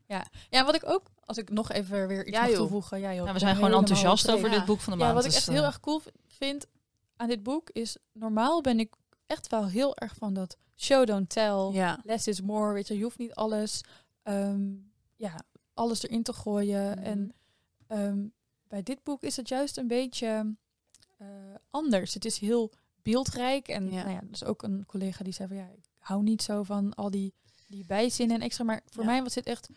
Ja. 0.08 0.26
ja, 0.50 0.66
wat 0.66 0.76
ik 0.76 0.90
ook, 0.90 1.08
als 1.26 1.38
ik 1.38 1.50
nog 1.50 1.72
even 1.72 2.08
weer 2.08 2.26
iets 2.28 2.38
Ja, 2.38 2.46
mag 2.46 2.56
toevoegen. 2.56 3.00
Ja, 3.00 3.14
joh, 3.14 3.24
Ja, 3.24 3.28
ik 3.28 3.34
we 3.34 3.40
zijn 3.40 3.56
gewoon 3.56 3.74
enthousiast 3.74 4.32
over 4.32 4.50
dit 4.50 4.66
boek 4.66 4.80
van 4.80 4.94
de 4.94 5.00
maand. 5.00 5.10
Ja, 5.10 5.16
wat 5.16 5.26
ik 5.26 5.32
dus, 5.32 5.40
echt 5.40 5.48
eh, 5.48 5.54
heel 5.54 5.64
erg 5.64 5.80
cool 5.80 6.02
vind 6.28 6.66
aan 7.16 7.28
dit 7.28 7.44
boek 7.44 7.70
is, 7.70 7.98
normaal 8.12 8.62
ben 8.62 8.80
ik 8.80 8.94
echt 9.28 9.48
wel 9.48 9.68
heel 9.68 9.96
erg 9.96 10.16
van 10.16 10.34
dat 10.34 10.58
show, 10.84 11.06
don't 11.06 11.30
tell. 11.30 11.70
Ja. 11.72 12.00
less 12.04 12.28
is 12.28 12.42
more, 12.42 12.74
weet 12.74 12.88
je, 12.88 12.98
je 12.98 13.04
hoeft 13.04 13.18
niet 13.18 13.34
alles, 13.34 13.82
ehm, 14.24 14.72
ja, 15.16 15.42
alles 15.74 16.04
erin 16.04 16.24
te 16.24 16.34
gooien. 16.34 16.90
Mhm. 16.98 17.06
En 17.06 17.34
ehm, 17.88 18.28
bij 18.68 18.84
dit 18.84 19.04
boek 19.04 19.24
is 19.24 19.36
het 19.38 19.48
juist 19.48 19.78
een 19.78 19.88
beetje 19.88 20.56
eh, 21.18 21.28
anders. 21.70 22.14
Het 22.14 22.26
is 22.26 22.38
heel 22.38 22.72
beeldrijk 23.02 23.68
en 23.68 23.92
Ja. 23.92 24.04
nou 24.04 24.12
ja, 24.14 24.22
dus 24.24 24.44
ook 24.44 24.64
een 24.64 24.86
collega 24.86 25.24
die 25.24 25.34
zei 25.34 25.48
van 25.48 25.58
ja, 25.58 25.68
ik 25.68 25.84
hou 26.00 26.24
niet 26.24 26.42
zo 26.42 26.64
van 26.64 26.94
al 26.94 27.10
die, 27.12 27.34
die 27.68 27.86
bijzinnen 27.86 28.36
en 28.36 28.42
extra, 28.42 28.64
maar 28.64 28.82
voor 28.86 29.04
Ja. 29.04 29.10
mij 29.10 29.24
was 29.24 29.34
dit 29.34 29.46
echt, 29.46 29.70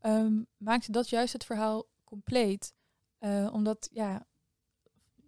ehm, 0.00 0.42
maakte 0.56 0.92
dat 0.92 1.08
juist 1.08 1.32
het 1.32 1.44
verhaal 1.44 1.86
compleet. 2.04 2.72
Eh, 3.18 3.48
omdat 3.52 3.88
ja, 3.92 4.26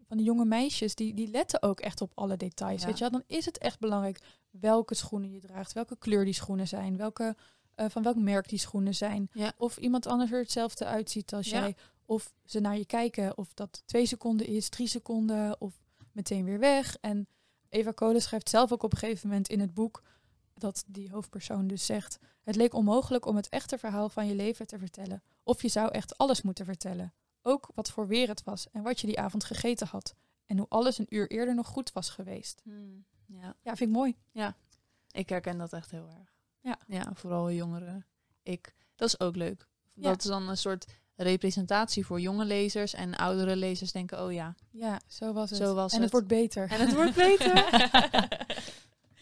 van 0.07 0.17
die 0.17 0.27
jonge 0.27 0.45
meisjes, 0.45 0.95
die, 0.95 1.15
die 1.15 1.29
letten 1.29 1.63
ook 1.63 1.81
echt 1.81 2.01
op 2.01 2.13
alle 2.15 2.37
details. 2.37 2.81
Ja. 2.81 2.87
Weet 2.87 2.99
je? 2.99 3.11
Dan 3.11 3.23
is 3.27 3.45
het 3.45 3.59
echt 3.59 3.79
belangrijk 3.79 4.21
welke 4.51 4.95
schoenen 4.95 5.31
je 5.31 5.41
draagt, 5.41 5.73
welke 5.73 5.97
kleur 5.99 6.25
die 6.25 6.35
schoenen 6.35 6.69
zijn, 6.69 6.97
welke, 6.97 7.37
eh, 7.75 7.87
van 7.89 8.03
welk 8.03 8.17
merk 8.17 8.49
die 8.49 8.59
schoenen 8.59 8.95
zijn. 8.95 9.29
Ja. 9.33 9.53
Of 9.57 9.77
iemand 9.77 10.07
anders 10.07 10.33
er 10.33 10.39
hetzelfde 10.39 10.85
uitziet 10.85 11.35
als 11.35 11.49
Ja. 11.51 11.61
jij. 11.61 11.77
Of 12.05 12.33
ze 12.45 12.61
naar 12.61 12.77
je 12.77 12.87
kijken, 12.87 13.39
of 13.39 13.55
dat 13.55 13.83
twee 13.87 14.07
seconden 14.07 14.47
is, 14.47 14.69
drie 14.69 14.89
seconden, 14.89 15.61
of 15.61 15.81
meteen 16.13 16.45
weer 16.45 16.59
weg. 16.59 16.97
En 17.01 17.29
Eva 17.69 17.91
Kolen 17.93 18.23
schrijft 18.23 18.49
zelf 18.49 18.73
ook 18.73 18.83
op 18.83 18.93
een 18.93 18.99
gegeven 18.99 19.29
moment 19.29 19.49
in 19.49 19.61
het 19.61 19.75
boek 19.75 20.03
dat 20.55 20.85
die 20.87 21.11
hoofdpersoon 21.11 21.67
dus 21.67 21.87
zegt: 21.87 22.19
Het 22.43 22.57
leek 22.57 22.75
onmogelijk 22.75 23.27
om 23.27 23.37
het 23.37 23.49
echte 23.49 23.79
verhaal 23.79 24.09
van 24.09 24.27
je 24.27 24.35
leven 24.35 24.67
te 24.67 24.79
vertellen. 24.79 25.23
Of 25.43 25.63
je 25.63 25.69
zou 25.69 25.91
echt 25.91 26.19
alles 26.19 26.43
moeten 26.43 26.65
vertellen. 26.65 27.15
Ook 27.43 27.71
wat 27.75 27.91
voor 27.91 28.07
weer 28.07 28.29
het 28.29 28.45
was 28.45 28.71
en 28.71 28.83
wat 28.83 29.01
je 29.01 29.07
die 29.07 29.21
avond 29.21 29.45
gegeten 29.45 29.87
had. 29.87 30.15
En 30.47 30.59
hoe 30.59 30.67
alles 30.69 30.99
een 30.99 31.07
uur 31.15 31.31
eerder 31.31 31.55
nog 31.55 31.67
goed 31.67 31.93
was 31.93 32.11
geweest. 32.11 32.63
Ja. 33.33 33.55
Ja, 33.63 33.77
vind 33.77 33.91
ik 33.91 33.97
mooi. 33.97 34.17
Ik 35.11 35.29
herken 35.29 35.59
dat 35.59 35.73
echt 35.73 35.91
heel 35.91 36.09
erg. 36.19 36.33
Ja. 36.61 36.79
Ja, 36.87 37.11
vooral 37.15 37.51
jongeren. 37.51 38.07
Ik. 38.43 38.75
Dat 38.97 39.09
is 39.09 39.21
ook 39.21 39.37
leuk. 39.37 39.69
Ja. 39.95 40.09
Dat 40.09 40.19
is 40.19 40.25
dan 40.31 40.49
een 40.49 40.57
soort 40.57 40.87
representatie 41.17 42.07
voor 42.07 42.21
jonge 42.21 42.45
lezers 42.45 42.95
en 42.95 43.15
oudere 43.15 43.57
lezers 43.57 43.93
denken, 43.93 44.25
oh 44.25 44.33
ja. 44.33 44.55
Ja, 44.71 45.01
zo 45.07 45.33
was 45.33 45.51
het. 45.51 45.59
Zo 45.59 45.75
was 45.75 45.93
en 45.93 46.03
het 46.03 46.13
het. 46.13 46.13
wordt 46.13 46.27
beter. 46.27 46.71
En 46.71 46.81
het 46.81 46.95
wordt 46.95 47.15
beter. 47.15 47.65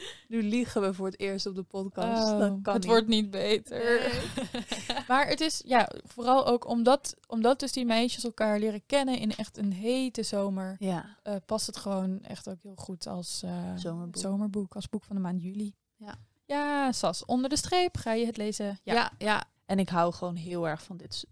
nu 0.29 0.43
liegen 0.43 0.81
we 0.81 0.95
voor 0.95 1.07
het 1.07 1.21
eerst 1.21 1.47
op 1.47 1.55
de 1.55 1.63
podcast. 1.63 2.33
Oh, 2.33 2.39
dat 2.39 2.59
kan 2.63 2.73
het 2.75 2.83
niet. 2.83 2.93
wordt 2.93 3.07
niet 3.07 3.31
beter. 3.31 4.13
maar 5.09 5.29
het 5.29 5.41
is 5.41 5.63
ja, 5.67 5.91
vooral 6.05 6.47
ook 6.47 6.67
omdat, 6.67 7.17
omdat 7.27 7.61
dus 7.61 7.73
die 7.73 7.85
meisjes 7.85 8.25
elkaar 8.25 8.59
leren 8.59 8.87
kennen 8.87 9.19
in 9.19 9.37
echt 9.37 9.59
een 9.59 9.73
hete 9.73 10.23
zomer. 10.23 10.77
Ja, 10.79 11.17
eh, 11.23 11.35
past 11.47 11.67
het 11.67 11.77
gewoon 11.77 12.23
echt 12.23 12.49
ook 12.49 12.63
heel 12.63 12.77
goed 12.77 13.07
als 13.07 13.43
eh, 13.43 13.77
Zomerboek. 13.77 14.23
zomerboek, 14.23 14.75
als 14.75 14.89
boek 14.89 15.05
van 15.05 15.17
de 15.17 15.23
maand 15.23 15.43
juli. 15.43 15.75
Ja. 15.97 16.15
Ja, 16.47 16.93
Sas, 16.93 17.25
onder 17.25 17.51
de 17.51 17.57
streep 17.57 17.97
ga 17.97 18.13
je 18.13 18.27
het 18.27 18.37
lezen. 18.37 18.79
ja. 18.83 18.95
Ja, 18.95 19.11
ja, 19.19 19.45
En 19.67 19.79
ik 19.79 19.89
hou 19.89 20.13
gewoon 20.13 20.37
heel 20.37 20.69
erg 20.69 20.83
van 20.83 20.97
dit, 20.97 21.25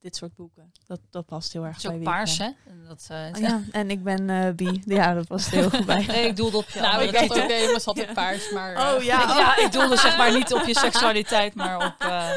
dit 0.00 0.16
soort 0.16 0.34
boeken. 0.34 0.72
Dat, 0.86 1.00
dat 1.10 1.26
past 1.26 1.52
heel 1.52 1.64
erg 1.64 1.74
Het 1.74 1.84
is 1.84 1.90
bij 1.90 1.98
ik 1.98 2.04
paars, 2.04 2.38
hè? 2.38 2.44
En 2.44 2.84
Dat, 2.88 3.06
eh, 3.10 3.26
Oh, 3.34 3.40
ja, 3.40 3.62
en 3.72 3.90
ik 3.90 4.02
ben 4.02 4.30
eh 4.30 4.54
bi. 4.54 4.82
Ja, 4.84 5.14
dat 5.14 5.26
past 5.26 5.50
heel 5.50 5.70
goed 5.70 5.86
bij. 5.86 6.04
Nee, 6.14 6.26
ik 6.26 6.36
doelde 6.36 6.56
op 6.56 6.68
je 6.68 6.80
Nou, 6.80 7.02
ik 7.02 7.10
weet 7.10 7.30
ook, 7.30 7.48
nee, 7.48 7.72
was 7.72 7.86
altijd 7.86 8.06
Ja. 8.06 8.12
paars, 8.12 8.50
maar... 8.50 8.76
Oh 8.76 8.98
eh, 8.98 9.04
ja, 9.04 9.36
Ja, 9.38 9.56
ik 9.56 9.72
doelde 9.72 9.96
zeg 9.96 10.16
maar 10.16 10.32
niet 10.32 10.52
op 10.52 10.62
je 10.62 10.78
seksualiteit, 10.78 11.54
maar 11.54 11.86
op... 11.86 11.94
eh, 11.98 12.30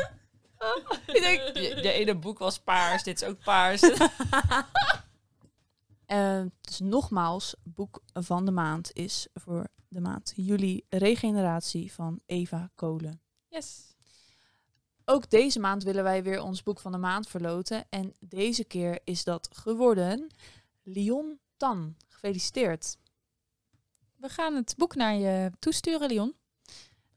ik 1.06 1.22
denk, 1.22 1.41
je, 1.58 1.80
je 1.82 1.91
ene 1.91 2.15
boek 2.15 2.39
was 2.39 2.60
paars, 2.60 3.04
dit 3.04 3.22
is 3.22 3.28
ook 3.28 3.43
paars. 3.43 3.82
Dus 6.62 6.80
nogmaals, 6.80 7.56
boek 7.63 8.02
van 8.13 8.45
de 8.45 8.52
maand 8.52 8.93
is 8.93 9.28
voor 9.34 9.67
de 9.88 10.00
maand 10.00 10.34
juli 10.36 10.86
Regeneratie 10.89 11.93
van 11.93 12.19
Eva 12.26 12.69
Kolen. 12.76 13.22
Yes. 13.48 13.88
Ook 15.12 15.30
deze 15.30 15.60
maand 15.60 15.84
willen 15.84 16.04
wij 16.04 16.24
weer 16.24 16.41
ons 16.41 16.63
boek 16.63 16.80
van 16.80 16.91
de 16.91 16.98
maand 16.98 17.28
verloten. 17.28 17.86
En 17.89 18.13
deze 18.19 18.63
keer 18.63 19.00
is 19.04 19.24
dat 19.24 19.50
geworden 19.52 20.28
Lion 20.84 21.39
Tan. 21.58 21.95
Gefeliciteerd. 22.08 22.98
We 24.15 24.30
gaan 24.30 24.56
het 24.56 24.74
boek 24.78 24.95
naar 24.95 25.13
je 25.15 25.52
toesturen, 25.60 26.08
Leon. 26.10 26.34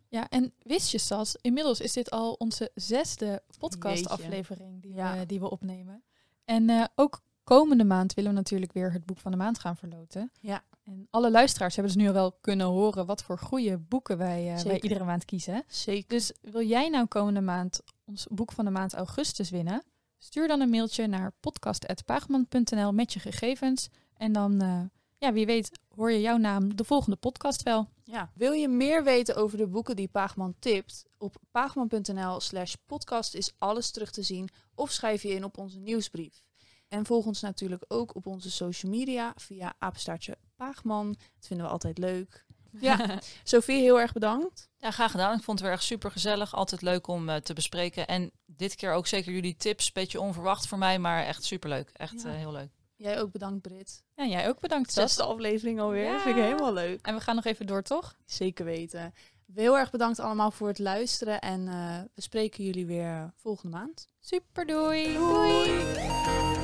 Ja, 0.08 0.28
en 0.28 0.54
wist 0.58 0.90
je, 0.90 0.98
Sas, 0.98 1.36
inmiddels 1.40 1.80
is 1.80 1.92
dit 1.92 2.10
al 2.10 2.32
onze 2.32 2.70
zesde 2.74 3.42
podcastaflevering 3.58 4.82
die, 4.82 4.94
Ja. 4.94 5.18
we, 5.18 5.26
die 5.26 5.40
we 5.40 5.50
opnemen. 5.50 6.04
En 6.44 6.70
eh, 6.70 6.84
ook 6.94 7.20
komende 7.44 7.84
maand 7.84 8.14
willen 8.14 8.30
we 8.30 8.36
natuurlijk 8.36 8.72
weer 8.72 8.92
het 8.92 9.06
boek 9.06 9.18
van 9.18 9.30
de 9.30 9.36
maand 9.36 9.58
gaan 9.58 9.76
verloten. 9.76 10.32
Ja. 10.40 10.64
En 10.84 11.06
alle 11.10 11.30
luisteraars 11.30 11.76
hebben 11.76 11.94
dus 11.94 12.02
nu 12.02 12.08
al 12.08 12.14
wel 12.14 12.32
kunnen 12.40 12.66
horen 12.66 13.06
wat 13.06 13.22
voor 13.22 13.38
goede 13.38 13.78
boeken 13.78 14.18
wij, 14.18 14.54
eh, 14.54 14.62
wij 14.62 14.80
iedere 14.80 15.04
maand 15.04 15.24
kiezen. 15.24 15.64
Zeker. 15.68 16.08
Dus 16.08 16.32
wil 16.40 16.62
jij 16.62 16.88
nou 16.88 17.06
komende 17.06 17.40
maand 17.40 17.80
ons 18.04 18.26
boek 18.30 18.52
van 18.52 18.64
de 18.64 18.70
maand 18.70 18.94
augustus 18.94 19.50
winnen? 19.50 19.84
Stuur 20.18 20.48
dan 20.48 20.60
een 20.60 20.70
mailtje 20.70 21.06
naar 21.06 21.32
podcast.paagman.nl 21.40 22.92
met 22.92 23.12
je 23.12 23.20
gegevens. 23.20 23.88
En 24.16 24.32
dan, 24.32 24.60
eh, 24.60 24.80
ja, 25.18 25.32
wie 25.32 25.46
weet, 25.46 25.70
hoor 25.94 26.10
je 26.10 26.20
jouw 26.20 26.36
naam 26.36 26.76
de 26.76 26.84
volgende 26.84 27.16
podcast 27.16 27.62
wel. 27.62 27.88
Ja. 28.04 28.30
Wil 28.34 28.52
je 28.52 28.68
meer 28.68 29.04
weten 29.04 29.36
over 29.36 29.58
de 29.58 29.66
boeken 29.66 29.96
die 29.96 30.08
Paagman 30.08 30.54
tipt? 30.58 31.04
Op 31.18 31.36
paagman.nl 31.50 32.40
slash 32.40 32.74
podcast 32.86 33.34
is 33.34 33.54
alles 33.58 33.90
terug 33.90 34.10
te 34.10 34.22
zien 34.22 34.48
of 34.74 34.90
schrijf 34.90 35.22
je 35.22 35.34
in 35.34 35.44
op 35.44 35.58
onze 35.58 35.78
nieuwsbrief. 35.78 36.42
En 36.88 37.06
volg 37.06 37.26
ons 37.26 37.40
natuurlijk 37.40 37.84
ook 37.88 38.14
op 38.14 38.26
onze 38.26 38.50
social 38.50 38.92
media 38.92 39.32
via 39.36 39.74
apenstaartje 39.78 40.36
Paagman. 40.66 41.08
Dat 41.12 41.46
vinden 41.46 41.66
we 41.66 41.72
altijd 41.72 41.98
leuk. 41.98 42.44
Ja, 42.80 43.18
Sophie, 43.44 43.80
heel 43.80 44.00
erg 44.00 44.12
bedankt. 44.12 44.70
Ja, 44.78 44.90
graag 44.90 45.10
gedaan. 45.10 45.36
Ik 45.38 45.42
vond 45.42 45.58
het 45.58 45.68
weer 45.68 45.76
echt 45.76 45.86
super 45.86 46.10
gezellig. 46.10 46.54
Altijd 46.54 46.82
leuk 46.82 47.06
om 47.06 47.28
eh, 47.28 47.36
te 47.36 47.54
bespreken. 47.54 48.06
En 48.06 48.30
dit 48.46 48.74
keer 48.74 48.92
ook 48.92 49.06
zeker 49.06 49.32
jullie 49.32 49.56
tips. 49.56 49.92
Beetje 49.92 50.20
onverwacht 50.20 50.66
voor 50.66 50.78
mij, 50.78 50.98
maar 50.98 51.24
echt 51.24 51.44
super 51.44 51.68
leuk. 51.68 51.90
Echt 51.92 52.22
Ja. 52.22 52.28
eh, 52.28 52.34
heel 52.36 52.52
leuk. 52.52 52.70
Jij 52.96 53.20
ook 53.20 53.32
bedankt, 53.32 53.62
Brit. 53.62 54.02
Ja, 54.14 54.24
jij 54.26 54.48
ook 54.48 54.60
bedankt. 54.60 54.92
Zesde 54.92 55.22
aflevering 55.22 55.80
alweer. 55.80 56.04
Ja. 56.12 56.20
Vind 56.20 56.36
ik 56.36 56.42
helemaal 56.42 56.72
leuk. 56.72 57.06
En 57.06 57.14
we 57.14 57.20
gaan 57.20 57.34
nog 57.34 57.44
even 57.44 57.66
door, 57.66 57.82
toch? 57.82 58.16
Zeker 58.26 58.64
weten. 58.64 59.14
Heel 59.54 59.78
erg 59.78 59.90
bedankt 59.90 60.20
allemaal 60.20 60.50
voor 60.50 60.68
het 60.68 60.78
luisteren. 60.78 61.40
En 61.40 61.68
eh, 61.68 62.00
we 62.14 62.20
spreken 62.22 62.64
jullie 62.64 62.86
weer 62.86 63.32
volgende 63.36 63.76
maand. 63.76 64.06
Super, 64.20 64.66
doei! 64.66 65.14
doei. 65.14 66.61